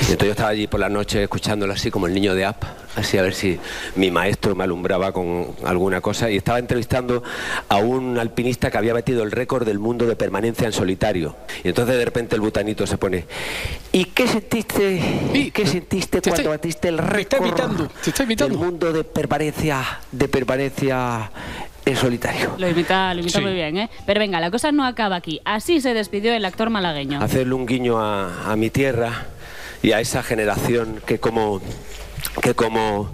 Y 0.00 0.12
entonces 0.12 0.26
yo 0.26 0.30
estaba 0.30 0.50
allí 0.50 0.66
por 0.66 0.80
la 0.80 0.88
noche 0.88 1.22
escuchándolo 1.22 1.72
así 1.72 1.90
como 1.90 2.06
el 2.06 2.14
niño 2.14 2.34
de 2.34 2.44
App, 2.44 2.64
así 2.96 3.18
a 3.18 3.22
ver 3.22 3.34
si 3.34 3.58
mi 3.96 4.10
maestro 4.10 4.54
me 4.54 4.64
alumbraba 4.64 5.12
con 5.12 5.54
alguna 5.64 6.00
cosa. 6.00 6.30
Y 6.30 6.36
estaba 6.36 6.58
entrevistando 6.58 7.22
a 7.68 7.76
un 7.76 8.18
alpinista 8.18 8.70
que 8.70 8.78
había 8.78 8.92
batido 8.92 9.22
el 9.22 9.30
récord 9.30 9.64
del 9.66 9.78
mundo 9.78 10.06
de 10.06 10.16
permanencia 10.16 10.66
en 10.66 10.72
solitario. 10.72 11.36
Y 11.64 11.68
entonces 11.68 11.96
de 11.96 12.04
repente 12.04 12.34
el 12.34 12.40
butanito 12.40 12.86
se 12.86 12.98
pone, 12.98 13.24
¿y 13.92 14.04
qué 14.06 14.26
sentiste, 14.28 15.50
qué 15.54 15.66
sentiste 15.66 16.20
cuando 16.22 16.50
batiste 16.50 16.88
el 16.88 16.98
récord 16.98 17.44
del 18.36 18.52
mundo 18.52 18.92
de 18.92 19.04
permanencia, 19.04 20.00
de 20.10 20.28
permanencia 20.28 21.30
en 21.84 21.96
solitario? 21.96 22.54
Lo 22.58 22.68
imita, 22.68 23.14
lo 23.14 23.20
imita 23.20 23.38
Sí. 23.38 23.44
muy 23.44 23.54
bien, 23.54 23.76
¿eh? 23.78 23.90
Pero 24.06 24.20
venga, 24.20 24.38
la 24.40 24.50
cosa 24.50 24.70
no 24.72 24.84
acaba 24.84 25.16
aquí. 25.16 25.40
Así 25.44 25.80
se 25.80 25.94
despidió 25.94 26.32
el 26.34 26.44
actor 26.44 26.70
malagueño. 26.70 27.20
hacerle 27.22 27.54
un 27.54 27.66
guiño 27.66 27.98
a, 27.98 28.50
a 28.52 28.56
mi 28.56 28.70
tierra 28.70 29.26
y 29.82 29.92
a 29.92 30.00
esa 30.00 30.22
generación 30.22 31.00
que 31.06 31.18
como 31.18 31.60
que 32.42 32.54
como 32.54 33.10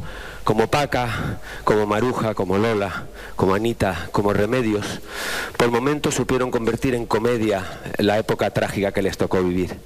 como 0.49 0.67
Paca, 0.67 1.41
como 1.63 1.85
Maruja, 1.85 2.35
como 2.35 2.57
Lola, 2.57 3.05
como 3.37 3.55
Anita, 3.55 4.09
como 4.13 4.33
Remedios, 4.33 5.01
por 5.59 5.71
momentos 5.71 6.15
supieron 6.15 6.51
convertir 6.51 6.95
en 6.95 7.05
comedia 7.05 7.67
la 7.99 8.17
época 8.17 8.49
trágica 8.49 8.91
que 8.91 9.03
les 9.03 9.19
tocó 9.19 9.43
vivir. 9.43 9.79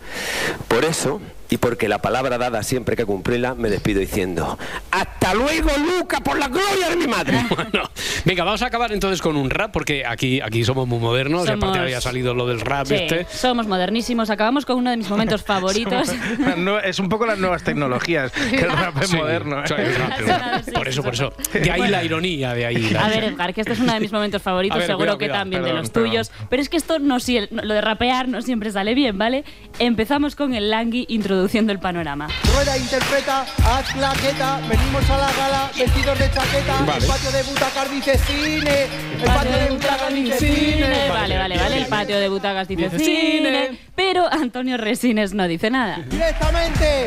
Por 0.69 0.85
eso, 0.85 1.21
y 1.51 1.59
porque 1.59 1.89
la 1.89 1.99
palabra 2.01 2.39
dada 2.39 2.63
siempre 2.63 2.93
hay 2.95 2.97
que 2.97 3.05
cumplirla, 3.07 3.55
me 3.55 3.69
despido 3.69 4.01
diciendo, 4.01 4.59
¡Hasta 4.91 5.35
luego, 5.35 5.71
Luca, 5.99 6.21
por 6.21 6.39
la 6.39 6.49
gloria 6.49 6.89
de 6.91 6.97
mi 6.97 7.07
madre! 7.07 7.39
Bueno, 7.53 7.89
venga, 8.25 8.45
vamos 8.45 8.63
a 8.63 8.67
acabar 8.67 8.93
entonces 8.93 9.21
con 9.21 9.37
un 9.37 9.51
rap, 9.51 9.73
porque 9.73 10.05
aquí, 10.07 10.41
aquí 10.41 10.65
somos 10.65 10.87
muy 10.89 10.99
modernos, 10.99 11.45
y 11.45 11.49
Somos- 11.49 11.63
aparte 11.65 11.79
había 11.81 12.01
salido 12.01 12.35
lo 12.35 12.47
del 12.47 12.61
rap 12.61 12.87
Sí, 12.87 12.95
este. 12.95 13.27
somos 13.31 13.67
modernísimos. 13.67 14.31
Acabamos 14.31 14.65
con 14.65 14.77
uno 14.79 14.91
de 14.91 14.97
mis 14.97 15.09
momentos 15.11 15.43
favoritos. 15.45 16.09
No, 16.57 16.79
es 16.79 16.99
un 16.99 17.09
poco 17.09 17.27
las 17.27 17.39
nuevas 17.39 17.63
tecnologías, 17.63 18.33
que 18.33 18.61
el 18.61 18.71
rap 18.71 19.01
es 19.03 19.09
Sí, 19.11 19.17
moderno. 19.17 19.61
¿eh? 19.61 19.65
el 19.69 19.95
rap, 19.97 20.69
el. 20.69 20.73
Por 20.73 20.89
eso, 20.89 21.03
por 21.03 21.15
eso. 21.15 21.33
De 21.53 21.71
ahí 21.71 21.89
la 21.89 22.03
ironía, 22.05 22.55
de 22.55 22.67
ahí. 22.67 22.91
la- 22.91 23.05
A 23.05 23.09
ver, 23.09 23.25
Edgar, 23.25 23.53
que 23.55 23.61
este 23.61 23.73
es 23.75 23.81
uno 23.81 23.93
de 23.93 24.01
mis 24.01 24.13
momentos 24.13 24.41
favoritos, 24.43 24.79
ver, 24.79 24.87
seguro 24.87 24.99
cuidado, 25.17 25.19
que 25.19 25.25
cuidado, 25.27 25.41
también 25.41 25.63
de 25.63 25.69
perdón, 25.69 25.83
los 25.83 25.91
perdón. 25.91 26.11
tuyos. 26.11 26.33
Pero 26.49 26.63
es 26.63 26.69
que 26.69 26.77
esto 26.77 26.99
no 26.99 27.17
sie- 27.21 27.49
no- 27.51 27.63
lo 27.63 27.75
de 27.75 27.81
rapear 27.81 28.29
no 28.29 28.43
siempre 28.43 28.71
sale 28.71 28.95
bien, 28.95 29.19
¿vale? 29.19 29.45
Empezamos 29.79 30.37
con 30.37 30.55
el 30.55 30.71
Langui 30.71 31.07
introduciendo 31.43 31.73
el 31.73 31.81
panorama. 31.81 32.29
Rueda 32.55 32.77
interpreta, 32.79 33.45
haz 33.65 33.93
claqueta, 33.93 34.61
venimos 34.69 35.11
a 35.11 35.19
la 35.19 35.33
gala 35.33 35.71
vestidos 35.77 36.17
de 36.19 36.31
chaqueta, 36.31 36.77
Vale. 36.87 37.05
el 37.05 37.11
patio 37.11 37.33
de 37.33 37.43
butacas 37.43 37.91
dice 37.91 38.19
cine, 38.19 38.85
el 39.19 39.23
patio 39.25 39.51
de 39.59 39.71
butacas 39.71 40.15
dice 40.15 40.39
cine. 40.39 41.09
Vale, 41.09 41.37
vale, 41.39 41.59
vale. 41.59 41.79
El 41.79 41.87
patio 41.87 42.21
de 42.21 42.29
butacas 42.29 42.69
dice 42.69 42.83
Dice 42.85 42.99
cine. 42.99 43.67
cine. 43.67 43.79
Pero 43.97 44.33
Antonio 44.33 44.77
Resines 44.77 45.35
no 45.35 45.49
dice 45.49 45.69
nada. 45.71 45.99
Directamente 46.09 47.07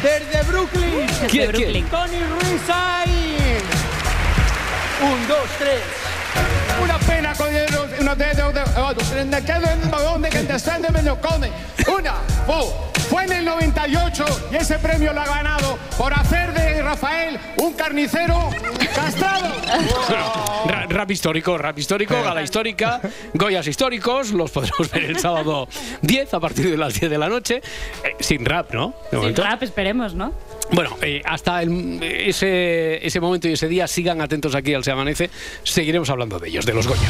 desde 0.00 0.42
Brooklyn, 0.48 1.06
Desde 1.08 1.26
¿Quién, 1.26 1.50
quién? 1.50 1.52
Brooklyn. 1.52 1.84
Tony 1.86 2.18
Ruiz 2.30 2.62
ahí. 2.72 3.36
Un, 5.02 5.26
dos, 5.28 5.48
tres. 5.58 5.80
Una 6.82 6.98
pena 6.98 7.34
con 7.34 7.54
el- 7.54 7.66
una 8.00 8.14
de 8.14 8.24
de- 8.26 8.34
de-. 8.52 9.20
En 9.20 9.34
el 9.34 9.44
que 9.44 9.52
el 9.52 9.90
balón 9.90 10.22
de 10.22 10.28
que 10.30 10.42
descende 10.42 10.88
me 10.90 11.02
lo 11.02 11.20
come. 11.20 11.50
Una, 11.96 12.14
fu- 12.46 12.72
fue 13.08 13.24
en 13.24 13.32
el 13.32 13.44
98 13.44 14.24
y 14.52 14.56
ese 14.56 14.78
premio 14.78 15.12
lo 15.12 15.20
ha 15.22 15.26
ganado 15.26 15.78
por 15.96 16.12
hacer 16.12 16.52
de 16.52 16.82
Rafael 16.82 17.38
un 17.56 17.72
carnicero 17.74 18.50
castrado. 18.94 19.48
Ra- 20.66 20.86
Rap 20.88 21.10
histórico, 21.10 21.58
rap 21.58 21.78
histórico, 21.78 22.14
gala 22.22 22.42
histórica, 22.42 23.00
Goyas 23.34 23.66
históricos, 23.66 24.30
los 24.32 24.50
podremos 24.50 24.90
ver 24.90 25.04
el 25.04 25.18
sábado 25.18 25.68
10 26.02 26.32
a 26.34 26.40
partir 26.40 26.70
de 26.70 26.76
las 26.76 26.94
10 26.98 27.10
de 27.10 27.18
la 27.18 27.28
noche, 27.28 27.56
eh, 28.04 28.16
sin 28.20 28.44
rap, 28.44 28.72
¿no? 28.72 28.88
De 28.88 29.10
Sin 29.10 29.18
momento. 29.20 29.42
rap, 29.42 29.62
esperemos, 29.62 30.14
¿no? 30.14 30.32
Bueno, 30.72 30.96
eh, 31.02 31.22
hasta 31.24 31.62
ese, 31.62 33.06
ese 33.06 33.20
momento 33.20 33.48
y 33.48 33.52
ese 33.52 33.68
día 33.68 33.86
sigan 33.86 34.20
atentos 34.20 34.54
aquí 34.54 34.74
al 34.74 34.84
Se 34.84 34.90
Amanece. 34.90 35.30
Seguiremos 35.62 36.10
hablando 36.10 36.38
de 36.38 36.48
ellos, 36.48 36.66
de 36.66 36.74
los 36.74 36.86
Goya. 36.86 37.08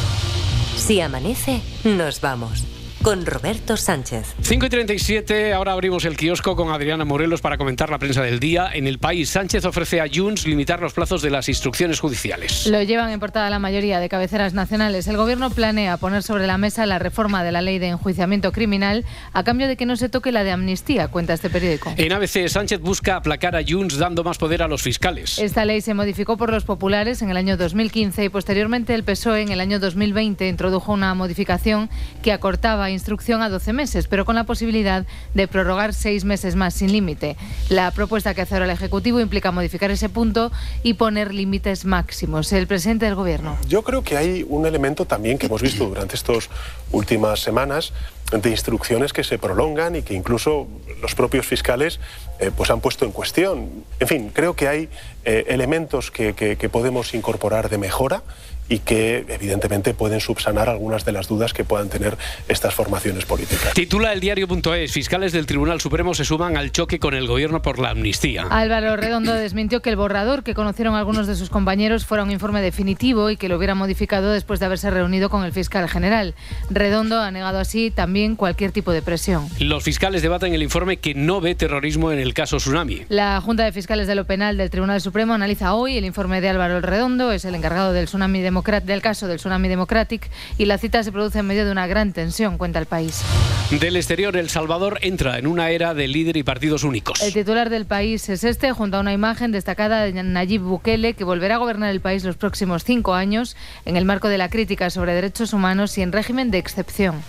Si 0.77 1.01
amanece, 1.01 1.61
nos 1.83 2.21
vamos. 2.21 2.63
Con 3.01 3.25
Roberto 3.25 3.77
Sánchez. 3.77 4.35
5 4.41 4.65
y 4.65 4.69
37, 4.69 5.53
ahora 5.53 5.71
abrimos 5.71 6.03
el 6.03 6.17
kiosco 6.17 6.57
con 6.57 6.69
Adriana 6.69 7.05
Morelos 7.05 7.39
para 7.39 7.57
comentar 7.57 7.89
la 7.89 7.97
prensa 7.97 8.21
del 8.21 8.41
día. 8.41 8.69
En 8.73 8.87
el 8.87 8.99
país, 8.99 9.29
Sánchez 9.29 9.63
ofrece 9.63 10.01
a 10.01 10.05
Junts 10.13 10.45
limitar 10.45 10.81
los 10.81 10.91
plazos 10.91 11.21
de 11.21 11.29
las 11.29 11.47
instrucciones 11.47 12.01
judiciales. 12.01 12.67
Lo 12.67 12.83
llevan 12.83 13.09
en 13.11 13.21
portada 13.21 13.49
la 13.49 13.57
mayoría 13.57 14.01
de 14.01 14.09
cabeceras 14.09 14.53
nacionales. 14.53 15.07
El 15.07 15.15
gobierno 15.15 15.49
planea 15.49 15.95
poner 15.95 16.23
sobre 16.23 16.45
la 16.45 16.57
mesa 16.57 16.85
la 16.85 16.99
reforma 16.99 17.41
de 17.41 17.53
la 17.53 17.61
ley 17.61 17.79
de 17.79 17.87
enjuiciamiento 17.87 18.51
criminal 18.51 19.05
a 19.31 19.45
cambio 19.45 19.69
de 19.69 19.77
que 19.77 19.85
no 19.85 19.95
se 19.95 20.09
toque 20.09 20.33
la 20.33 20.43
de 20.43 20.51
amnistía, 20.51 21.07
cuenta 21.07 21.33
este 21.33 21.49
periódico. 21.49 21.93
En 21.95 22.11
ABC, 22.11 22.49
Sánchez 22.49 22.81
busca 22.81 23.15
aplacar 23.15 23.55
a 23.55 23.61
Junts 23.65 23.97
dando 23.97 24.25
más 24.25 24.37
poder 24.37 24.61
a 24.61 24.67
los 24.67 24.81
fiscales. 24.81 25.39
Esta 25.39 25.63
ley 25.63 25.79
se 25.79 25.93
modificó 25.93 26.35
por 26.35 26.51
los 26.51 26.65
populares 26.65 27.21
en 27.21 27.29
el 27.29 27.37
año 27.37 27.55
2015 27.55 28.25
y 28.25 28.29
posteriormente 28.29 28.93
el 28.93 29.05
PSOE 29.05 29.41
en 29.41 29.51
el 29.51 29.61
año 29.61 29.79
2020 29.79 30.49
introdujo 30.49 30.91
una 30.91 31.13
modificación 31.13 31.89
que 32.21 32.33
acortaba 32.33 32.88
instrucción 32.91 33.41
a 33.41 33.49
12 33.49 33.73
meses, 33.73 34.07
pero 34.07 34.25
con 34.25 34.35
la 34.35 34.45
posibilidad 34.45 35.05
de 35.33 35.47
prorrogar 35.47 35.93
seis 35.93 36.25
meses 36.25 36.55
más 36.55 36.73
sin 36.73 36.91
límite. 36.91 37.37
La 37.69 37.91
propuesta 37.91 38.33
que 38.33 38.41
hace 38.41 38.55
ahora 38.55 38.65
el 38.65 38.71
Ejecutivo 38.71 39.19
implica 39.19 39.51
modificar 39.51 39.91
ese 39.91 40.09
punto 40.09 40.51
y 40.83 40.93
poner 40.95 41.33
límites 41.33 41.85
máximos. 41.85 42.51
El 42.53 42.67
presidente 42.67 43.05
del 43.05 43.15
Gobierno. 43.15 43.57
Yo 43.67 43.83
creo 43.83 44.03
que 44.03 44.17
hay 44.17 44.45
un 44.47 44.65
elemento 44.65 45.05
también 45.05 45.37
que 45.37 45.47
hemos 45.47 45.61
visto 45.61 45.85
durante 45.85 46.15
estas 46.15 46.49
últimas 46.91 47.39
semanas 47.39 47.93
de 48.31 48.49
instrucciones 48.49 49.11
que 49.11 49.23
se 49.23 49.39
prolongan 49.39 49.95
y 49.95 50.03
que 50.03 50.13
incluso 50.13 50.67
los 51.01 51.15
propios 51.15 51.45
fiscales 51.47 51.99
eh, 52.39 52.51
pues 52.55 52.69
han 52.69 52.79
puesto 52.79 53.05
en 53.05 53.11
cuestión. 53.11 53.69
En 53.99 54.07
fin, 54.07 54.31
creo 54.33 54.55
que 54.55 54.67
hay 54.67 54.89
eh, 55.25 55.45
elementos 55.47 56.11
que, 56.11 56.33
podemos 56.71 57.13
incorporar 57.13 57.69
de 57.69 57.77
mejora 57.77 58.23
y 58.69 58.79
que 58.79 59.25
evidentemente 59.27 59.93
pueden 59.93 60.19
subsanar 60.19 60.69
algunas 60.69 61.03
de 61.03 61.11
las 61.11 61.27
dudas 61.27 61.53
que 61.53 61.63
puedan 61.63 61.89
tener 61.89 62.17
estas 62.47 62.73
formaciones 62.75 63.25
políticas. 63.25 63.73
Titula 63.73 64.13
el 64.13 64.19
diario.es, 64.19 64.91
fiscales 64.91 65.33
del 65.33 65.47
Tribunal 65.47 65.81
Supremo 65.81 66.13
se 66.13 66.23
suman 66.23 66.55
al 66.55 66.71
choque 66.71 66.99
con 66.99 67.15
el 67.15 67.27
gobierno 67.27 67.61
por 67.63 67.79
la 67.79 67.89
amnistía. 67.89 68.43
Álvaro 68.49 68.95
Redondo 68.95 69.33
desmintió 69.33 69.81
que 69.81 69.89
el 69.89 69.95
borrador 69.95 70.43
que 70.43 70.53
conocieron 70.53 70.95
algunos 70.95 71.25
de 71.25 71.35
sus 71.35 71.49
compañeros 71.49 72.05
fuera 72.05 72.23
un 72.23 72.31
informe 72.31 72.61
definitivo 72.61 73.31
y 73.31 73.37
que 73.37 73.49
lo 73.49 73.57
hubiera 73.57 73.73
modificado 73.73 74.31
después 74.31 74.59
de 74.59 74.67
haberse 74.67 74.91
reunido 74.91 75.29
con 75.29 75.43
el 75.43 75.51
fiscal 75.51 75.89
general. 75.89 76.35
Redondo 76.69 77.19
ha 77.19 77.31
negado 77.31 77.57
así 77.57 77.89
también 77.89 78.35
cualquier 78.35 78.71
tipo 78.71 78.91
de 78.91 79.01
presión. 79.01 79.47
Los 79.59 79.83
fiscales 79.83 80.21
debaten 80.21 80.53
el 80.53 80.61
informe 80.61 80.97
que 80.97 81.15
no 81.15 81.41
ve 81.41 81.55
terrorismo 81.55 82.11
en 82.11 82.19
el 82.19 82.35
caso 82.35 82.57
Tsunami. 82.57 83.05
La 83.09 83.41
Junta 83.41 83.63
de 83.63 83.71
Fiscales 83.71 84.07
de 84.07 84.13
lo 84.13 84.25
Penal 84.25 84.57
del 84.57 84.69
Tribunal 84.69 85.01
Supremo 85.01 85.33
analiza 85.33 85.73
hoy 85.73 85.97
el 85.97 86.05
informe 86.05 86.39
de 86.39 86.49
Álvaro 86.49 86.81
Redondo, 86.81 87.31
es 87.31 87.45
el 87.45 87.55
encargado 87.55 87.93
del, 87.93 88.05
tsunami 88.05 88.41
democrat 88.41 88.58
del 88.61 89.01
caso 89.01 89.27
del 89.27 89.37
Tsunami 89.37 89.67
Democratic, 89.67 90.29
y 90.57 90.65
la 90.65 90.77
cita 90.77 91.03
se 91.03 91.11
produce 91.11 91.39
en 91.39 91.47
medio 91.47 91.65
de 91.65 91.71
una 91.71 91.87
gran 91.87 92.13
tensión, 92.13 92.57
cuenta 92.57 92.79
el 92.79 92.85
país. 92.85 93.23
Del 93.71 93.95
exterior, 93.95 94.35
El 94.35 94.49
Salvador 94.49 94.97
entra 95.01 95.37
en 95.37 95.45
una 95.45 95.69
era 95.69 95.93
de 95.93 96.07
líder 96.07 96.37
y 96.37 96.43
partidos 96.43 96.83
únicos. 96.83 97.21
El 97.21 97.33
titular 97.33 97.69
del 97.69 97.85
país 97.85 98.27
es 98.29 98.43
este, 98.43 98.71
junto 98.71 98.97
a 98.97 98.99
una 98.99 99.13
imagen 99.13 99.51
destacada 99.51 100.03
de 100.03 100.23
Nayib 100.23 100.61
Bukele, 100.61 101.13
que 101.13 101.23
volverá 101.23 101.55
a 101.55 101.57
gobernar 101.59 101.89
el 101.91 102.01
país 102.01 102.23
los 102.23 102.35
próximos 102.35 102.83
cinco 102.83 103.13
años 103.13 103.55
en 103.85 103.95
el 103.95 104.05
marco 104.05 104.27
de 104.27 104.37
la 104.37 104.49
crítica 104.49 104.89
sobre 104.89 105.13
derechos 105.13 105.53
humanos 105.53 105.97
y 105.97 106.01
en 106.01 106.11
régimen 106.11 106.51
de 106.51 106.57
excepción. 106.57 107.21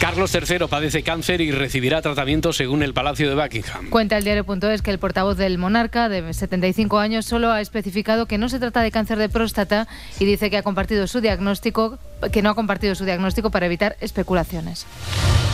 Carlos 0.00 0.34
III 0.34 0.66
padece 0.68 1.02
cáncer 1.02 1.40
y 1.40 1.50
recibirá 1.50 2.02
tratamiento 2.02 2.52
según 2.52 2.82
el 2.82 2.92
Palacio 2.92 3.30
de 3.30 3.34
Buckingham. 3.34 3.88
Cuenta 3.88 4.18
el 4.18 4.24
diario.es 4.24 4.82
que 4.82 4.90
el 4.90 4.98
portavoz 4.98 5.38
del 5.38 5.56
monarca, 5.56 6.10
de 6.10 6.34
75 6.34 6.98
años, 6.98 7.24
solo 7.24 7.50
ha 7.50 7.62
especificado 7.62 8.26
que 8.26 8.36
no 8.36 8.50
se 8.50 8.58
trata 8.58 8.82
de 8.82 8.90
cáncer 8.90 9.18
de 9.18 9.30
próstata 9.30 9.88
y 10.20 10.26
dice 10.26 10.50
que 10.50 10.58
ha 10.58 10.62
compartido 10.62 11.06
su 11.06 11.22
diagnóstico, 11.22 11.98
que 12.30 12.42
no 12.42 12.50
ha 12.50 12.54
compartido 12.54 12.94
su 12.94 13.06
diagnóstico 13.06 13.50
para 13.50 13.66
evitar 13.66 13.96
especulaciones. 14.00 14.86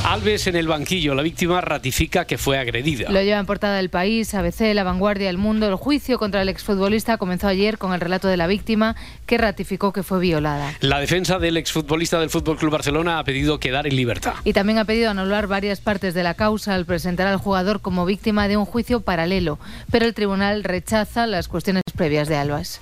Alves 0.05 0.49
en 0.49 0.57
el 0.57 0.66
banquillo, 0.66 1.14
la 1.14 1.22
víctima 1.22 1.61
ratifica 1.61 2.24
que 2.24 2.36
fue 2.36 2.59
agredida. 2.59 3.09
Lo 3.09 3.22
lleva 3.22 3.38
en 3.38 3.47
portada 3.47 3.76
del 3.76 3.88
país, 3.88 4.34
ABC, 4.34 4.74
La 4.74 4.82
Vanguardia, 4.82 5.30
El 5.30 5.38
Mundo. 5.38 5.68
El 5.68 5.76
juicio 5.76 6.18
contra 6.18 6.43
el 6.43 6.49
exfutbolista 6.49 7.18
comenzó 7.18 7.47
ayer 7.47 7.78
con 7.78 7.93
el 7.93 8.01
relato 8.01 8.26
de 8.26 8.36
la 8.36 8.49
víctima 8.49 8.97
que 9.26 9.38
ratificó 9.38 9.93
que 9.93 10.03
fue 10.03 10.18
violada. 10.18 10.74
La 10.80 10.99
defensa 10.99 11.38
del 11.38 11.57
exfutbolista 11.57 12.18
del 12.18 12.30
Fútbol 12.30 12.59
Club 12.59 12.72
Barcelona 12.72 13.20
ha 13.20 13.24
pedido 13.24 13.61
quedar 13.61 13.86
en 13.86 13.95
libertad. 13.95 14.32
Y 14.45 14.53
también 14.53 14.78
ha 14.78 14.85
pedido 14.85 15.11
anular 15.11 15.47
varias 15.47 15.80
partes 15.80 16.14
de 16.14 16.22
la 16.22 16.35
causa 16.35 16.74
al 16.74 16.87
presentar 16.87 17.26
al 17.26 17.37
jugador 17.37 17.80
como 17.80 18.05
víctima 18.05 18.49
de 18.49 18.57
un 18.57 18.64
juicio 18.64 19.01
paralelo, 19.01 19.59
pero 19.91 20.07
el 20.07 20.14
tribunal 20.14 20.64
rechaza 20.64 21.26
las 21.26 21.49
cuestiones 21.49 21.83
previas 21.97 22.28
de 22.28 22.37
Albas. 22.37 22.80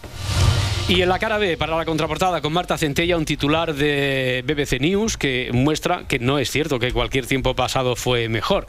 Y 0.91 1.03
en 1.03 1.09
la 1.09 1.21
cara 1.21 1.39
B, 1.39 1.57
para 1.57 1.77
la 1.77 1.85
contraportada, 1.85 2.41
con 2.41 2.53
Marta 2.53 2.77
Centella, 2.77 3.17
un 3.17 3.25
titular 3.25 3.75
de 3.75 4.43
BBC 4.45 4.81
News 4.81 5.17
que 5.17 5.51
muestra 5.53 6.03
que 6.09 6.19
no 6.19 6.41
es 6.41 6.51
cierto 6.51 6.81
que 6.81 6.93
cualquier 6.93 7.27
tiempo 7.27 7.55
pasado 7.55 7.95
fue 7.95 8.29
mejor. 8.29 8.67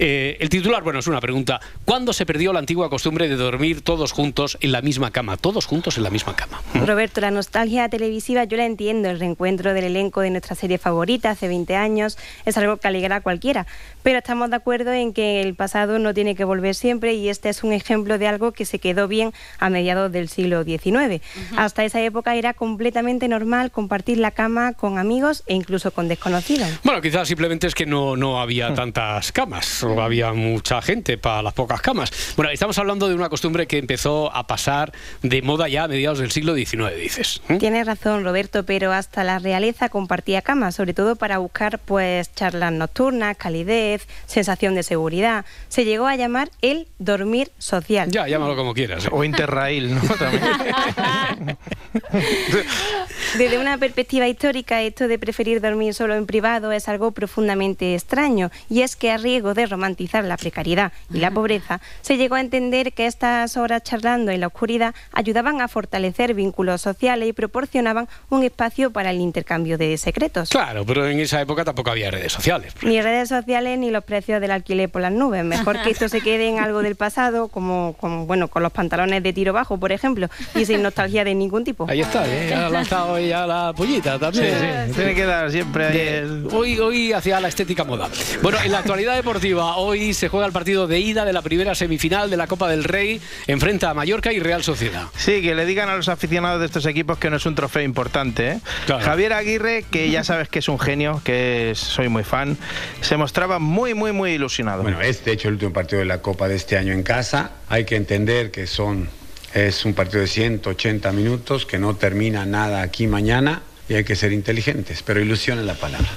Eh, 0.00 0.38
el 0.40 0.48
titular, 0.48 0.82
bueno, 0.82 0.98
es 0.98 1.06
una 1.06 1.20
pregunta. 1.20 1.60
¿Cuándo 1.84 2.12
se 2.12 2.26
perdió 2.26 2.52
la 2.52 2.58
antigua 2.58 2.90
costumbre 2.90 3.28
de 3.28 3.36
dormir 3.36 3.80
todos 3.82 4.10
juntos 4.10 4.58
en 4.60 4.72
la 4.72 4.82
misma 4.82 5.12
cama? 5.12 5.36
Todos 5.36 5.66
juntos 5.66 5.96
en 5.98 6.02
la 6.02 6.10
misma 6.10 6.34
cama. 6.34 6.60
Roberto, 6.84 7.20
la 7.20 7.30
nostalgia 7.30 7.88
televisiva 7.88 8.42
yo 8.42 8.56
la 8.56 8.66
entiendo, 8.66 9.08
el 9.08 9.20
reencuentro 9.20 9.72
del 9.72 9.84
elenco 9.84 10.20
de 10.20 10.30
nuestra 10.30 10.56
serie 10.56 10.78
favorita 10.78 11.30
hace 11.30 11.46
20 11.46 11.76
años 11.76 12.18
es 12.44 12.58
algo 12.58 12.78
que 12.78 12.88
alegra 12.88 13.14
a 13.14 13.20
cualquiera, 13.20 13.68
pero 14.02 14.18
estamos 14.18 14.50
de 14.50 14.56
acuerdo 14.56 14.90
en 14.90 15.12
que 15.12 15.40
el 15.40 15.54
pasado 15.54 16.00
no 16.00 16.12
tiene 16.12 16.34
que 16.34 16.42
volver 16.42 16.74
siempre 16.74 17.14
y 17.14 17.28
este 17.28 17.50
es 17.50 17.62
un 17.62 17.72
ejemplo 17.72 18.18
de 18.18 18.26
algo 18.26 18.50
que 18.50 18.64
se 18.64 18.80
quedó 18.80 19.06
bien 19.06 19.32
a 19.60 19.70
mediados 19.70 20.10
del 20.10 20.28
siglo 20.28 20.64
XIX. 20.64 21.22
Hasta 21.56 21.84
esa 21.84 22.00
época 22.00 22.34
era 22.34 22.54
completamente 22.54 23.28
normal 23.28 23.70
compartir 23.70 24.18
la 24.18 24.30
cama 24.30 24.72
con 24.72 24.98
amigos 24.98 25.42
e 25.46 25.54
incluso 25.54 25.90
con 25.90 26.08
desconocidos. 26.08 26.68
Bueno, 26.84 27.00
quizás 27.00 27.28
simplemente 27.28 27.66
es 27.66 27.74
que 27.74 27.86
no, 27.86 28.16
no 28.16 28.40
había 28.40 28.74
tantas 28.74 29.32
camas, 29.32 29.82
o 29.82 30.00
había 30.00 30.32
mucha 30.32 30.82
gente 30.82 31.18
para 31.18 31.42
las 31.42 31.54
pocas 31.54 31.80
camas. 31.80 32.10
Bueno, 32.36 32.50
estamos 32.50 32.78
hablando 32.78 33.08
de 33.08 33.14
una 33.14 33.28
costumbre 33.28 33.66
que 33.66 33.78
empezó 33.78 34.34
a 34.34 34.46
pasar 34.46 34.92
de 35.22 35.42
moda 35.42 35.68
ya 35.68 35.84
a 35.84 35.88
mediados 35.88 36.18
del 36.18 36.30
siglo 36.30 36.54
XIX, 36.54 36.96
dices. 36.96 37.42
¿eh? 37.48 37.58
Tienes 37.58 37.86
razón, 37.86 38.24
Roberto, 38.24 38.64
pero 38.64 38.92
hasta 38.92 39.24
la 39.24 39.38
realeza 39.38 39.88
compartía 39.88 40.42
cama, 40.42 40.72
sobre 40.72 40.94
todo 40.94 41.16
para 41.16 41.38
buscar 41.38 41.78
pues 41.78 42.32
charlas 42.34 42.72
nocturnas, 42.72 43.36
calidez, 43.36 44.06
sensación 44.26 44.74
de 44.74 44.82
seguridad. 44.82 45.44
Se 45.68 45.84
llegó 45.84 46.06
a 46.06 46.16
llamar 46.16 46.50
el 46.60 46.88
dormir 46.98 47.50
social. 47.58 48.10
Ya, 48.10 48.26
llámalo 48.28 48.56
como 48.56 48.74
quieras. 48.74 49.06
¿eh? 49.06 49.08
O 49.12 49.24
interrail, 49.24 49.94
¿no? 49.94 50.00
También. 50.18 50.42
Desde 53.38 53.58
una 53.58 53.78
perspectiva 53.78 54.28
histórica, 54.28 54.82
esto 54.82 55.08
de 55.08 55.18
preferir 55.18 55.60
dormir 55.60 55.94
solo 55.94 56.14
en 56.14 56.26
privado 56.26 56.70
es 56.72 56.88
algo 56.88 57.12
profundamente 57.12 57.94
extraño, 57.94 58.50
y 58.68 58.82
es 58.82 58.94
que 58.94 59.10
a 59.10 59.16
riesgo 59.16 59.54
de 59.54 59.66
romantizar 59.66 60.24
la 60.24 60.36
precariedad 60.36 60.92
y 61.12 61.18
la 61.18 61.30
pobreza, 61.30 61.80
se 62.02 62.16
llegó 62.18 62.34
a 62.34 62.40
entender 62.40 62.92
que 62.92 63.06
estas 63.06 63.56
horas 63.56 63.82
charlando 63.82 64.30
en 64.30 64.40
la 64.40 64.48
oscuridad 64.48 64.94
ayudaban 65.12 65.60
a 65.60 65.68
fortalecer 65.68 66.34
vínculos 66.34 66.82
sociales 66.82 67.28
y 67.28 67.32
proporcionaban 67.32 68.08
un 68.28 68.42
espacio 68.42 68.90
para 68.90 69.10
el 69.10 69.20
intercambio 69.20 69.78
de 69.78 69.96
secretos. 69.96 70.50
Claro, 70.50 70.84
pero 70.84 71.06
en 71.06 71.20
esa 71.20 71.40
época 71.40 71.64
tampoco 71.64 71.90
había 71.90 72.10
redes 72.10 72.32
sociales. 72.32 72.74
Ni 72.82 73.00
redes 73.00 73.30
sociales 73.30 73.78
ni 73.78 73.90
los 73.90 74.04
precios 74.04 74.40
del 74.40 74.50
alquiler 74.50 74.90
por 74.90 75.02
las 75.02 75.12
nubes. 75.12 75.44
Mejor 75.44 75.80
que 75.82 75.90
esto 75.90 76.08
se 76.08 76.20
quede 76.20 76.48
en 76.48 76.58
algo 76.58 76.82
del 76.82 76.96
pasado, 76.96 77.48
como, 77.48 77.96
como, 77.98 78.26
bueno, 78.26 78.48
con 78.48 78.62
los 78.62 78.72
pantalones 78.72 79.22
de 79.22 79.32
tiro 79.32 79.52
bajo, 79.52 79.78
por 79.78 79.92
ejemplo, 79.92 80.28
y 80.54 80.66
sin 80.66 80.82
nostalgia 80.82 81.24
de 81.24 81.31
ningún 81.38 81.64
tipo. 81.64 81.86
Ahí 81.88 82.00
está, 82.00 82.24
¿eh? 82.26 82.52
ha 82.54 82.68
lanzado 82.68 83.18
ya 83.18 83.46
la 83.46 83.72
pollita 83.76 84.18
también. 84.18 84.44
Sí, 84.46 84.66
sí. 84.88 84.94
Tiene 84.96 85.14
que 85.14 85.24
dar 85.24 85.50
siempre 85.50 85.86
ahí 85.86 85.92
De- 85.96 86.18
el- 86.18 86.48
hoy, 86.52 86.78
hoy 86.78 87.12
hacia 87.12 87.40
la 87.40 87.48
estética 87.48 87.84
moda. 87.84 88.08
Bueno, 88.42 88.58
en 88.64 88.72
la 88.72 88.78
actualidad 88.78 89.14
deportiva, 89.14 89.76
hoy 89.76 90.14
se 90.14 90.28
juega 90.28 90.46
el 90.46 90.52
partido 90.52 90.86
de 90.86 90.98
ida 91.00 91.24
de 91.24 91.32
la 91.32 91.42
primera 91.42 91.74
semifinal 91.74 92.30
de 92.30 92.36
la 92.36 92.46
Copa 92.46 92.68
del 92.68 92.84
Rey. 92.84 93.20
Enfrenta 93.46 93.90
a 93.90 93.94
Mallorca 93.94 94.32
y 94.32 94.38
Real 94.40 94.62
Sociedad. 94.62 95.04
Sí, 95.16 95.42
que 95.42 95.54
le 95.54 95.64
digan 95.66 95.88
a 95.88 95.96
los 95.96 96.08
aficionados 96.08 96.60
de 96.60 96.66
estos 96.66 96.86
equipos 96.86 97.18
que 97.18 97.30
no 97.30 97.36
es 97.36 97.46
un 97.46 97.54
trofeo 97.54 97.82
importante. 97.82 98.48
¿eh? 98.52 98.60
Javier 98.86 99.32
Aguirre, 99.32 99.84
que 99.90 100.10
ya 100.10 100.24
sabes 100.24 100.48
que 100.48 100.58
es 100.60 100.68
un 100.68 100.78
genio, 100.78 101.20
que 101.24 101.70
es- 101.72 101.78
soy 101.78 102.08
muy 102.08 102.24
fan, 102.24 102.56
se 103.00 103.16
mostraba 103.16 103.58
muy, 103.58 103.94
muy, 103.94 104.12
muy 104.12 104.32
ilusionado. 104.32 104.82
Bueno, 104.82 105.00
es 105.00 105.24
de 105.24 105.32
hecho 105.32 105.48
el 105.48 105.54
último 105.54 105.72
partido 105.72 106.00
de 106.00 106.06
la 106.06 106.22
Copa 106.22 106.48
de 106.48 106.56
este 106.56 106.76
año 106.76 106.92
en 106.92 107.02
casa. 107.02 107.50
Hay 107.68 107.84
que 107.84 107.96
entender 107.96 108.50
que 108.50 108.66
son 108.66 109.08
es 109.54 109.84
un 109.84 109.94
partido 109.94 110.20
de 110.20 110.26
180 110.26 111.12
minutos 111.12 111.66
que 111.66 111.78
no 111.78 111.94
termina 111.94 112.46
nada 112.46 112.82
aquí 112.82 113.06
mañana 113.06 113.62
y 113.88 113.94
hay 113.94 114.04
que 114.04 114.16
ser 114.16 114.32
inteligentes, 114.32 115.02
pero 115.02 115.20
ilusión 115.20 115.58
es 115.58 115.66
la 115.66 115.74
palabra. 115.74 116.08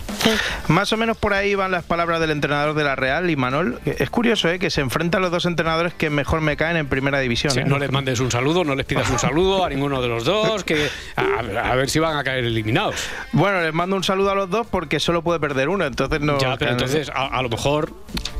Más 0.67 0.93
o 0.93 0.97
menos 0.97 1.17
por 1.17 1.33
ahí 1.33 1.55
van 1.55 1.71
las 1.71 1.83
palabras 1.83 2.19
del 2.19 2.31
entrenador 2.31 2.73
de 2.73 2.83
la 2.83 2.95
Real 2.95 3.29
y 3.29 3.35
Manol. 3.35 3.81
Es 3.85 4.09
curioso 4.09 4.49
¿eh? 4.49 4.59
que 4.59 4.69
se 4.69 4.81
enfrentan 4.81 5.21
los 5.21 5.31
dos 5.31 5.45
entrenadores 5.45 5.93
que 5.93 6.09
mejor 6.09 6.41
me 6.41 6.55
caen 6.57 6.77
en 6.77 6.87
primera 6.87 7.19
división. 7.19 7.51
Sí, 7.51 7.59
¿eh? 7.59 7.65
no 7.65 7.79
les 7.79 7.91
mandes 7.91 8.19
un 8.19 8.31
saludo, 8.31 8.63
no 8.63 8.75
les 8.75 8.85
pidas 8.85 9.09
un 9.09 9.19
saludo 9.19 9.65
a 9.65 9.69
ninguno 9.69 10.01
de 10.01 10.07
los 10.07 10.23
dos, 10.23 10.63
que 10.63 10.89
a, 11.15 11.71
a 11.71 11.75
ver 11.75 11.89
si 11.89 11.99
van 11.99 12.17
a 12.17 12.23
caer 12.23 12.45
eliminados. 12.45 12.95
Bueno, 13.33 13.61
les 13.61 13.73
mando 13.73 13.95
un 13.95 14.03
saludo 14.03 14.31
a 14.31 14.35
los 14.35 14.49
dos 14.49 14.67
porque 14.67 14.99
solo 14.99 15.21
puede 15.23 15.39
perder 15.39 15.67
uno, 15.67 15.85
entonces 15.85 16.21
no. 16.21 16.37
ya, 16.37 16.57
pero 16.57 16.71
entonces 16.71 17.09
a, 17.09 17.25
a 17.25 17.41
lo 17.41 17.49
mejor 17.49 17.91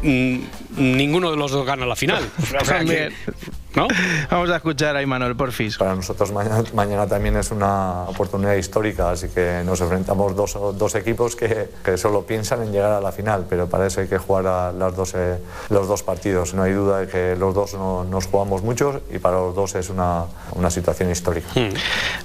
ninguno 0.04 1.32
de 1.32 1.38
los 1.38 1.52
dos 1.52 1.66
gana 1.66 1.86
la 1.86 1.96
final. 1.96 2.24
O 2.62 2.66
sea 2.66 2.84
que-. 2.84 3.12
¿no? 3.76 3.88
Vamos 4.32 4.50
a 4.50 4.56
escuchar 4.56 4.96
a 4.96 5.02
Imanol 5.02 5.36
Porfis. 5.36 5.78
Para 5.78 5.96
nosotros 5.96 6.32
mañana, 6.32 6.64
mañana 6.74 7.08
también 7.08 7.36
es 7.36 7.52
una 7.52 8.04
oportunidad 8.04 8.56
histórica, 8.56 9.12
así 9.12 9.28
que 9.28 9.64
nos 9.66 9.82
enfrentamos 9.82 10.36
dos, 10.36 10.54
dos 10.78 10.96
equipos 10.96 11.36
que, 11.36 11.70
que 11.84 11.98
solo 11.98 12.26
piensan 12.26 12.62
en 12.64 12.72
llegar 12.72 12.94
a 12.94 13.02
la 13.02 13.12
final, 13.12 13.46
pero 13.50 13.68
para 13.68 13.88
eso 13.88 14.00
hay 14.00 14.08
que 14.08 14.18
jugar 14.18 14.48
a 14.48 14.72
las 14.72 14.96
dos, 14.96 15.14
eh, 15.16 15.38
los 15.70 15.88
dos 15.88 16.04
partidos. 16.04 16.54
No 16.54 16.64
hay 16.64 16.72
duda 16.72 17.00
de 17.00 17.08
que 17.08 17.36
los 17.36 17.54
dos 17.54 17.74
no, 17.74 18.06
nos 18.06 18.28
jugamos 18.28 18.64
mucho 18.64 19.02
y 19.14 19.20
para 19.20 19.36
los 19.38 19.56
dos 19.56 19.76
es 19.76 19.90
una, 19.90 20.24
una 20.54 20.70
situación 20.70 21.12
histórica. 21.12 21.48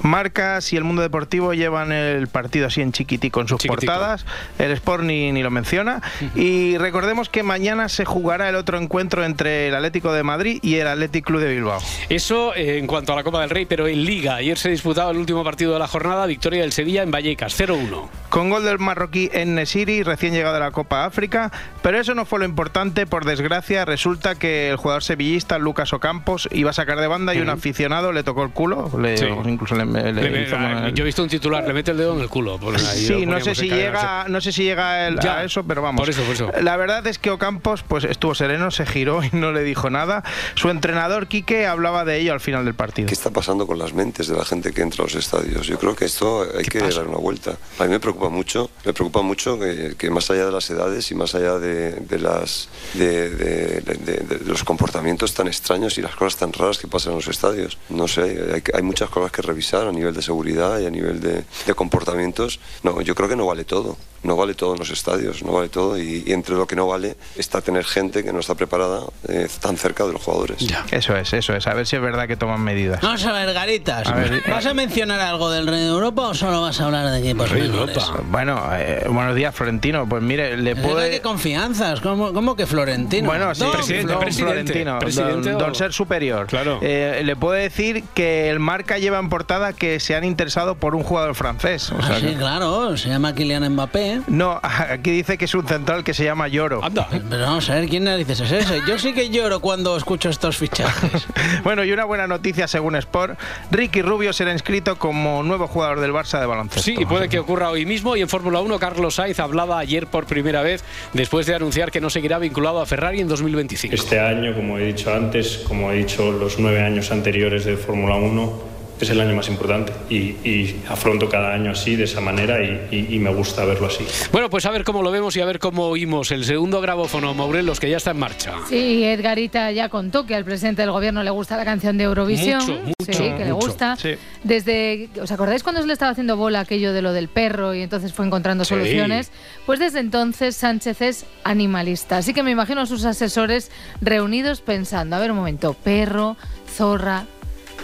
Marcas 0.02 0.72
y 0.72 0.76
el 0.76 0.84
mundo 0.84 1.02
deportivo 1.02 1.52
llevan 1.54 1.90
el 1.90 2.28
partido 2.28 2.68
así 2.68 2.80
en 2.80 2.92
chiquitico 2.92 3.40
en 3.40 3.48
sus 3.48 3.58
Chiquitico. 3.58 3.92
portadas. 3.92 4.24
El 4.58 4.70
Sport 4.72 5.02
ni, 5.02 5.32
ni 5.32 5.42
lo 5.42 5.50
menciona. 5.50 6.00
Y 6.36 6.78
recordemos 6.78 7.28
que 7.28 7.42
mañana 7.42 7.69
se 7.88 8.04
jugará 8.04 8.48
el 8.48 8.56
otro 8.56 8.78
encuentro 8.78 9.24
entre 9.24 9.68
el 9.68 9.74
Atlético 9.74 10.12
de 10.12 10.22
Madrid 10.22 10.58
y 10.62 10.76
el 10.76 10.86
Athletic 10.86 11.24
Club 11.24 11.40
de 11.40 11.54
Bilbao. 11.54 11.80
Eso 12.08 12.54
eh, 12.54 12.78
en 12.78 12.86
cuanto 12.86 13.12
a 13.12 13.16
la 13.16 13.22
Copa 13.22 13.40
del 13.40 13.50
Rey, 13.50 13.66
pero 13.66 13.86
en 13.86 14.04
Liga. 14.04 14.36
Ayer 14.36 14.58
se 14.58 14.70
disputaba 14.70 15.10
el 15.10 15.16
último 15.16 15.44
partido 15.44 15.72
de 15.72 15.78
la 15.78 15.86
jornada, 15.88 16.26
victoria 16.26 16.62
del 16.62 16.72
Sevilla 16.72 17.02
en 17.02 17.10
Vallecas, 17.10 17.58
0-1. 17.58 18.08
Con 18.28 18.50
gol 18.50 18.64
del 18.64 18.78
marroquí 18.78 19.28
en 19.32 19.54
Nesiri, 19.54 20.02
recién 20.02 20.32
llegado 20.32 20.54
de 20.54 20.60
la 20.60 20.70
Copa 20.70 21.04
África. 21.04 21.50
Pero 21.82 21.98
eso 21.98 22.14
no 22.14 22.24
fue 22.24 22.38
lo 22.40 22.44
importante. 22.44 23.06
Por 23.06 23.24
desgracia, 23.24 23.84
resulta 23.84 24.34
que 24.34 24.70
el 24.70 24.76
jugador 24.76 25.02
sevillista 25.02 25.58
Lucas 25.58 25.92
Ocampos 25.92 26.48
iba 26.52 26.70
a 26.70 26.72
sacar 26.72 27.00
de 27.00 27.06
banda 27.06 27.34
y 27.34 27.40
un 27.40 27.48
aficionado 27.50 28.12
le 28.12 28.22
tocó 28.22 28.42
el 28.44 28.50
culo. 28.50 28.90
Le, 29.00 29.16
Sí. 29.16 29.26
Incluso 29.46 29.74
le, 29.74 29.84
le 29.84 30.12
Le- 30.12 30.42
hizo 30.44 30.56
una- 30.56 30.90
Yo 30.90 31.02
he 31.02 31.06
visto 31.06 31.22
un 31.22 31.28
titular, 31.28 31.66
le 31.66 31.72
mete 31.72 31.90
el 31.90 31.96
dedo 31.96 32.14
en 32.14 32.20
el 32.20 32.28
culo. 32.28 32.58
Por 32.58 32.74
ahí 32.74 32.80
Sí, 32.80 33.26
no 33.26 33.40
sé 33.40 33.54
si 33.54 33.68
llega, 33.68 34.26
no 34.28 34.40
sé 34.40 34.52
si 34.52 34.62
llega 34.64 35.08
el- 35.08 35.18
Ya, 35.20 35.38
a 35.38 35.44
eso, 35.44 35.64
pero 35.64 35.82
vamos. 35.82 36.00
por 36.00 36.08
eso, 36.08 36.22
por 36.22 36.34
eso. 36.34 36.50
La 36.62 36.76
verdad 36.76 37.06
es 37.06 37.18
que 37.18 37.30
Ocampos 37.30 37.49
pues 37.58 38.04
estuvo 38.04 38.34
sereno, 38.34 38.70
se 38.70 38.86
giró 38.86 39.22
y 39.24 39.30
no 39.32 39.52
le 39.52 39.62
dijo 39.64 39.90
nada. 39.90 40.22
Su 40.54 40.70
entrenador 40.70 41.26
Quique 41.26 41.66
hablaba 41.66 42.04
de 42.04 42.18
ello 42.18 42.32
al 42.32 42.40
final 42.40 42.64
del 42.64 42.74
partido. 42.74 43.08
¿Qué 43.08 43.14
está 43.14 43.30
pasando 43.30 43.66
con 43.66 43.78
las 43.78 43.92
mentes 43.92 44.28
de 44.28 44.36
la 44.36 44.44
gente 44.44 44.72
que 44.72 44.82
entra 44.82 45.02
a 45.02 45.06
los 45.06 45.14
estadios? 45.16 45.66
Yo 45.66 45.78
creo 45.78 45.96
que 45.96 46.04
esto 46.04 46.46
hay 46.56 46.64
que 46.64 46.78
dar 46.80 47.08
una 47.08 47.18
vuelta. 47.18 47.56
A 47.78 47.84
mí 47.84 47.90
me 47.90 48.00
preocupa 48.00 48.28
mucho, 48.28 48.70
me 48.84 48.92
preocupa 48.92 49.22
mucho 49.22 49.58
que, 49.58 49.94
que 49.98 50.10
más 50.10 50.30
allá 50.30 50.46
de 50.46 50.52
las 50.52 50.70
edades 50.70 51.10
y 51.10 51.14
más 51.14 51.34
allá 51.34 51.58
de, 51.58 51.92
de 51.92 52.18
las 52.18 52.68
de, 52.94 53.30
de- 53.30 53.80
de- 53.80 54.40
los 54.46 54.64
comportamientos 54.64 55.34
tan 55.34 55.46
extraños 55.48 55.98
y 55.98 56.02
las 56.02 56.14
cosas 56.14 56.38
tan 56.38 56.52
raras 56.52 56.78
que 56.78 56.86
pasan 56.88 57.12
en 57.12 57.16
los 57.18 57.28
estadios. 57.28 57.78
No 57.88 58.06
sé, 58.08 58.22
hay, 58.54 58.62
hay 58.74 58.82
muchas 58.82 59.10
cosas 59.10 59.32
que 59.32 59.42
revisar 59.42 59.86
a 59.86 59.92
nivel 59.92 60.14
de 60.14 60.22
seguridad 60.22 60.78
y 60.78 60.86
a 60.86 60.90
nivel 60.90 61.20
de 61.20 61.44
comportamientos. 61.74 62.60
No, 62.82 63.00
yo 63.00 63.14
creo 63.14 63.28
que 63.28 63.36
no 63.36 63.46
vale 63.46 63.64
todo. 63.64 63.96
No 64.22 64.36
vale 64.36 64.52
todo 64.54 64.74
en 64.74 64.78
los 64.78 64.90
estadios, 64.90 65.42
no 65.42 65.52
vale 65.52 65.70
todo. 65.70 65.98
Y, 65.98 66.24
y 66.26 66.32
entre 66.32 66.54
lo 66.54 66.66
que 66.66 66.76
no 66.76 66.86
vale 66.86 67.16
está 67.36 67.62
tener 67.62 67.84
gente 67.84 68.22
que 68.22 68.32
no 68.34 68.40
está 68.40 68.54
preparada 68.54 69.00
eh, 69.28 69.48
tan 69.60 69.78
cerca 69.78 70.04
de 70.04 70.12
los 70.12 70.22
jugadores. 70.22 70.58
Eso 70.90 71.16
es, 71.16 71.32
eso 71.32 71.54
es. 71.54 71.66
A 71.66 71.72
ver 71.72 71.86
si 71.86 71.96
es 71.96 72.02
verdad 72.02 72.28
que 72.28 72.36
toman 72.36 72.60
medidas. 72.60 73.00
Vamos 73.00 73.24
a 73.24 73.32
ver, 73.32 73.52
Garitas. 73.54 74.06
A 74.08 74.14
ver, 74.14 74.42
¿Vas 74.48 74.66
a 74.66 74.74
mencionar 74.74 75.20
algo 75.20 75.50
del 75.50 75.66
Rey 75.66 75.80
de 75.80 75.86
Europa 75.88 76.28
o 76.28 76.34
solo 76.34 76.60
vas 76.60 76.78
a 76.80 76.84
hablar 76.84 77.10
de 77.10 77.18
equipos 77.18 77.50
menores? 77.50 77.96
Bueno, 78.30 78.62
eh, 78.74 79.06
buenos 79.08 79.34
días, 79.34 79.54
Florentino. 79.54 80.06
Pues 80.06 80.22
mire, 80.22 80.56
le 80.58 80.76
Pero 80.76 80.88
puede. 80.90 81.10
qué 81.10 81.20
confianzas, 81.22 82.00
¿cómo, 82.02 82.34
cómo 82.34 82.56
que 82.56 82.66
Florentino? 82.66 83.26
Bueno, 83.26 83.54
sí, 83.54 83.60
Don 83.60 83.72
don 83.72 84.32
Florentino, 84.32 84.98
don, 85.00 85.42
don 85.58 85.74
ser 85.74 85.92
superior. 85.94 86.46
Eh, 86.82 87.22
le 87.24 87.36
puede 87.36 87.62
decir 87.62 88.04
que 88.14 88.50
el 88.50 88.58
marca 88.60 88.98
lleva 88.98 89.18
en 89.18 89.30
portada 89.30 89.72
que 89.72 89.98
se 89.98 90.14
han 90.14 90.24
interesado 90.24 90.74
por 90.74 90.94
un 90.94 91.02
jugador 91.04 91.34
francés. 91.34 91.90
O 91.90 92.02
sea 92.02 92.16
Ah, 92.16 92.20
sí, 92.20 92.26
que- 92.26 92.34
claro, 92.36 92.96
se 92.96 93.08
llama 93.08 93.34
Kylian 93.34 93.66
Mbappé. 93.72 94.09
No, 94.28 94.60
aquí 94.62 95.10
dice 95.10 95.38
que 95.38 95.44
es 95.44 95.54
un 95.54 95.66
central 95.66 96.04
que 96.04 96.14
se 96.14 96.24
llama 96.24 96.48
Lloro. 96.48 96.80
Pero 97.28 97.42
vamos 97.42 97.68
a 97.70 97.74
ver, 97.74 97.88
¿quién 97.88 98.04
narices 98.04 98.40
es 98.40 98.52
ese? 98.52 98.80
Yo 98.86 98.98
sí 98.98 99.12
que 99.12 99.30
lloro 99.30 99.60
cuando 99.60 99.96
escucho 99.96 100.28
estos 100.28 100.56
fichajes. 100.56 101.26
Bueno, 101.62 101.84
y 101.84 101.92
una 101.92 102.04
buena 102.04 102.26
noticia 102.26 102.66
según 102.68 102.96
Sport, 102.96 103.38
Ricky 103.70 104.02
Rubio 104.02 104.32
será 104.32 104.52
inscrito 104.52 104.96
como 104.96 105.42
nuevo 105.42 105.66
jugador 105.66 106.00
del 106.00 106.12
Barça 106.12 106.40
de 106.40 106.46
baloncesto. 106.46 106.82
Sí, 106.82 106.94
y 106.98 107.04
puede 107.04 107.28
que 107.28 107.38
ocurra 107.38 107.70
hoy 107.70 107.84
mismo. 107.84 108.16
Y 108.16 108.22
en 108.22 108.28
Fórmula 108.28 108.60
1, 108.60 108.78
Carlos 108.78 109.16
Sainz 109.16 109.40
hablaba 109.40 109.78
ayer 109.78 110.06
por 110.06 110.26
primera 110.26 110.62
vez 110.62 110.82
después 111.12 111.46
de 111.46 111.54
anunciar 111.54 111.90
que 111.90 112.00
no 112.00 112.08
seguirá 112.08 112.38
vinculado 112.38 112.80
a 112.80 112.86
Ferrari 112.86 113.20
en 113.20 113.28
2025. 113.28 113.94
Este 113.94 114.20
año, 114.20 114.54
como 114.54 114.78
he 114.78 114.86
dicho 114.86 115.12
antes, 115.12 115.58
como 115.66 115.90
he 115.92 115.96
dicho 115.96 116.32
los 116.32 116.58
nueve 116.58 116.82
años 116.82 117.10
anteriores 117.10 117.64
de 117.64 117.76
Fórmula 117.76 118.16
1, 118.16 118.69
es 119.00 119.10
el 119.10 119.20
año 119.20 119.34
más 119.34 119.48
importante 119.48 119.92
y, 120.08 120.16
y 120.48 120.80
afronto 120.88 121.28
cada 121.28 121.54
año 121.54 121.70
así, 121.72 121.96
de 121.96 122.04
esa 122.04 122.20
manera 122.20 122.62
y, 122.62 122.88
y- 122.90 123.14
y 123.14 123.18
me 123.18 123.32
gusta 123.32 123.64
verlo 123.64 123.86
así. 123.86 124.04
Bueno, 124.32 124.50
pues 124.50 124.66
a 124.66 124.70
ver 124.70 124.84
cómo 124.84 125.02
lo 125.02 125.10
vemos 125.10 125.36
y 125.36 125.40
a 125.40 125.44
ver 125.44 125.58
cómo 125.58 125.86
oímos 125.86 126.30
el 126.32 126.44
segundo 126.44 126.80
grabófono 126.80 127.32
Morelos 127.34 127.80
que 127.80 127.88
ya 127.90 127.96
está 127.96 128.10
en 128.12 128.18
marcha. 128.18 128.54
Sí, 128.68 129.04
Edgarita 129.04 129.70
ya 129.72 129.88
contó 129.88 130.26
que 130.26 130.34
al 130.34 130.44
presidente 130.44 130.82
del 130.82 130.90
gobierno 130.90 131.22
le 131.22 131.30
gusta 131.30 131.56
la 131.56 131.64
canción 131.64 131.96
de 131.98 132.04
Eurovisión. 132.04 132.60
Mucho, 132.60 132.72
mucho, 132.82 133.12
sí, 133.12 133.30
que 133.36 133.44
le 133.44 133.52
gusta. 133.52 133.96
Sí. 133.96 134.10
Desde, 134.44 135.08
¿os 135.22 135.30
acordáis 135.32 135.62
cuando 135.62 135.80
se 135.80 135.86
le 135.86 135.92
estaba 135.92 136.12
haciendo 136.12 136.36
bola 136.36 136.60
aquello 136.60 136.92
de 136.92 137.02
lo 137.02 137.12
del 137.12 137.28
perro 137.28 137.74
y 137.74 137.82
entonces 137.82 138.12
fue 138.12 138.26
encontrando 138.26 138.64
Sí. 138.64 138.70
soluciones? 138.70 139.30
Pues 139.66 139.78
desde 139.78 140.00
entonces 140.00 140.56
Sánchez 140.56 141.00
es 141.02 141.26
animalista. 141.44 142.18
Así 142.18 142.32
que 142.34 142.42
me 142.42 142.50
imagino 142.50 142.80
a 142.80 142.86
sus 142.86 143.04
asesores 143.04 143.70
reunidos 144.00 144.60
pensando, 144.60 145.16
a 145.16 145.18
ver 145.18 145.30
un 145.30 145.36
momento, 145.38 145.74
perro, 145.74 146.36
zorra, 146.68 147.24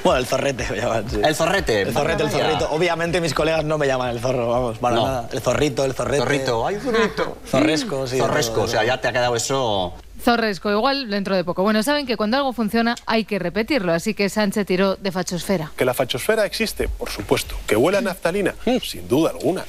Bueno, 0.07 0.21
el 0.21 0.27
zorrete 0.27 0.67
me 0.71 0.77
llaman, 0.77 1.11
sí. 1.11 1.21
El 1.25 1.35
zorrete. 1.35 1.83
El 1.83 1.93
zorrete, 1.93 2.23
el 2.23 2.31
zorrito. 2.31 2.71
Obviamente 2.71 3.21
mis 3.21 3.35
colegas 3.35 3.65
no 3.65 3.77
me 3.77 3.89
llaman 3.89 4.11
el 4.11 4.21
zorro, 4.21 4.49
vamos, 4.49 4.79
para 4.79 4.95
No. 4.95 5.05
nada. 5.05 5.29
El 5.33 5.41
zorrito, 5.41 5.85
el 5.85 5.95
zorrete. 5.95 6.19
Zorrito, 6.23 6.65
ay, 6.65 6.77
zorrito. 6.81 7.39
Zorresco, 7.51 8.07
sí. 8.07 8.19
Zorresco, 8.19 8.55
todo, 8.55 8.65
o 8.65 8.69
sea, 8.69 8.85
ya 8.85 9.01
te 9.01 9.09
ha 9.09 9.13
quedado 9.13 9.35
eso. 9.35 9.95
zorresco, 10.23 10.71
igual 10.71 11.11
dentro 11.11 11.35
de 11.35 11.43
poco. 11.43 11.65
Bueno, 11.65 11.83
saben 11.83 12.07
que 12.07 12.17
cuando 12.17 12.37
algo 12.37 12.53
funciona 12.53 12.95
hay 13.05 13.25
que 13.25 13.41
repetirlo, 13.41 13.93
así 13.93 14.15
que 14.15 14.29
Sánchez 14.29 14.65
tiró 14.65 14.95
de 14.95 15.11
fachosfera. 15.11 15.73
Que 15.77 15.85
la 15.85 15.93
fachosfera 15.93 16.47
existe, 16.47 16.87
por 16.89 17.11
supuesto. 17.11 17.57
Que 17.67 17.75
huele 17.75 17.99
a 17.99 18.01
naftalina, 18.01 18.55
sin 18.85 19.09
duda 19.09 19.31
alguna. 19.31 19.65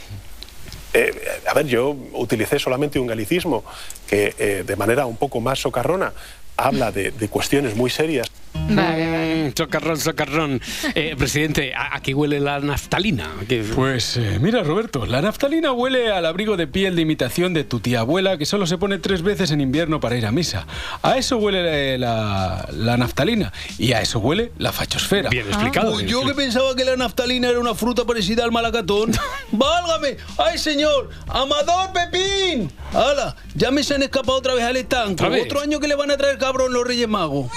Eh, 0.93 1.41
a 1.49 1.53
ver, 1.55 1.65
yo 1.65 1.95
utilicé 2.13 2.59
solamente 2.59 2.99
un 2.99 3.07
galicismo 3.07 3.63
que 4.07 4.35
eh, 4.37 4.63
de 4.65 4.75
manera 4.75 5.07
un 5.07 5.17
poco 5.17 5.41
más 5.41 5.59
socarrona 5.59 6.13
habla 6.55 6.91
de, 6.91 7.09
de 7.11 7.27
cuestiones 7.27 7.75
muy 7.75 7.89
serias. 7.89 8.27
Mm, 8.67 9.51
socarrón, 9.55 9.97
socarrón. 9.97 10.61
Eh, 10.95 11.15
presidente, 11.17 11.73
¿a, 11.73 11.95
a 11.95 12.01
qué 12.01 12.13
huele 12.13 12.39
la 12.39 12.59
naftalina? 12.59 13.29
¿Qué- 13.47 13.63
Pues 13.75 14.17
eh, 14.17 14.39
mira, 14.41 14.63
Roberto, 14.63 15.05
la 15.05 15.21
naftalina 15.21 15.71
huele 15.71 16.11
al 16.11 16.25
abrigo 16.25 16.57
de 16.57 16.67
piel 16.67 16.95
de 16.95 17.01
imitación 17.03 17.53
de 17.53 17.63
tu 17.63 17.79
tía 17.79 18.01
abuela 18.01 18.37
que 18.37 18.45
solo 18.45 18.67
se 18.67 18.77
pone 18.77 18.97
tres 18.97 19.21
veces 19.21 19.51
en 19.51 19.61
invierno 19.61 19.99
para 19.99 20.17
ir 20.17 20.25
a 20.25 20.31
misa. 20.31 20.65
A 21.01 21.17
eso 21.17 21.37
huele 21.37 21.95
eh, 21.95 21.97
la, 21.97 22.67
la 22.71 22.97
naftalina 22.97 23.53
y 23.77 23.93
a 23.93 24.01
eso 24.01 24.19
huele 24.19 24.51
la 24.57 24.71
fachosfera. 24.71 25.29
Bien 25.29 25.45
Uy, 25.91 26.05
yo 26.05 26.25
que 26.25 26.33
pensaba 26.33 26.75
que 26.75 26.83
la 26.85 26.95
naftalina 26.97 27.49
era 27.49 27.59
una 27.59 27.73
fruta 27.75 28.05
parecida 28.05 28.43
al 28.43 28.51
malacatón. 28.51 29.11
¡Válgame! 29.51 30.17
¡Ay, 30.37 30.57
señor! 30.57 31.09
¡Amador 31.27 31.91
Pepín! 31.93 32.71
¡Hala! 32.93 33.35
Ya 33.55 33.71
me 33.71 33.83
se 33.83 33.95
han 33.95 34.03
escapado 34.03 34.37
otra 34.37 34.53
vez 34.53 34.63
al 34.63 34.75
estanco. 34.77 35.25
Otro 35.25 35.61
año 35.61 35.79
que 35.79 35.87
le 35.87 35.95
van 35.95 36.11
a 36.11 36.17
traer 36.17 36.37
cabrón 36.37 36.73
los 36.73 36.85
Reyes 36.85 37.07
Magos. 37.07 37.49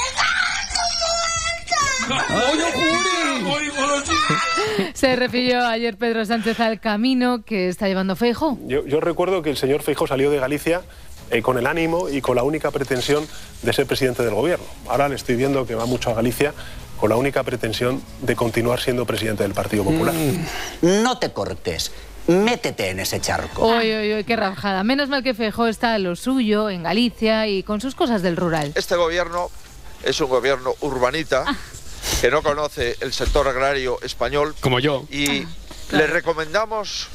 Se 4.95 5.17
refirió 5.17 5.67
ayer 5.67 5.97
Pedro 5.97 6.25
Sánchez 6.25 6.61
al 6.61 6.81
camino 6.81 7.43
que 7.45 7.69
está 7.69 7.89
llevando 7.89 8.17
Feijo. 8.17 8.59
Yo, 8.67 8.87
yo 8.87 9.01
recuerdo 9.01 9.43
que 9.43 9.51
el 9.51 9.57
señor 9.57 9.83
Feijóo 9.83 10.07
salió 10.07 10.31
de 10.31 10.39
Galicia 10.39 10.83
eh, 11.31 11.43
con 11.43 11.59
el 11.59 11.67
ánimo 11.67 12.09
y 12.09 12.21
con 12.21 12.37
la 12.37 12.43
única 12.43 12.71
pretensión 12.71 13.27
de 13.63 13.73
ser 13.73 13.87
presidente 13.87 14.23
del 14.25 14.35
gobierno. 14.35 14.65
Ahora 14.89 15.09
le 15.09 15.15
estoy 15.15 15.37
viendo 15.37 15.67
que 15.67 15.75
va 15.75 15.87
mucho 15.87 16.11
a 16.11 16.15
Galicia 16.15 16.53
con 16.99 17.09
la 17.09 17.17
única 17.17 17.43
pretensión 17.45 18.03
de 18.21 18.37
continuar 18.37 18.81
siendo 18.81 19.07
presidente 19.07 19.43
del 19.43 19.55
Partido 19.55 19.85
Popular. 19.85 20.15
No 20.83 21.19
te 21.19 21.33
cortes. 21.33 21.93
Métete 22.27 22.91
en 22.91 23.01
ese 23.01 23.21
charco. 23.21 23.67
Uy, 23.67 23.95
uy, 23.95 24.15
uy, 24.15 24.25
qué 24.25 24.37
rajada. 24.37 24.85
Menos 24.85 25.09
mal 25.09 25.23
que 25.23 25.33
Feijo 25.33 25.67
está 25.67 25.95
a 25.95 25.99
lo 25.99 26.15
suyo, 26.15 26.69
en 26.69 26.83
Galicia 26.83 27.47
y 27.47 27.63
con 27.63 27.81
sus 27.81 27.95
cosas 27.95 28.23
del 28.23 28.37
rural. 28.37 28.73
Este 28.75 28.97
gobierno 28.97 29.51
es 30.03 30.21
un 30.21 30.29
gobierno 30.29 30.75
urbanita 30.81 31.45
que 32.21 32.31
no 32.31 32.43
conoce 32.43 32.97
el 33.01 33.13
sector 33.13 33.49
agrario 33.49 33.99
español. 34.03 34.55
Como 34.61 34.79
yo. 34.81 35.07
Y 35.11 35.47
le 35.93 36.07
recomendamos 36.07 37.09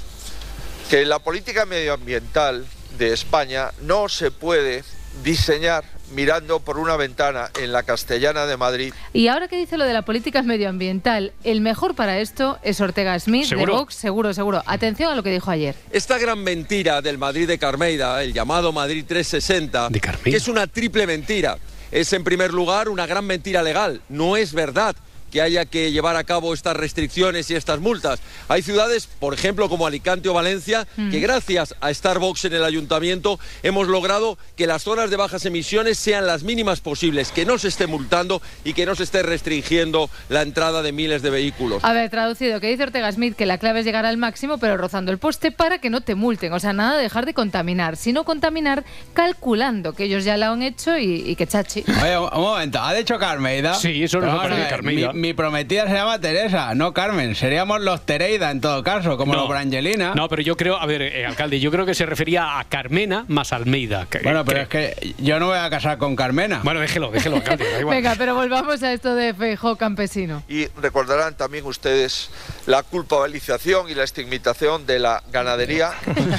que 0.90 1.06
la 1.06 1.20
política 1.20 1.66
medioambiental 1.66 2.66
de 2.98 3.14
España 3.14 3.72
no 3.82 4.10
se 4.10 4.32
puede 4.32 4.84
diseñar 5.24 5.84
mirando 6.12 6.60
por 6.60 6.78
una 6.78 6.98
ventana 6.98 7.50
en 7.60 7.72
la 7.72 7.84
Castellana 7.84 8.46
de 8.46 8.58
Madrid 8.58 8.94
Y 9.14 9.28
ahora 9.28 9.48
que 9.48 9.56
dice 9.56 9.78
lo 9.78 9.86
de 9.86 9.94
la 9.94 10.04
política 10.04 10.42
medioambiental, 10.44 11.34
el 11.44 11.62
mejor 11.62 11.96
para 11.96 12.20
esto 12.20 12.60
es 12.64 12.80
Ortega 12.82 13.18
Smith 13.20 13.46
¿Seguro? 13.46 13.74
de 13.74 13.80
Vox, 13.80 13.96
seguro, 13.96 14.34
seguro. 14.34 14.62
Atención 14.66 15.12
a 15.12 15.16
lo 15.16 15.24
que 15.24 15.32
dijo 15.32 15.50
ayer. 15.50 15.76
Esta 15.92 16.18
gran 16.18 16.44
mentira 16.44 17.02
del 17.02 17.18
Madrid 17.18 17.48
de 17.48 17.58
Carmeida, 17.58 18.22
el 18.24 18.34
llamado 18.34 18.72
Madrid 18.72 19.04
360, 19.08 19.90
que 20.24 20.36
es 20.36 20.48
una 20.48 20.68
triple 20.68 21.08
mentira. 21.08 21.58
Es 21.96 22.12
en 22.12 22.26
primer 22.26 22.54
lugar 22.54 22.90
una 22.90 23.08
gran 23.08 23.26
mentira 23.26 23.64
legal. 23.64 24.02
No 24.10 24.36
es 24.36 24.52
verdad 24.52 24.98
que 25.36 25.42
haya 25.42 25.66
que 25.66 25.92
llevar 25.92 26.16
a 26.16 26.24
cabo 26.24 26.54
estas 26.54 26.78
restricciones 26.78 27.52
y 27.52 27.56
estas 27.56 27.82
multas. 27.82 28.22
Hay 28.48 28.62
ciudades, 28.62 29.06
por 29.20 29.34
ejemplo, 29.34 29.68
como 29.68 29.86
Alicante 29.86 30.30
o 30.30 30.34
Valencia, 30.34 30.88
que 31.12 31.20
gracias 31.20 31.76
a 31.82 31.94
Starbucks 31.94 32.46
en 32.46 32.54
el 32.54 32.64
ayuntamiento 32.64 33.38
hemos 33.62 33.90
logrado 33.90 34.38
que 34.56 34.66
las 34.66 34.84
zonas 34.84 35.10
de 35.10 35.18
bajas 35.18 35.46
emisiones 35.46 36.00
sean 36.00 36.26
las 36.26 36.44
mínimas 36.44 36.80
posibles, 36.80 37.34
que 37.34 37.46
no 37.46 37.58
se 37.58 37.68
esté 37.68 37.86
multando 37.86 38.42
y 38.64 38.72
que 38.72 38.86
no 38.86 38.96
se 38.96 39.04
esté 39.04 39.24
restringiendo 39.24 40.10
la 40.30 40.42
entrada 40.42 40.82
de 40.82 40.94
miles 40.94 41.22
de 41.22 41.32
vehículos. 41.32 41.84
A 41.84 41.92
ver, 41.92 42.10
traducido, 42.10 42.62
que 42.62 42.70
dice 42.70 42.84
Ortega 42.84 43.12
Smith 43.12 43.36
que 43.36 43.46
la 43.46 43.58
clave 43.58 43.82
es 43.82 43.86
llegar 43.86 44.06
al 44.06 44.16
máximo, 44.16 44.58
pero 44.58 44.78
rozando 44.78 45.12
el 45.12 45.18
poste 45.18 45.52
para 45.52 45.80
que 45.80 45.90
no 45.90 46.00
te 46.00 46.16
multen. 46.16 46.54
O 46.54 46.62
sea, 46.62 46.72
nada 46.72 46.96
de 46.96 47.04
dejar 47.04 47.26
de 47.26 47.34
contaminar, 47.34 47.98
sino 47.98 48.24
contaminar 48.24 48.86
calculando 49.14 49.92
que 49.92 50.06
ellos 50.06 50.24
ya 50.24 50.38
lo 50.38 50.46
han 50.46 50.62
hecho 50.62 50.98
y, 50.98 51.30
y 51.30 51.36
que 51.36 51.46
chachi. 51.46 51.84
Oye, 52.02 52.18
un 52.18 52.30
momento, 52.42 52.80
¿ha 52.80 52.94
dicho 52.94 53.20
Carmeida? 53.20 53.74
Sí, 53.74 54.02
eso 54.02 54.20
ha 54.20 54.22
parecido 54.22 54.54
a 54.56 54.58
ver, 54.60 54.70
Carmeida. 54.70 55.12
Mi, 55.12 55.25
mi 55.26 55.34
prometida 55.34 55.88
se 55.88 55.94
llama 55.94 56.20
Teresa, 56.20 56.76
no 56.76 56.94
Carmen. 56.94 57.34
Seríamos 57.34 57.82
los 57.82 58.06
Tereida 58.06 58.52
en 58.52 58.62
todo 58.62 58.84
caso, 58.84 59.18
como 59.18 59.34
los 59.34 59.50
Brangelina. 59.50 60.14
No, 60.14 60.30
pero 60.30 60.44
yo 60.44 60.56
creo, 60.56 60.78
a 60.78 60.86
ver, 60.86 61.02
eh, 61.02 61.26
alcalde, 61.26 61.60
yo 61.60 61.72
creo 61.72 61.84
que 61.86 61.96
se 61.96 62.06
refería 62.06 62.60
a 62.60 62.64
Carmena 62.66 63.26
más 63.28 63.52
Almeida. 63.52 64.06
que- 64.08 64.20
Bueno, 64.20 64.46
pero 64.46 64.70
que- 64.70 64.86
es 64.86 64.96
que 65.00 65.14
yo 65.24 65.40
no 65.40 65.48
voy 65.48 65.58
a 65.58 65.68
casar 65.72 65.98
con 65.98 66.16
Carmena. 66.16 66.62
Bueno, 66.64 66.80
déjelo, 66.80 67.10
déjelo, 67.10 67.38
alcalde, 67.38 67.66
da 67.72 67.80
igual. 67.80 67.96
Venga, 67.98 68.14
pero 68.20 68.36
volvamos 68.36 68.84
a 68.84 68.94
esto 68.94 69.16
de 69.16 69.34
Feijó 69.34 69.78
campesino. 69.78 70.44
Y 70.48 70.68
recordarán 70.80 71.36
también 71.36 71.66
ustedes 71.66 72.30
la 72.68 72.84
culpabilización 72.84 73.90
y 73.90 73.96
la 73.96 74.04
estigmatización 74.04 74.86
de 74.86 75.00
la 75.00 75.24
ganadería, 75.32 75.92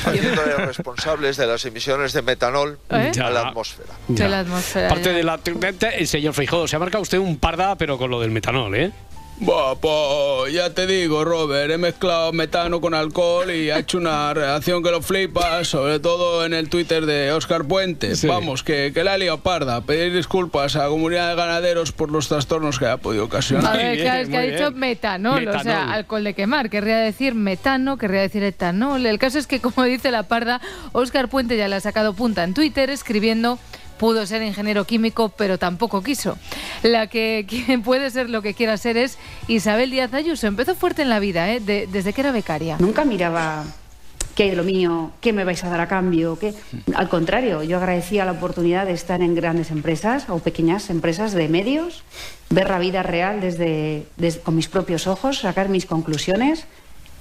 haciéndole 0.05 0.55
responsables 0.64 1.37
de 1.37 1.47
las 1.49 1.64
emisiones 1.64 2.12
de 2.12 2.22
metanol 2.22 2.78
¿Eh? 2.91 3.11
a 3.20 3.30
la 3.30 3.43
Ya. 3.43 3.49
atmósfera. 3.49 3.89
De 4.07 4.28
la 4.28 4.41
atmósfera. 4.41 4.87
Aparte 4.87 5.11
ya. 5.11 5.12
de 5.12 5.24
la... 5.24 5.41
El 5.97 6.07
señor 6.07 6.34
Feijóo, 6.34 6.68
se 6.68 6.76
ha 6.76 6.78
marcado 6.78 7.03
usted 7.03 7.18
un 7.18 7.39
parda, 7.39 7.74
pero 7.76 7.99
con 7.99 8.11
lo 8.11 8.20
del 8.20 8.30
metanol, 8.30 8.74
¿eh? 8.74 8.76
Pues 9.81 10.55
ya 10.55 10.70
te 10.70 10.87
digo, 10.87 11.22
Robert, 11.22 11.70
he 11.70 11.77
mezclado 11.77 12.33
metano 12.33 12.81
con 12.81 12.95
alcohol 12.95 13.51
y 13.51 13.68
ha 13.68 13.81
hecho 13.81 13.99
una 13.99 14.33
reacción 14.33 14.83
que 14.83 14.91
lo 14.91 15.03
flipa, 15.03 15.62
sobre 15.64 16.01
todo 16.01 16.47
en 16.47 16.55
el 16.55 16.70
Twitter 16.70 17.05
de 17.05 17.33
Oscar 17.33 17.66
Puente. 17.66 18.16
Sí. 18.16 18.27
Vamos, 18.27 18.62
que, 18.62 18.93
que 18.95 19.05
la 19.05 19.12
ha 19.12 19.18
liado 19.18 19.39
parda. 19.41 19.83
Pedir 19.83 20.14
disculpas 20.14 20.74
a 20.77 20.85
la 20.85 20.89
comunidad 20.89 21.29
de 21.29 21.37
ganaderos 21.37 21.93
por 21.93 22.11
los 22.11 22.29
trastornos 22.29 22.79
que 22.79 22.87
ha 22.87 22.97
podido 22.97 23.24
A 23.24 23.27
ocasionar. 23.27 23.77
ver, 23.77 23.99
claro, 24.01 24.22
es 24.22 24.29
que 24.31 24.37
ha 24.39 24.41
dicho 24.41 24.70
bien. 24.70 24.81
metanol, 24.81 25.49
o 25.49 25.53
sea, 25.53 25.62
Metanol. 25.64 25.93
alcohol 25.93 26.24
de 26.24 26.33
quemar. 26.35 26.70
Querría 26.70 26.97
decir 26.97 27.35
metano, 27.35 27.99
querría 27.99 28.22
decir 28.22 28.43
etanol. 28.43 29.05
El 29.05 29.18
caso 29.18 29.39
es 29.39 29.47
que, 29.47 29.61
como 29.61 29.85
dice 29.85 30.11
la 30.11 30.22
parda, 30.22 30.62
Óscar 30.93 31.29
Puente 31.29 31.59
ya 31.59 31.68
le 31.68 31.77
ha 31.77 31.81
sacado 31.81 32.14
punta 32.14 32.43
en 32.43 32.55
Twitter 32.55 32.89
escribiendo 32.89 33.59
pudo 33.99 34.26
ser 34.26 34.42
ingeniero 34.42 34.84
químico, 34.84 35.28
pero 35.30 35.59
tampoco 35.59 36.03
quiso. 36.03 36.38
La 36.82 37.07
que 37.09 37.47
puede 37.84 38.11
ser 38.11 38.30
lo 38.30 38.42
que 38.42 38.55
quiera 38.55 38.76
ser 38.76 38.97
es 38.97 39.18
Isabel 39.49 39.90
Díaz 39.90 40.12
Ayuso. 40.14 40.47
Empezó 40.47 40.74
fuerte 40.74 41.03
en 41.03 41.09
la 41.09 41.18
vida, 41.18 41.51
¿eh? 41.53 41.61
De- 41.61 41.86
desde 41.90 42.12
que 42.12 42.20
era 42.20 42.32
becaria. 42.32 42.76
Nunca 42.78 43.05
miraba 43.05 43.64
qué 44.34 44.42
hay 44.44 44.51
de 44.51 44.57
lo 44.57 44.64
mío, 44.64 45.12
qué 45.22 45.32
me 45.32 45.44
vais 45.44 45.64
a 45.64 45.70
dar 45.70 45.80
a 45.80 45.88
cambio, 45.88 46.38
qué. 46.38 46.53
Al 46.94 47.09
contrario, 47.09 47.62
yo 47.62 47.78
agradecía 47.78 48.26
la 48.26 48.32
oportunidad 48.32 48.84
de 48.84 48.92
estar 48.92 49.22
en 49.22 49.34
grandes 49.34 49.70
empresas 49.70 50.28
o 50.28 50.40
pequeñas 50.40 50.90
empresas 50.90 51.32
de 51.32 51.49
medios, 51.49 52.03
ver 52.51 52.68
la 52.68 52.78
vida 52.78 53.03
real 53.03 53.40
desde- 53.40 54.05
con 54.44 54.55
mis 54.55 54.68
propios 54.68 55.07
ojos, 55.07 55.38
sacar 55.38 55.70
mis 55.70 55.86
conclusiones 55.86 56.66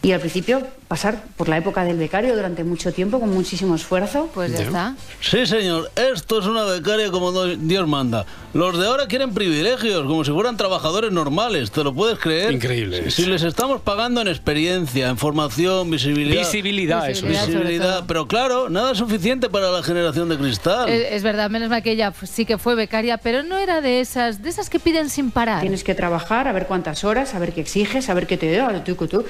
y 0.06 0.12
al 0.12 0.20
principio 0.20 0.62
pasar 0.88 1.24
por 1.36 1.50
la 1.50 1.58
época 1.58 1.84
del 1.84 1.98
becario 1.98 2.36
durante 2.36 2.64
mucho 2.64 2.94
tiempo 2.94 3.20
con 3.20 3.32
muchísimo 3.34 3.74
esfuerzo. 3.74 4.30
Pues 4.36 4.52
ya 4.52 4.62
está. 4.62 4.96
Sí, 5.20 5.48
señor, 5.48 5.90
esto 5.96 6.40
es 6.40 6.46
una 6.46 6.64
becaria 6.64 7.10
como 7.10 7.32
Dios 7.32 7.88
manda. 7.88 8.24
Los 8.54 8.78
de 8.78 8.86
ahora 8.86 9.08
quieren 9.08 9.34
privilegios, 9.34 10.06
como 10.06 10.24
si 10.24 10.32
fueran 10.32 10.58
trabajadores 10.58 11.12
normales, 11.12 11.72
¿te 11.72 11.84
lo 11.84 11.92
puedes 11.92 12.20
creer? 12.20 12.54
Increíble. 12.54 13.10
Si 13.10 13.26
les 13.26 13.42
estamos 13.42 13.82
pagando 13.82 14.22
en 14.22 14.28
experiencia, 14.28 15.10
en 15.10 15.18
formación, 15.18 15.90
visibilidad. 15.90 16.42
Visibilidad, 16.42 17.10
eso 17.10 17.26
Visibilidad, 17.26 17.48
Visibilidad, 17.48 18.04
pero 18.08 18.28
claro, 18.28 18.70
nada 18.70 18.92
es 18.92 19.00
suficiente 19.00 19.50
para 19.50 19.72
la 19.72 19.82
generación 19.82 20.30
de 20.30 20.38
cristal. 20.38 20.88
Es, 20.88 21.14
es 21.14 21.24
verdad, 21.24 21.50
menos 21.50 21.68
mal 21.68 21.82
que 21.82 21.92
ella 21.92 22.14
sí 22.24 22.46
que 22.46 22.60
fue 22.60 22.76
becaria, 22.76 23.18
pero 23.18 23.42
no 23.42 23.58
era 23.58 23.82
de 23.82 24.02
esas, 24.02 24.44
de 24.44 24.50
esas 24.50 24.70
que 24.70 24.80
piden 24.80 25.10
sin 25.10 25.32
parar. 25.32 25.62
Tienes 25.62 25.84
que 25.84 25.96
trabajar, 25.96 26.48
a 26.48 26.52
ver 26.52 26.68
cuántas 26.68 27.04
horas, 27.04 27.34
a 27.34 27.40
ver 27.40 27.54
qué 27.54 27.62
exiges, 27.62 28.08
a 28.08 28.14
ver 28.14 28.28
qué 28.28 28.38
te 28.38 28.56
da, 28.56 28.84
tú, 28.84 28.96
tú. 28.96 29.26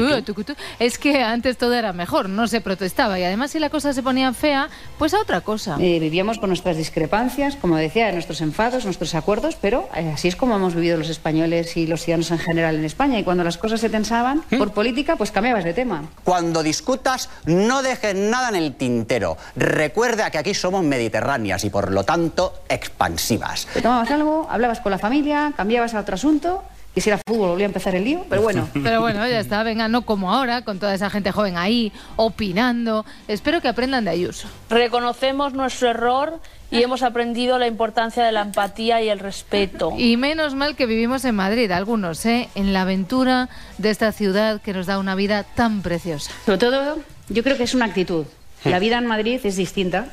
Tucutú, 0.00 0.22
tucutú. 0.22 0.54
Es 0.78 0.98
que 0.98 1.22
antes 1.22 1.56
todo 1.56 1.74
era 1.74 1.92
mejor, 1.92 2.28
no 2.28 2.46
se 2.46 2.60
protestaba 2.60 3.18
y 3.18 3.24
además 3.24 3.50
si 3.50 3.58
la 3.58 3.70
cosa 3.70 3.92
se 3.92 4.02
ponía 4.02 4.32
fea, 4.32 4.68
pues 4.98 5.14
a 5.14 5.20
otra 5.20 5.40
cosa. 5.40 5.76
Eh, 5.80 5.98
vivíamos 6.00 6.38
con 6.38 6.50
nuestras 6.50 6.76
discrepancias, 6.76 7.56
como 7.56 7.76
decía, 7.76 8.10
nuestros 8.12 8.40
enfados, 8.40 8.84
nuestros 8.84 9.14
acuerdos, 9.14 9.56
pero 9.60 9.88
eh, 9.94 10.12
así 10.14 10.28
es 10.28 10.36
como 10.36 10.56
hemos 10.56 10.74
vivido 10.74 10.96
los 10.96 11.08
españoles 11.08 11.76
y 11.76 11.86
los 11.86 12.02
ciudadanos 12.02 12.30
en 12.30 12.38
general 12.38 12.76
en 12.76 12.84
España. 12.84 13.18
Y 13.18 13.24
cuando 13.24 13.44
las 13.44 13.58
cosas 13.58 13.80
se 13.80 13.88
tensaban 13.88 14.42
por 14.56 14.72
política, 14.72 15.16
pues 15.16 15.30
cambiabas 15.30 15.64
de 15.64 15.74
tema. 15.74 16.04
Cuando 16.24 16.62
discutas, 16.62 17.28
no 17.46 17.82
dejes 17.82 18.14
nada 18.14 18.48
en 18.50 18.56
el 18.56 18.74
tintero. 18.74 19.36
Recuerda 19.56 20.30
que 20.30 20.38
aquí 20.38 20.54
somos 20.54 20.84
mediterráneas 20.84 21.64
y 21.64 21.70
por 21.70 21.90
lo 21.90 22.04
tanto 22.04 22.54
expansivas. 22.68 23.66
Te 23.72 23.82
tomabas 23.82 24.10
algo, 24.10 24.46
hablabas 24.50 24.80
con 24.80 24.92
la 24.92 24.98
familia, 24.98 25.52
cambiabas 25.56 25.94
a 25.94 26.00
otro 26.00 26.14
asunto, 26.14 26.62
y 26.98 27.00
si 27.00 27.10
era 27.10 27.20
fútbol 27.24 27.50
volvía 27.50 27.66
a 27.66 27.68
empezar 27.68 27.94
el 27.94 28.02
lío, 28.02 28.26
pero 28.28 28.42
bueno. 28.42 28.68
Pero 28.82 29.00
bueno, 29.00 29.26
ya 29.28 29.38
está, 29.38 29.62
venga, 29.62 29.86
no 29.86 30.02
como 30.02 30.32
ahora, 30.32 30.62
con 30.62 30.80
toda 30.80 30.94
esa 30.94 31.10
gente 31.10 31.30
joven 31.30 31.56
ahí, 31.56 31.92
opinando. 32.16 33.06
Espero 33.28 33.60
que 33.60 33.68
aprendan 33.68 34.04
de 34.04 34.10
Ayuso. 34.10 34.48
Reconocemos 34.68 35.52
nuestro 35.52 35.90
error 35.90 36.40
y 36.72 36.82
hemos 36.82 37.02
aprendido 37.02 37.58
la 37.58 37.68
importancia 37.68 38.24
de 38.24 38.32
la 38.32 38.40
empatía 38.40 39.00
y 39.00 39.08
el 39.08 39.20
respeto. 39.20 39.92
Y 39.96 40.16
menos 40.16 40.56
mal 40.56 40.74
que 40.74 40.86
vivimos 40.86 41.24
en 41.24 41.36
Madrid, 41.36 41.70
algunos, 41.70 42.26
¿eh? 42.26 42.48
En 42.56 42.72
la 42.72 42.82
aventura 42.82 43.48
de 43.78 43.90
esta 43.90 44.10
ciudad 44.10 44.60
que 44.60 44.72
nos 44.72 44.86
da 44.86 44.98
una 44.98 45.14
vida 45.14 45.44
tan 45.44 45.82
preciosa. 45.82 46.32
Sobre 46.46 46.58
todo, 46.58 46.98
yo 47.28 47.44
creo 47.44 47.56
que 47.56 47.62
es 47.62 47.74
una 47.74 47.84
actitud. 47.84 48.26
La 48.64 48.80
vida 48.80 48.98
en 48.98 49.06
Madrid 49.06 49.38
es 49.44 49.54
distinta. 49.54 50.06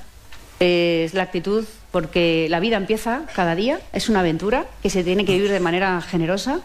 Es 0.60 1.16
la 1.16 1.24
actitud 1.24 1.66
porque 1.92 2.48
la 2.50 2.60
vida 2.60 2.78
empieza 2.78 3.24
cada 3.34 3.56
día, 3.56 3.80
es 3.94 4.10
una 4.10 4.20
aventura 4.20 4.66
que 4.84 4.90
se 4.90 5.04
tiene 5.04 5.26
que 5.26 5.34
vivir 5.34 5.50
de 5.50 5.60
manera 5.60 6.02
generosa 6.02 6.60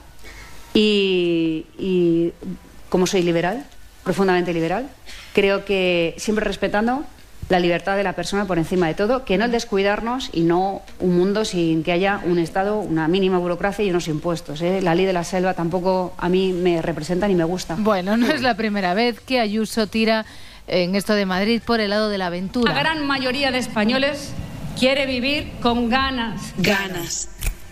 y, 0.75 1.67
y 1.79 2.33
como 2.89 3.07
soy 3.07 3.23
liberal, 3.23 3.65
profundamente 4.05 4.53
liberal, 4.53 4.89
creo 5.33 5.65
que 5.65 6.15
siempre 6.19 6.45
respetando 6.45 7.05
la 7.49 7.59
libertad 7.59 7.97
de 7.97 8.05
la 8.05 8.13
persona 8.13 8.45
por 8.47 8.59
encima 8.59 8.87
de 8.87 8.95
todo, 8.95 9.25
que 9.25 9.37
no 9.37 9.45
el 9.45 9.51
descuidarnos 9.51 10.31
y 10.33 10.43
no 10.43 10.83
un 11.01 11.17
mundo 11.19 11.45
sin 11.45 11.83
que 11.83 11.91
haya 11.91 12.21
un 12.25 12.39
Estado, 12.39 12.79
una 12.79 13.09
mínima 13.09 13.39
burocracia 13.39 13.85
y 13.85 13.91
unos 13.91 14.07
impuestos. 14.07 14.63
¿eh? 14.63 14.81
La 14.81 14.95
ley 14.95 15.05
de 15.05 15.13
la 15.13 15.25
selva 15.25 15.55
tampoco 15.55 16.15
a 16.17 16.29
mí 16.29 16.53
me 16.53 16.81
representa 16.81 17.27
ni 17.27 17.35
me 17.35 17.43
gusta. 17.43 17.75
Bueno, 17.77 18.17
no 18.17 18.29
es 18.29 18.43
la 18.43 18.55
primera 18.57 18.95
vez 18.95 19.19
que 19.21 19.41
Ayuso 19.41 19.89
tira 19.89 20.25
en 20.69 20.95
esto 20.95 21.15
de 21.15 21.27
Madrid 21.27 21.61
por 21.65 21.81
el 21.81 21.91
lado 21.91 22.09
de 22.09 22.19
la 22.19 22.25
La 22.25 22.27
aventura. 22.29 22.73
gran 22.73 23.05
mayoría 23.05 23.51
de 23.51 23.59
españoles 23.59 24.31
quiere 24.79 25.07
vivir 25.07 25.51
con 25.61 25.89
ganas. 25.89 26.55
Ganas. 26.59 27.31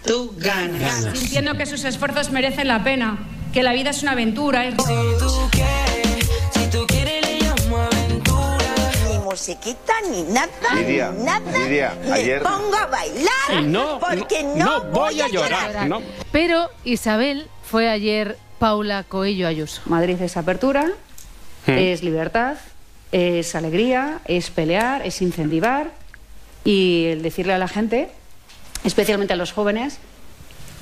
Tú 0.08 0.32
ganas. 0.38 1.06
Sintiendo 1.18 1.54
que 1.56 1.66
sus 1.66 1.84
esfuerzos 1.84 2.30
merecen 2.32 2.66
la 2.66 2.82
pena, 2.82 3.18
que 3.52 3.62
la 3.62 3.72
vida 3.74 3.90
es 3.90 4.02
una 4.02 4.12
aventura. 4.12 4.64
es- 4.66 4.74
Si 4.74 6.66
tú 6.70 6.86
quieres, 6.86 7.26
le 7.26 7.38
llamo 7.40 7.76
aventura. 7.76 8.58
Ni 9.12 9.18
musiquita, 9.18 9.92
ni 10.10 10.22
nada, 10.22 10.48
Lidia, 10.74 11.10
ni 11.12 11.24
nada. 11.24 11.58
Lidia, 11.58 11.94
Me 12.06 12.12
ayer- 12.14 12.42
pongo 12.42 12.74
a 12.76 12.86
bailar 12.86 13.62
No, 13.64 13.98
porque 14.00 14.42
no, 14.42 14.54
no, 14.56 14.78
no 14.84 14.90
voy 14.92 15.20
a 15.20 15.28
llorar. 15.28 15.86
No. 15.86 16.00
Pero 16.32 16.70
Isabel 16.84 17.46
fue 17.62 17.88
ayer 17.90 18.38
Paula 18.58 19.04
Coello 19.04 19.46
Ayuso. 19.46 19.82
Madrid 19.86 20.20
es 20.22 20.36
apertura, 20.38 20.86
Hmm. 21.66 21.70
es 21.72 22.02
libertad, 22.02 22.56
es 23.12 23.54
alegría, 23.54 24.20
es 24.24 24.48
pelear, 24.50 25.04
es 25.06 25.20
incentivar 25.20 25.90
y 26.64 27.06
el 27.12 27.22
decirle 27.22 27.52
a 27.52 27.58
la 27.58 27.68
gente, 27.68 28.10
especialmente 28.84 29.32
a 29.32 29.36
los 29.36 29.52
jóvenes, 29.52 29.98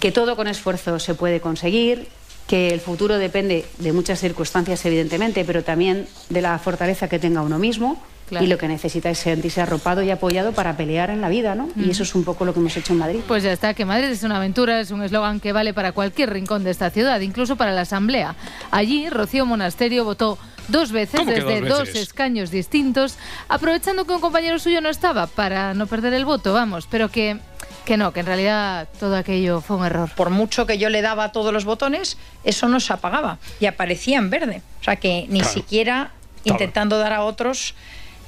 que 0.01 0.13
todo 0.13 0.37
con 0.37 0.49
esfuerzo 0.49 0.99
se 0.99 1.15
puede 1.15 1.41
conseguir, 1.41 2.09
que 2.47 2.69
el 2.69 2.81
futuro 2.81 3.19
depende 3.19 3.65
de 3.79 3.93
muchas 3.93 4.21
circunstancias, 4.21 4.85
evidentemente, 4.85 5.45
pero 5.45 5.65
también 5.65 6.07
de 6.29 6.43
la 6.43 6.59
fortaleza 6.59 7.09
que 7.09 7.19
tenga 7.19 7.43
uno 7.43 7.59
mismo. 7.59 8.03
Claro. 8.29 8.45
Y 8.45 8.49
lo 8.49 8.59
que 8.59 8.67
necesita 8.67 9.09
es 9.09 9.19
sentirse 9.19 9.61
arropado 9.61 10.03
y 10.03 10.11
apoyado 10.11 10.51
para 10.51 10.77
pelear 10.77 11.11
en 11.11 11.21
la 11.21 11.29
vida, 11.29 11.55
¿no? 11.55 11.69
Mm. 11.77 11.85
Y 11.85 11.91
eso 11.91 12.03
es 12.03 12.13
un 12.17 12.25
poco 12.25 12.45
lo 12.45 12.53
que 12.53 12.59
hemos 12.59 12.77
hecho 12.77 12.93
en 12.93 12.99
Madrid. 12.99 13.21
Pues 13.29 13.45
ya 13.45 13.53
está, 13.53 13.73
que 13.73 13.85
Madrid 13.85 14.07
es 14.07 14.25
una 14.25 14.39
aventura, 14.39 14.81
es 14.81 14.91
un 14.91 15.01
eslogan 15.05 15.39
que 15.39 15.53
vale 15.53 15.73
para 15.73 15.93
cualquier 15.93 16.31
rincón 16.31 16.65
de 16.65 16.73
esta 16.73 16.91
ciudad, 16.91 17.21
incluso 17.21 17.55
para 17.55 17.71
la 17.71 17.83
Asamblea. 17.83 18.35
Allí, 18.73 19.09
Rocío 19.11 19.47
Monasterio 19.47 20.05
votó 20.05 20.39
dos 20.67 20.91
veces 20.91 21.21
¿Cómo 21.21 21.33
que 21.33 21.41
desde 21.41 21.61
dos 21.61 21.69
dos, 21.69 21.89
veces? 21.89 22.03
escaños 22.03 22.51
distintos, 22.51 23.17
aprovechando 23.49 24.05
que 24.07 24.15
un 24.15 24.21
compañero 24.21 24.59
suyo 24.59 24.81
no 24.81 24.89
estaba 24.89 25.29
para 25.29 25.75
no 25.75 25.87
perder 25.87 26.13
el 26.13 26.25
voto, 26.25 26.53
vamos, 26.53 26.89
pero 26.91 27.09
que, 27.09 27.39
que 27.87 27.97
no, 27.97 28.13
que 28.13 28.21
en 28.21 28.27
realidad 28.27 28.89
todo 29.01 29.17
aquello 29.17 29.63
fue 29.63 29.77
un 29.79 29.87
error. 29.87 30.11
Por 30.15 30.29
mucho 30.29 30.67
que 30.67 30.77
yo 30.77 30.91
le 30.91 31.01
daba 31.01 31.25
a 31.25 31.33
todos 31.33 31.53
los 31.55 31.65
botones, 31.65 32.19
eso 32.45 32.69
no 32.69 32.81
se 32.81 32.93
apagaba 32.93 33.39
y 33.61 33.65
aparecía 33.65 34.19
en 34.19 34.29
verde. 34.29 34.61
O 34.83 34.85
sea 34.85 34.97
que 34.97 35.25
ni 35.31 35.41
Claro. 35.41 35.55
siquiera 35.55 36.11
intentando 36.45 36.99
dar 36.99 37.15
a 37.15 37.23
otros 37.25 37.75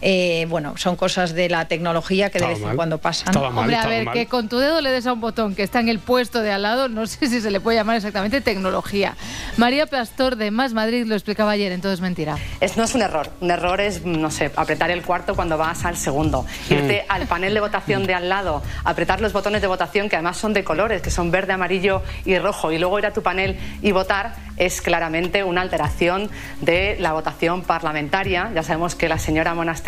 eh, 0.01 0.47
bueno, 0.49 0.77
son 0.77 0.97
cosas 0.97 1.35
de 1.35 1.49
la 1.49 1.67
tecnología 1.67 2.31
que 2.31 2.39
de 2.39 2.47
vez 2.47 2.63
en 2.63 2.77
cuando 2.77 2.99
pasan. 2.99 3.29
Estaba 3.29 3.51
mal, 3.51 3.65
Hombre, 3.65 3.77
a 3.77 3.87
ver, 3.87 4.05
mal. 4.05 4.15
que 4.15 4.27
con 4.27 4.49
tu 4.49 4.59
dedo 4.59 4.81
le 4.81 4.91
des 4.91 5.07
a 5.07 5.13
un 5.13 5.21
botón 5.21 5.55
que 5.55 5.63
está 5.63 5.81
en 5.81 5.89
el 5.89 5.99
puesto 5.99 6.41
de 6.41 6.53
al 6.53 6.63
lado, 6.63 6.89
no 6.89 7.07
sé 7.07 7.27
si 7.29 7.41
se 7.41 7.51
le 7.51 7.61
puede 7.61 7.79
llamar 7.79 7.97
exactamente 7.97 8.41
tecnología. 8.41 9.17
María 9.57 9.87
Pastor 9.87 10.37
de 10.37 10.51
Más 10.51 10.73
Madrid 10.73 11.05
lo 11.07 11.15
explicaba 11.15 11.53
ayer, 11.53 11.73
entonces 11.73 12.01
mentira. 12.01 12.37
Es, 12.61 12.77
no 12.77 12.85
es 12.85 12.95
un 12.95 13.03
error. 13.03 13.31
Un 13.41 13.51
error 13.51 13.81
es, 13.81 14.05
no 14.05 14.31
sé, 14.31 14.53
apretar 14.55 14.91
el 14.91 15.03
cuarto 15.03 15.35
cuando 15.35 15.59
vas 15.59 15.85
al 15.85 15.97
segundo. 15.97 16.45
Mm. 16.69 16.73
Irte 16.73 17.05
al 17.09 17.27
panel 17.27 17.55
de 17.55 17.61
votación 17.61 18.07
de 18.07 18.15
al 18.15 18.29
lado, 18.29 18.63
apretar 18.85 19.21
los 19.21 19.33
botones 19.33 19.61
de 19.61 19.67
votación 19.67 20.09
que 20.09 20.17
además 20.17 20.37
son 20.37 20.53
de 20.53 20.63
colores, 20.63 21.03
que 21.03 21.11
son 21.11 21.31
verde, 21.31 21.55
amarillo 21.55 22.03
y 22.25 22.39
rojo, 22.39 22.71
y 22.71 22.79
luego 22.79 22.99
ir 22.99 23.07
a 23.07 23.13
tu 23.13 23.23
panel 23.23 23.59
y 23.83 23.93
votar 23.93 24.35
es 24.57 24.81
claramente 24.81 25.45
una 25.45 25.63
alteración 25.63 26.31
de 26.61 26.97
la 26.99 27.13
votación 27.13 27.63
parlamentaria. 27.63 28.51
Ya 28.55 28.63
sabemos 28.63 28.95
que 28.95 29.09
la 29.09 29.19
señora 29.19 29.55
Monasterio 29.55 29.88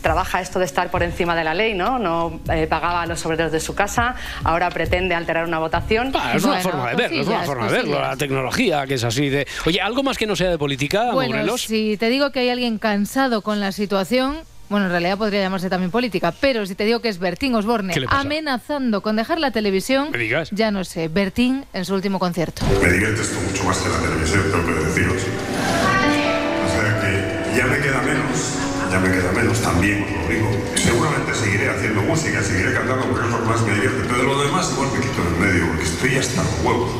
trabaja 0.00 0.40
esto 0.40 0.58
de 0.58 0.64
estar 0.64 0.90
por 0.90 1.02
encima 1.02 1.34
de 1.36 1.44
la 1.44 1.54
ley, 1.54 1.74
¿no? 1.74 1.98
No 1.98 2.40
eh, 2.52 2.66
pagaba 2.68 3.02
a 3.02 3.06
los 3.06 3.24
obreros 3.26 3.52
de 3.52 3.60
su 3.60 3.74
casa, 3.74 4.14
ahora 4.44 4.70
pretende 4.70 5.14
alterar 5.14 5.44
una 5.46 5.58
votación. 5.58 6.12
Ah, 6.14 6.32
es 6.34 6.44
una 6.44 6.58
forma 6.60 6.90
de 6.90 6.96
verlo, 6.96 7.20
es 7.22 7.26
una 7.28 7.42
forma 7.42 7.66
de 7.66 7.72
verlo, 7.72 8.00
la 8.00 8.16
tecnología 8.16 8.86
que 8.86 8.94
es 8.94 9.04
así 9.04 9.28
de... 9.28 9.46
Oye, 9.66 9.80
¿algo 9.80 10.02
más 10.02 10.16
que 10.18 10.26
no 10.26 10.36
sea 10.36 10.50
de 10.50 10.58
política, 10.58 11.12
Bueno, 11.12 11.32
Morelos? 11.34 11.62
si 11.62 11.96
te 11.96 12.08
digo 12.08 12.30
que 12.32 12.40
hay 12.40 12.50
alguien 12.50 12.78
cansado 12.78 13.42
con 13.42 13.60
la 13.60 13.72
situación, 13.72 14.38
bueno, 14.68 14.86
en 14.86 14.92
realidad 14.92 15.18
podría 15.18 15.40
llamarse 15.42 15.68
también 15.68 15.90
política, 15.90 16.32
pero 16.40 16.64
si 16.66 16.74
te 16.76 16.84
digo 16.84 17.00
que 17.00 17.08
es 17.08 17.18
Bertín 17.18 17.54
Osborne 17.56 17.92
amenazando 18.08 19.00
con 19.02 19.16
dejar 19.16 19.38
la 19.40 19.50
televisión, 19.50 20.10
Me 20.12 20.18
digas. 20.18 20.48
ya 20.52 20.70
no 20.70 20.84
sé, 20.84 21.08
Bertín 21.08 21.64
en 21.72 21.84
su 21.84 21.94
último 21.94 22.18
concierto. 22.18 22.62
Me 22.82 22.90
divierte 22.92 23.20
esto 23.20 23.38
mucho 23.40 23.64
más 23.64 23.78
que 23.78 23.88
la 23.88 23.98
televisión, 23.98 24.42
tengo 24.50 24.66
que 24.66 24.72
deciros. 24.84 25.22
O 25.22 26.82
sea 26.82 27.00
que 27.00 27.58
ya 27.58 27.66
me 27.66 27.78
queda 27.78 28.00
menos, 28.02 28.54
ya 28.90 28.98
me 28.98 29.10
queda 29.10 29.30
menos, 29.32 29.60
también 29.62 30.02
os 30.02 30.10
lo 30.10 30.28
digo. 30.28 30.50
Seguramente 30.74 31.34
seguiré 31.34 31.70
haciendo 31.70 32.02
música, 32.02 32.42
seguiré 32.42 32.74
cantando 32.74 33.06
porque 33.06 33.26
es 33.26 33.30
lo 33.30 33.38
que 33.38 33.48
más 33.48 33.62
me 33.62 33.74
divierte, 33.74 34.02
pero 34.08 34.18
de 34.18 34.24
lo 34.24 34.42
demás 34.42 34.70
igual 34.72 34.88
me 34.92 35.00
quito 35.00 35.22
en 35.22 35.40
medio 35.40 35.66
porque 35.68 35.84
estoy 35.84 36.16
hasta 36.16 36.42
los 36.42 36.64
huevos. 36.64 36.90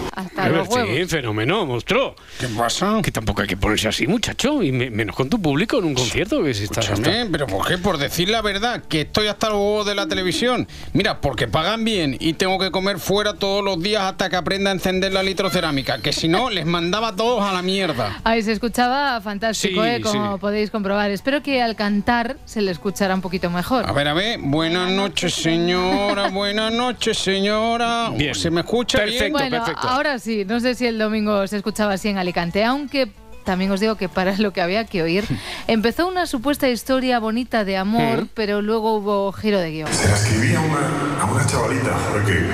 Hasta 0.43 0.57
los 0.57 0.69
huevos. 0.69 1.11
fenómeno, 1.11 1.67
monstruo. 1.67 2.15
¿Qué 2.39 2.47
pasa? 2.49 3.01
Que 3.03 3.11
tampoco 3.11 3.43
hay 3.43 3.49
que 3.49 3.57
ponerse 3.57 3.89
así, 3.89 4.07
muchacho, 4.07 4.63
y 4.63 4.73
me- 4.73 4.91
menos 4.91 5.15
con 5.17 5.29
tu 5.29 5.41
público 5.41 5.79
en 5.79 5.85
un 5.85 5.95
concierto 5.95 6.43
que 6.43 6.55
si 6.55 6.65
estás 6.65 6.91
hasta... 6.91 7.11
pero 7.31 7.47
¿por 7.47 7.67
qué? 7.67 7.79
Por 7.79 7.99
decir 7.99 8.29
la 8.29 8.43
verdad, 8.43 8.83
que 8.89 9.03
estoy 9.03 9.27
hasta 9.29 9.49
los 9.49 9.59
huevos 9.59 9.87
de 9.87 9.95
la 9.95 10.07
televisión. 10.07 10.67
Mira, 10.93 11.21
porque 11.21 11.49
pagan 11.49 11.85
bien 11.85 12.17
y 12.19 12.35
tengo 12.35 12.59
que 12.59 12.71
comer 12.71 12.99
fuera 12.99 13.35
todos 13.35 13.65
los 13.65 13.81
días 13.83 14.03
hasta 14.05 14.29
que 14.31 14.37
aprenda 14.37 14.71
a 14.71 14.75
encender 14.75 15.13
la 15.13 15.23
litrocerámica, 15.23 15.99
que 16.01 16.13
si 16.13 16.29
no, 16.29 16.51
les 16.51 16.67
mandaba 16.67 17.09
a 17.09 17.17
todos 17.17 17.43
a 17.43 17.53
la 17.53 17.63
mierda. 17.63 18.21
Ahí 18.25 18.43
se 18.43 18.53
escuchaba 18.53 19.21
fantástico, 19.21 19.83
Sí, 19.83 19.89
¿eh? 19.89 20.01
como 20.01 20.35
sí. 20.35 20.41
podéis 20.41 20.71
comprobar. 20.71 21.11
Espero 21.11 21.43
que 21.43 21.63
al 21.63 21.77
cantar 21.77 22.37
se 22.45 22.63
le 22.63 22.71
escuchará 22.71 23.15
un 23.15 23.21
poquito 23.21 23.51
mejor. 23.51 23.87
A 23.89 23.93
ver, 23.93 24.09
a 24.09 24.15
ver, 24.15 24.39
buenas 24.41 24.91
noches 24.91 25.35
señora, 25.35 26.29
buenas 26.29 26.73
noches 26.73 27.19
señora. 27.19 28.11
Bien. 28.15 28.35
¿Se 28.35 28.51
me 28.51 28.61
escucha 28.61 29.05
bien? 29.05 29.33
bueno, 29.33 29.65
ahora 29.77 30.19
sí, 30.19 30.30
no 30.47 30.61
sé 30.61 30.75
si 30.75 30.87
el 30.87 30.99
domingo 30.99 31.47
se 31.47 31.57
escuchaba 31.57 31.95
así 31.95 32.09
en 32.09 32.19
Alicante, 32.19 32.65
aunque 32.65 33.11
también 33.45 33.71
os 33.71 33.81
digo 33.81 33.97
que 33.97 34.09
para 34.09 34.37
lo 34.37 34.53
que 34.53 34.61
había 34.61 34.85
que 34.85 35.03
oír, 35.03 35.25
empezó 35.67 36.07
una 36.07 36.27
supuesta 36.27 36.69
historia 36.69 37.19
bonita 37.19 37.65
de 37.65 37.77
amor, 37.77 38.23
Mm. 38.25 38.29
pero 38.35 38.61
luego 38.63 38.97
hubo 38.97 39.33
giro 39.33 39.59
de 39.59 39.71
guion. 39.71 39.93
Se 39.93 40.09
la 40.09 40.15
escribí 40.17 40.55
a 40.55 40.61
una, 40.61 41.23
a 41.23 41.25
una 41.25 41.47
chavalita 41.47 41.91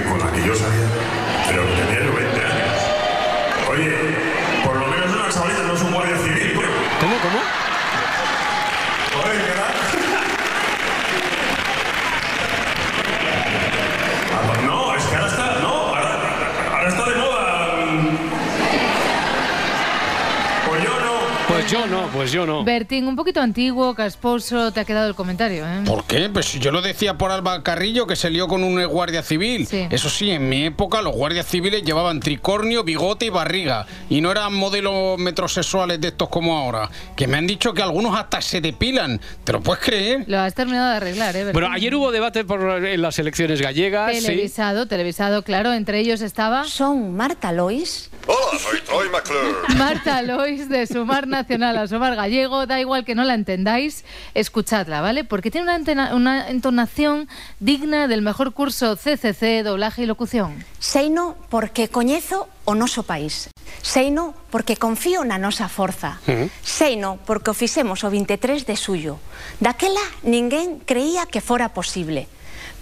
con 0.09 0.19
la 0.19 0.33
que 0.33 0.47
yo 0.47 0.55
salía, 0.55 0.89
Pues 21.69 21.81
yo 21.81 21.87
no, 21.89 22.07
pues 22.13 22.31
yo 22.31 22.47
no. 22.47 22.63
Bertín, 22.63 23.09
un 23.09 23.17
poquito 23.17 23.41
antiguo, 23.41 23.93
casposo, 23.97 24.71
te 24.71 24.79
ha 24.79 24.85
quedado 24.85 25.09
el 25.09 25.17
comentario, 25.17 25.67
¿eh? 25.67 25.83
¿Por 25.85 26.05
qué? 26.05 26.31
Pues 26.33 26.53
yo 26.61 26.71
lo 26.71 26.81
decía 26.81 27.19
por 27.19 27.33
Alba 27.33 27.65
Carrillo 27.65 28.07
que 28.07 28.15
se 28.15 28.31
lió 28.31 28.47
con 28.47 28.63
un 28.63 28.87
guardia 28.87 29.21
civil. 29.25 29.67
Sí. 29.67 29.89
Eso 29.91 30.09
sí, 30.09 30.31
en 30.31 30.49
mi 30.49 30.65
época 30.65 31.03
los 31.03 31.13
guardias 31.13 31.47
civiles 31.47 31.83
llevaban 31.83 32.21
tricornio, 32.21 32.85
bigote 32.85 33.27
y 33.27 33.31
barriga. 33.31 33.85
Y 34.09 34.21
no 34.21 34.31
eran 34.31 34.55
modelos 34.55 35.19
metrosexuales 35.19 36.01
de 36.01 36.09
estos 36.09 36.29
como 36.29 36.57
ahora. 36.57 36.89
Que 37.17 37.27
me 37.27 37.37
han 37.37 37.49
dicho 37.49 37.75
que 37.75 37.83
algunos 37.83 38.17
hasta 38.17 38.41
se 38.41 38.61
depilan. 38.61 39.21
¿Te 39.43 39.53
lo 39.53 39.61
puedes 39.61 39.83
creer? 39.83 40.23
Lo 40.29 40.39
has 40.39 40.55
terminado 40.55 40.91
de 40.91 40.97
arreglar, 40.99 41.35
¿eh? 41.35 41.47
Bertín? 41.47 41.53
Bueno, 41.61 41.75
ayer 41.75 41.93
hubo 41.97 42.13
debate 42.13 42.45
por, 42.45 42.87
en 42.87 43.03
las 43.03 43.19
elecciones 43.19 43.61
gallegas. 43.61 44.15
sí. 44.17 44.23
Televisado, 44.23 44.87
televisado, 44.87 45.43
claro. 45.43 45.73
Entre 45.73 45.99
ellos 45.99 46.21
estaba... 46.21 46.63
Son 46.63 47.17
Marta 47.17 47.51
Lois. 47.51 48.09
Hola, 48.49 48.59
soy 48.59 48.81
Troy 48.83 49.09
McClure. 49.11 49.75
Marta 49.77 50.23
Lois 50.23 50.69
de 50.69 50.87
Sumar 50.87 51.27
Nacional 51.27 51.77
a 51.79 51.89
Sumar 51.89 52.15
Gallego, 52.15 52.67
da 52.67 52.79
igual 52.81 53.05
que 53.05 53.15
no 53.15 53.25
la 53.25 53.35
entendáis, 53.35 54.05
escuchadla, 54.35 55.01
¿vale? 55.01 55.25
Porque 55.25 55.51
tiene 55.51 55.65
una, 55.65 55.77
entena- 55.77 56.15
una 56.15 56.49
entonación 56.49 57.29
digna 57.61 58.07
del 58.09 58.23
mejor 58.23 58.53
curso 58.53 58.97
CCC, 58.97 59.63
doblaje 59.65 60.03
y 60.03 60.07
locución. 60.07 60.65
Seino 60.79 61.37
porque 61.49 61.89
coñezo 61.89 62.49
o 62.65 62.75
noso 62.75 63.03
país. 63.03 63.51
Seino 63.83 64.35
porque 64.51 64.77
confío 64.77 65.25
na 65.25 65.39
nosa 65.39 65.69
forza. 65.69 66.19
Seino 66.63 67.19
porque 67.27 67.51
o 67.51 67.55
fixemos 67.55 68.05
o 68.05 68.11
23 68.11 68.67
de 68.67 68.77
suyo. 68.77 69.19
Daquela 69.61 70.01
ninguén 70.23 70.79
creía 70.85 71.27
que 71.27 71.41
fora 71.41 71.71
posible. 71.75 72.29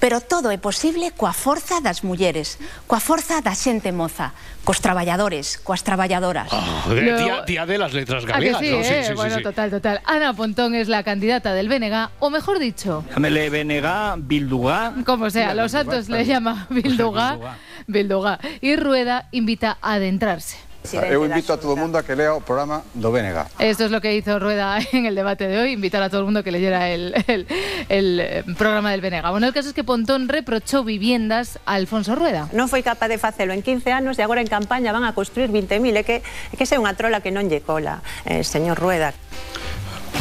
Pero 0.04 0.20
todo 0.20 0.52
é 0.52 0.60
posible 0.60 1.16
coa 1.16 1.32
forza 1.32 1.80
das 1.80 2.04
mulleres, 2.04 2.60
coa 2.84 3.00
forza 3.00 3.40
da 3.40 3.56
xente 3.56 3.88
moza, 3.88 4.36
cos 4.60 4.84
traballadores, 4.84 5.56
coas 5.56 5.80
traballadoras. 5.80 6.52
Oh, 6.52 6.92
de- 6.92 7.00
Luego- 7.08 7.24
día, 7.24 7.42
día 7.48 7.64
de 7.64 7.78
las 7.80 7.96
letras 7.96 8.20
¿A 8.24 8.26
que 8.36 8.52
gallegas, 8.52 8.60
sí, 8.60 8.68
¿no? 8.68 8.84
eh? 8.84 9.14
bueno, 9.16 9.40
total, 9.40 9.70
total. 9.72 10.04
Ana 10.04 10.36
Pontón 10.36 10.74
es 10.76 10.88
la 10.92 11.00
candidata 11.08 11.54
del 11.56 11.70
BNG, 11.72 12.10
o 12.20 12.28
mejor 12.28 12.58
dicho, 12.58 13.00
Llámele 13.16 13.48
Benega, 13.48 14.16
Bilduga. 14.18 14.92
como 15.06 15.30
sea, 15.30 15.54
Los 15.54 15.72
Santos 15.72 16.10
le 16.10 16.26
llama 16.26 16.66
Bilduga, 16.68 17.56
Bilduga, 17.86 18.38
y 18.60 18.76
Rueda 18.76 19.28
invita 19.32 19.78
a 19.80 19.94
adentrarse. 19.94 20.58
Eu 20.92 21.24
invito 21.24 21.50
a 21.52 21.56
todo 21.56 21.72
o 21.72 21.76
mundo 21.80 21.96
a 21.96 22.02
que 22.04 22.12
lea 22.14 22.34
o 22.36 22.44
programa 22.44 22.84
do 22.92 23.08
BNG. 23.10 23.56
Esto 23.58 23.86
es 23.86 23.90
lo 23.90 24.02
que 24.04 24.14
hizo 24.14 24.38
Rueda 24.38 24.78
en 24.92 25.06
el 25.06 25.14
debate 25.14 25.48
de 25.48 25.56
hoy, 25.58 25.72
invitar 25.72 26.02
a 26.02 26.10
todo 26.10 26.20
el 26.20 26.24
mundo 26.26 26.44
que 26.44 26.52
leyera 26.52 26.90
el, 26.90 27.14
el- 27.26 27.46
el, 27.88 28.20
eh, 28.20 28.44
programa 28.58 28.90
del 28.92 29.00
Benega. 29.00 29.30
Bueno, 29.30 29.46
el 29.46 29.54
caso 29.54 29.68
es 29.68 29.74
que 29.74 29.82
Pontón 29.82 30.28
reprochó 30.28 30.84
viviendas 30.84 31.58
a 31.64 31.74
Alfonso 31.80 32.14
Rueda. 32.14 32.52
Non 32.52 32.68
foi 32.68 32.84
capaz 32.84 33.08
de 33.08 33.16
facelo 33.16 33.56
en 33.56 33.64
15 33.64 33.96
anos 33.96 34.20
e 34.20 34.22
agora 34.22 34.44
en 34.44 34.46
campaña 34.46 34.92
van 34.92 35.08
a 35.08 35.16
construir 35.16 35.48
20.000. 35.48 35.96
É 35.96 36.04
que, 36.04 36.20
é 36.20 36.54
que 36.54 36.64
é 36.68 36.76
unha 36.76 36.92
trola 36.92 37.24
que 37.24 37.32
non 37.32 37.48
lle 37.48 37.64
cola, 37.64 38.04
eh, 38.28 38.44
señor 38.44 38.76
Rueda. 38.76 39.16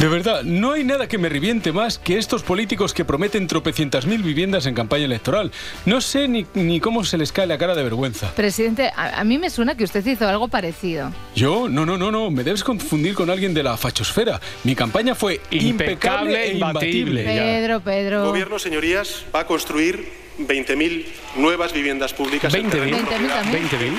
De 0.00 0.08
verdad, 0.08 0.42
no 0.42 0.72
hay 0.72 0.84
nada 0.84 1.06
que 1.06 1.18
me 1.18 1.28
reviente 1.28 1.72
más 1.72 1.98
que 1.98 2.18
estos 2.18 2.42
políticos 2.42 2.92
que 2.92 3.04
prometen 3.04 3.46
tropecientas 3.46 4.06
mil 4.06 4.22
viviendas 4.22 4.66
en 4.66 4.74
campaña 4.74 5.04
electoral. 5.04 5.52
No 5.86 6.00
sé 6.00 6.28
ni, 6.28 6.44
ni 6.54 6.80
cómo 6.80 7.04
se 7.04 7.16
les 7.16 7.32
cae 7.32 7.46
la 7.46 7.56
cara 7.56 7.74
de 7.74 7.84
vergüenza. 7.84 8.34
Presidente, 8.34 8.90
a, 8.94 9.20
a 9.20 9.24
mí 9.24 9.38
me 9.38 9.50
suena 9.50 9.76
que 9.76 9.84
usted 9.84 10.04
hizo 10.04 10.28
algo 10.28 10.48
parecido. 10.48 11.12
Yo, 11.34 11.68
no, 11.68 11.86
no, 11.86 11.96
no, 11.96 12.10
no, 12.10 12.30
me 12.30 12.42
debes 12.42 12.64
confundir 12.64 13.14
con 13.14 13.30
alguien 13.30 13.54
de 13.54 13.62
la 13.62 13.76
fachosfera. 13.76 14.40
Mi 14.64 14.74
campaña 14.74 15.14
fue 15.14 15.40
impecable, 15.50 16.50
e 16.50 16.54
imbatible. 16.54 17.24
Pedro, 17.24 17.80
Pedro. 17.80 18.22
El 18.22 18.28
gobierno, 18.28 18.58
señorías, 18.58 19.24
va 19.34 19.40
a 19.40 19.46
construir 19.46 20.23
20.000 20.38 21.06
nuevas 21.36 21.72
viviendas 21.72 22.12
públicas. 22.12 22.52
en 22.54 22.66
20.000. 22.66 22.70
terreno 22.70 22.98
20.000 22.98 23.06
propiedad. 23.06 23.40
también. 23.42 23.98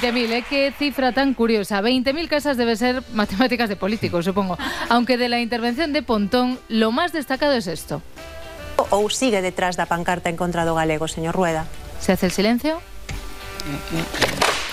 20.000, 0.00 0.32
¿eh? 0.32 0.44
Qué 0.48 0.72
cifra 0.78 1.12
tan 1.12 1.34
curiosa. 1.34 1.80
20.000 1.80 2.28
casas 2.28 2.56
debe 2.56 2.76
ser 2.76 3.02
matemáticas 3.12 3.68
de 3.68 3.76
políticos, 3.76 4.24
supongo. 4.24 4.58
Aunque 4.88 5.16
de 5.16 5.28
la 5.28 5.40
intervención 5.40 5.92
de 5.92 6.02
Pontón, 6.02 6.58
lo 6.68 6.92
más 6.92 7.12
destacado 7.12 7.52
es 7.54 7.66
esto. 7.66 8.02
Ou 8.90 9.08
sigue 9.08 9.40
detrás 9.40 9.80
da 9.80 9.88
pancarta 9.88 10.28
en 10.28 10.36
contra 10.36 10.68
do 10.68 10.76
galego, 10.76 11.08
señor 11.08 11.34
Rueda? 11.34 11.64
¿Se 11.98 12.12
hace 12.12 12.26
el 12.28 12.32
silencio? 12.32 12.78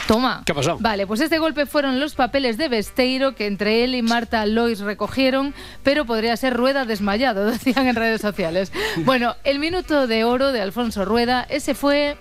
Toma. 0.07 0.43
¿Qué 0.45 0.51
ha 0.51 0.55
pasado? 0.55 0.77
Vale, 0.79 1.07
pues 1.07 1.21
este 1.21 1.39
golpe 1.39 1.65
fueron 1.65 1.99
los 1.99 2.15
papeles 2.15 2.57
de 2.57 2.67
Besteiro 2.67 3.35
que 3.35 3.47
entre 3.47 3.83
él 3.83 3.95
y 3.95 4.01
Marta 4.01 4.45
Lois 4.45 4.79
recogieron, 4.79 5.53
pero 5.83 6.05
podría 6.05 6.35
ser 6.35 6.53
Rueda 6.55 6.85
desmayado, 6.85 7.45
decían 7.51 7.87
en 7.87 7.95
redes 7.95 8.21
sociales. 8.21 8.71
Bueno, 9.05 9.35
el 9.43 9.59
minuto 9.59 10.07
de 10.07 10.23
oro 10.23 10.51
de 10.51 10.61
Alfonso 10.61 11.05
Rueda, 11.05 11.45
ese 11.49 11.73
fue 11.73 12.17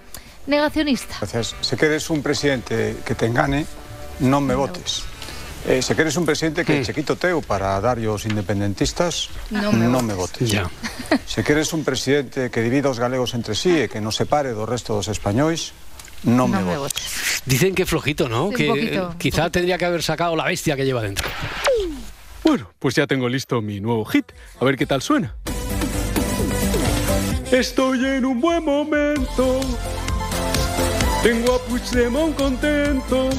negacionista. 0.46 1.16
Gracias. 1.18 1.54
Se 1.60 1.76
queres 1.76 2.10
un 2.10 2.22
presidente 2.22 2.96
que 3.04 3.14
te 3.14 3.26
engane, 3.26 3.66
non 4.20 4.46
me 4.46 4.54
votes. 4.54 5.02
Eh, 5.66 5.78
se 5.80 5.94
queres 5.94 6.16
un 6.18 6.26
presidente 6.26 6.64
que 6.66 6.82
che 6.82 6.90
quito 6.90 7.14
teu 7.14 7.38
para 7.38 7.78
dar 7.78 7.98
aos 8.02 8.26
independentistas, 8.26 9.30
Non 9.54 9.78
me 9.78 9.86
non 9.86 10.02
me 10.02 10.14
votes. 10.14 10.50
Ya. 10.50 10.66
Se 11.22 11.46
queres 11.46 11.70
un 11.70 11.86
presidente 11.86 12.50
que 12.50 12.60
divida 12.62 12.90
os 12.90 12.98
galegos 12.98 13.34
entre 13.38 13.54
sí 13.54 13.86
e 13.86 13.86
que 13.86 14.02
nos 14.02 14.18
separe 14.18 14.50
do 14.50 14.66
resto 14.66 14.98
dos 14.98 15.06
españois, 15.06 15.70
non 16.24 16.50
me 16.50 16.62
votes. 16.62 17.42
Dicen 17.44 17.74
que 17.74 17.86
flojito, 17.86 18.28
¿no? 18.28 18.48
Sí, 18.48 18.48
un 18.48 18.54
que 18.54 18.66
poquito, 18.68 19.10
eh, 19.12 19.14
quizá 19.18 19.50
tendría 19.50 19.78
que 19.78 19.84
haber 19.84 20.02
sacado 20.02 20.36
la 20.36 20.44
bestia 20.44 20.76
que 20.76 20.84
lleva 20.84 21.02
dentro. 21.02 21.28
Bueno, 22.44 22.70
pues 22.78 22.94
ya 22.94 23.06
tengo 23.06 23.28
listo 23.28 23.60
mi 23.62 23.80
nuevo 23.80 24.04
hit. 24.04 24.32
A 24.60 24.64
ver 24.64 24.76
qué 24.76 24.86
tal 24.86 25.02
suena. 25.02 25.34
Estoy 27.50 28.04
en 28.04 28.24
un 28.24 28.40
buen 28.40 28.64
momento. 28.64 29.60
Tengo 31.22 31.54
a 31.54 31.58
Puigdemont 31.62 32.34
contento. 32.36 33.30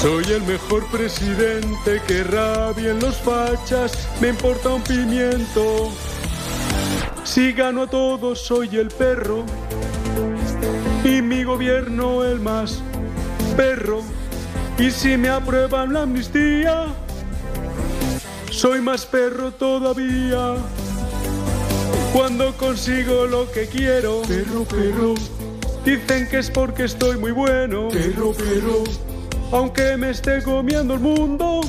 Soy 0.00 0.24
el 0.32 0.42
mejor 0.42 0.86
presidente 0.90 2.00
que 2.06 2.24
rabien 2.24 2.98
los 3.00 3.16
fachas, 3.16 4.08
me 4.20 4.28
importa 4.28 4.70
un 4.70 4.82
pimiento. 4.82 5.90
Si 7.24 7.52
gano 7.52 7.82
a 7.82 7.86
todos 7.86 8.40
soy 8.40 8.76
el 8.76 8.88
perro 8.88 9.44
y 11.04 11.22
mi 11.22 11.44
gobierno 11.44 12.24
el 12.24 12.40
más 12.40 12.80
perro. 13.56 14.02
Y 14.78 14.90
si 14.90 15.16
me 15.16 15.28
aprueban 15.28 15.92
la 15.92 16.02
amnistía, 16.02 16.86
soy 18.50 18.80
más 18.80 19.06
perro 19.06 19.52
todavía. 19.52 20.56
Cuando 22.12 22.56
consigo 22.56 23.26
lo 23.26 23.50
que 23.52 23.66
quiero, 23.66 24.22
perro, 24.22 24.64
perro, 24.64 25.14
dicen 25.84 26.28
que 26.28 26.38
es 26.38 26.50
porque 26.50 26.84
estoy 26.84 27.16
muy 27.18 27.30
bueno, 27.30 27.88
perro, 27.88 28.32
perro, 28.32 28.84
aunque 29.52 29.96
me 29.96 30.10
esté 30.10 30.42
comiendo 30.42 30.94
el 30.94 31.00
mundo, 31.00 31.60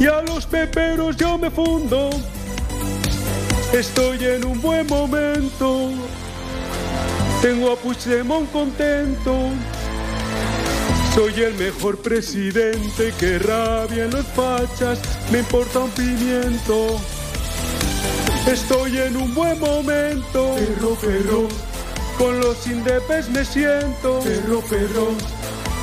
y 0.00 0.06
a 0.06 0.22
los 0.22 0.46
peperos 0.46 1.16
yo 1.16 1.38
me 1.38 1.50
fundo. 1.50 2.10
Estoy 3.72 4.18
en 4.24 4.44
un 4.44 4.60
buen 4.60 4.86
momento, 4.88 5.90
tengo 7.40 7.72
a 7.72 7.76
Puigdemont 7.76 8.50
contento. 8.52 9.50
Soy 11.14 11.42
el 11.42 11.54
mejor 11.54 11.98
presidente 11.98 13.12
que 13.18 13.38
rabia 13.38 14.04
en 14.04 14.10
los 14.10 14.26
fachas, 14.26 15.00
me 15.32 15.40
importa 15.40 15.80
un 15.80 15.90
pimiento. 15.90 16.98
Estoy 18.46 18.98
en 18.98 19.16
un 19.16 19.34
buen 19.34 19.58
momento, 19.58 20.54
perro, 20.54 20.94
perro. 20.96 21.48
Con 22.18 22.40
los 22.40 22.66
indepes 22.66 23.28
me 23.30 23.44
siento, 23.44 24.20
perro, 24.20 24.60
perro. 24.68 25.08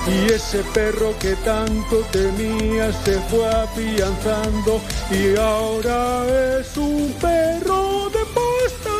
Y 0.07 0.31
ese 0.31 0.63
perro 0.73 1.13
que 1.19 1.35
tanto 1.37 1.97
temía 2.11 2.93
se 3.03 3.19
fue 3.29 3.45
afianzando 3.47 4.79
y 5.11 5.37
ahora 5.37 6.59
es 6.59 6.77
un 6.77 7.13
perro 7.19 8.09
de 8.09 8.19
pasta. 8.33 8.96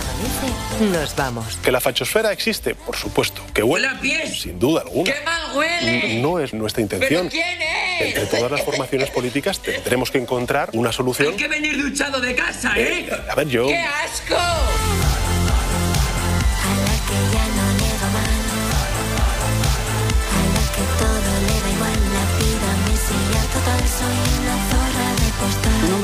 Amanece, 0.00 0.98
nos 0.98 1.16
vamos. 1.16 1.56
Que 1.62 1.70
la 1.70 1.80
fachosfera 1.80 2.32
existe, 2.32 2.74
por 2.74 2.96
supuesto. 2.96 3.42
Que 3.52 3.62
huele, 3.62 3.88
sin 4.34 4.58
duda 4.58 4.82
alguna. 4.82 5.12
¡Qué 5.12 5.24
mal 5.24 5.56
huele! 5.56 6.20
No 6.20 6.38
es 6.38 6.52
nuestra 6.54 6.82
intención. 6.82 7.28
¿Pero 7.28 7.42
quién 7.42 7.62
es? 7.62 8.16
Entre 8.16 8.26
todas 8.26 8.50
las 8.50 8.62
formaciones 8.62 9.10
políticas 9.10 9.60
tendremos 9.60 10.10
que 10.10 10.18
encontrar 10.18 10.70
una 10.72 10.92
solución. 10.92 11.32
Hay 11.32 11.36
que 11.36 11.48
venir 11.48 11.80
duchado 11.80 12.20
de 12.20 12.34
casa, 12.34 12.72
¿eh? 12.76 13.08
A 13.28 13.34
ver, 13.34 13.48
yo... 13.48 13.66
¡Qué 13.66 13.78
asco! 13.78 14.36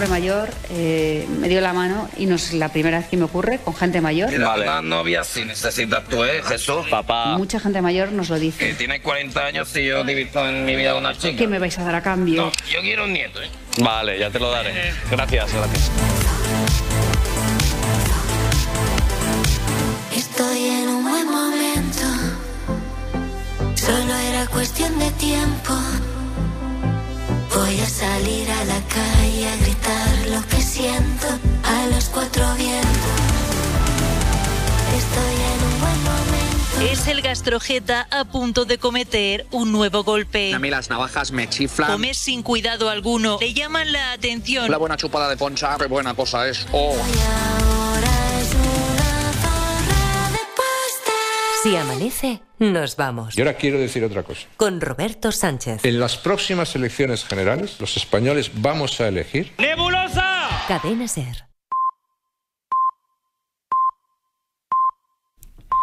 Mayor 0.08 0.48
eh, 0.70 1.26
me 1.40 1.48
dio 1.48 1.60
la 1.60 1.72
mano 1.72 2.08
y 2.16 2.26
no 2.26 2.36
es 2.36 2.52
la 2.52 2.68
primera 2.70 2.98
vez 2.98 3.08
que 3.08 3.16
me 3.16 3.24
ocurre 3.24 3.58
con 3.58 3.74
gente 3.74 4.00
mayor. 4.00 4.32
Una 4.32 4.82
novia 4.82 5.24
si 5.24 5.44
necesitas 5.44 6.04
tú, 6.08 6.24
¿eh, 6.24 6.42
Jesús? 6.44 6.86
Papá. 6.90 7.36
Mucha 7.38 7.60
gente 7.60 7.80
mayor 7.82 8.12
nos 8.12 8.28
lo 8.28 8.36
Que 8.36 8.40
dice. 8.40 8.74
tiene 8.74 9.00
40 9.00 9.40
años 9.44 9.74
y 9.76 9.86
yo 9.86 10.00
he 10.00 10.14
visto 10.14 10.46
en 10.48 10.64
mi 10.64 10.76
vida 10.76 10.94
una 10.94 11.16
chica. 11.16 11.36
¿Qué 11.36 11.46
me 11.46 11.58
vais 11.58 11.78
a 11.78 11.84
dar 11.84 11.94
a 11.94 12.02
cambio? 12.02 12.42
No, 12.46 12.52
yo 12.70 12.80
quiero 12.80 13.04
un 13.04 13.12
nieto, 13.12 13.42
¿eh? 13.42 13.48
Vale, 13.78 14.18
ya 14.18 14.30
te 14.30 14.38
lo 14.38 14.50
daré. 14.50 14.72
Gracias, 15.10 15.52
gracias. 15.52 15.90
Estoy 20.16 20.64
en 20.66 20.88
un 20.88 21.04
buen 21.04 21.26
momento. 21.30 22.06
Solo 23.74 24.14
era 24.14 24.46
cuestión 24.46 24.98
de 24.98 25.10
tiempo. 25.12 25.74
Voy 27.54 27.80
a 27.80 27.88
salir 27.88 28.50
a 28.50 28.64
la 28.64 28.80
calle 28.88 29.48
a 29.48 29.56
gritar 29.56 30.28
lo 30.28 30.46
que 30.48 30.60
siento 30.60 31.26
a 31.64 31.86
los 31.94 32.08
cuatro 32.08 32.44
vientos. 32.56 33.36
Estoy 34.96 35.34
en 35.34 35.64
un 35.64 35.80
buen 35.80 36.04
momento. 36.04 36.92
Es 36.92 37.08
el 37.08 37.22
gastrojeta 37.22 38.06
a 38.10 38.24
punto 38.24 38.64
de 38.64 38.78
cometer 38.78 39.46
un 39.50 39.72
nuevo 39.72 40.04
golpe. 40.04 40.54
A 40.54 40.58
mí 40.58 40.70
las 40.70 40.90
navajas 40.90 41.32
me 41.32 41.48
chiflan. 41.48 41.90
Come 41.90 42.14
sin 42.14 42.42
cuidado 42.42 42.90
alguno. 42.90 43.38
Le 43.40 43.54
llaman 43.54 43.92
la 43.92 44.12
atención. 44.12 44.70
La 44.70 44.78
buena 44.78 44.96
chupada 44.96 45.28
de 45.28 45.36
poncha, 45.36 45.76
qué 45.78 45.86
buena 45.86 46.14
cosa 46.14 46.48
es. 46.48 46.66
Oh. 46.72 46.94
Si 51.66 51.74
amanece, 51.74 52.42
nos 52.60 52.94
vamos. 52.94 53.36
Y 53.36 53.40
ahora 53.40 53.54
quiero 53.54 53.76
decir 53.76 54.04
otra 54.04 54.22
cosa. 54.22 54.46
Con 54.56 54.80
Roberto 54.80 55.32
Sánchez. 55.32 55.84
En 55.84 55.98
las 55.98 56.16
próximas 56.16 56.76
elecciones 56.76 57.24
generales, 57.24 57.80
los 57.80 57.96
españoles 57.96 58.52
vamos 58.54 59.00
a 59.00 59.08
elegir 59.08 59.52
Cadena 60.68 61.08
Ser. 61.08 61.55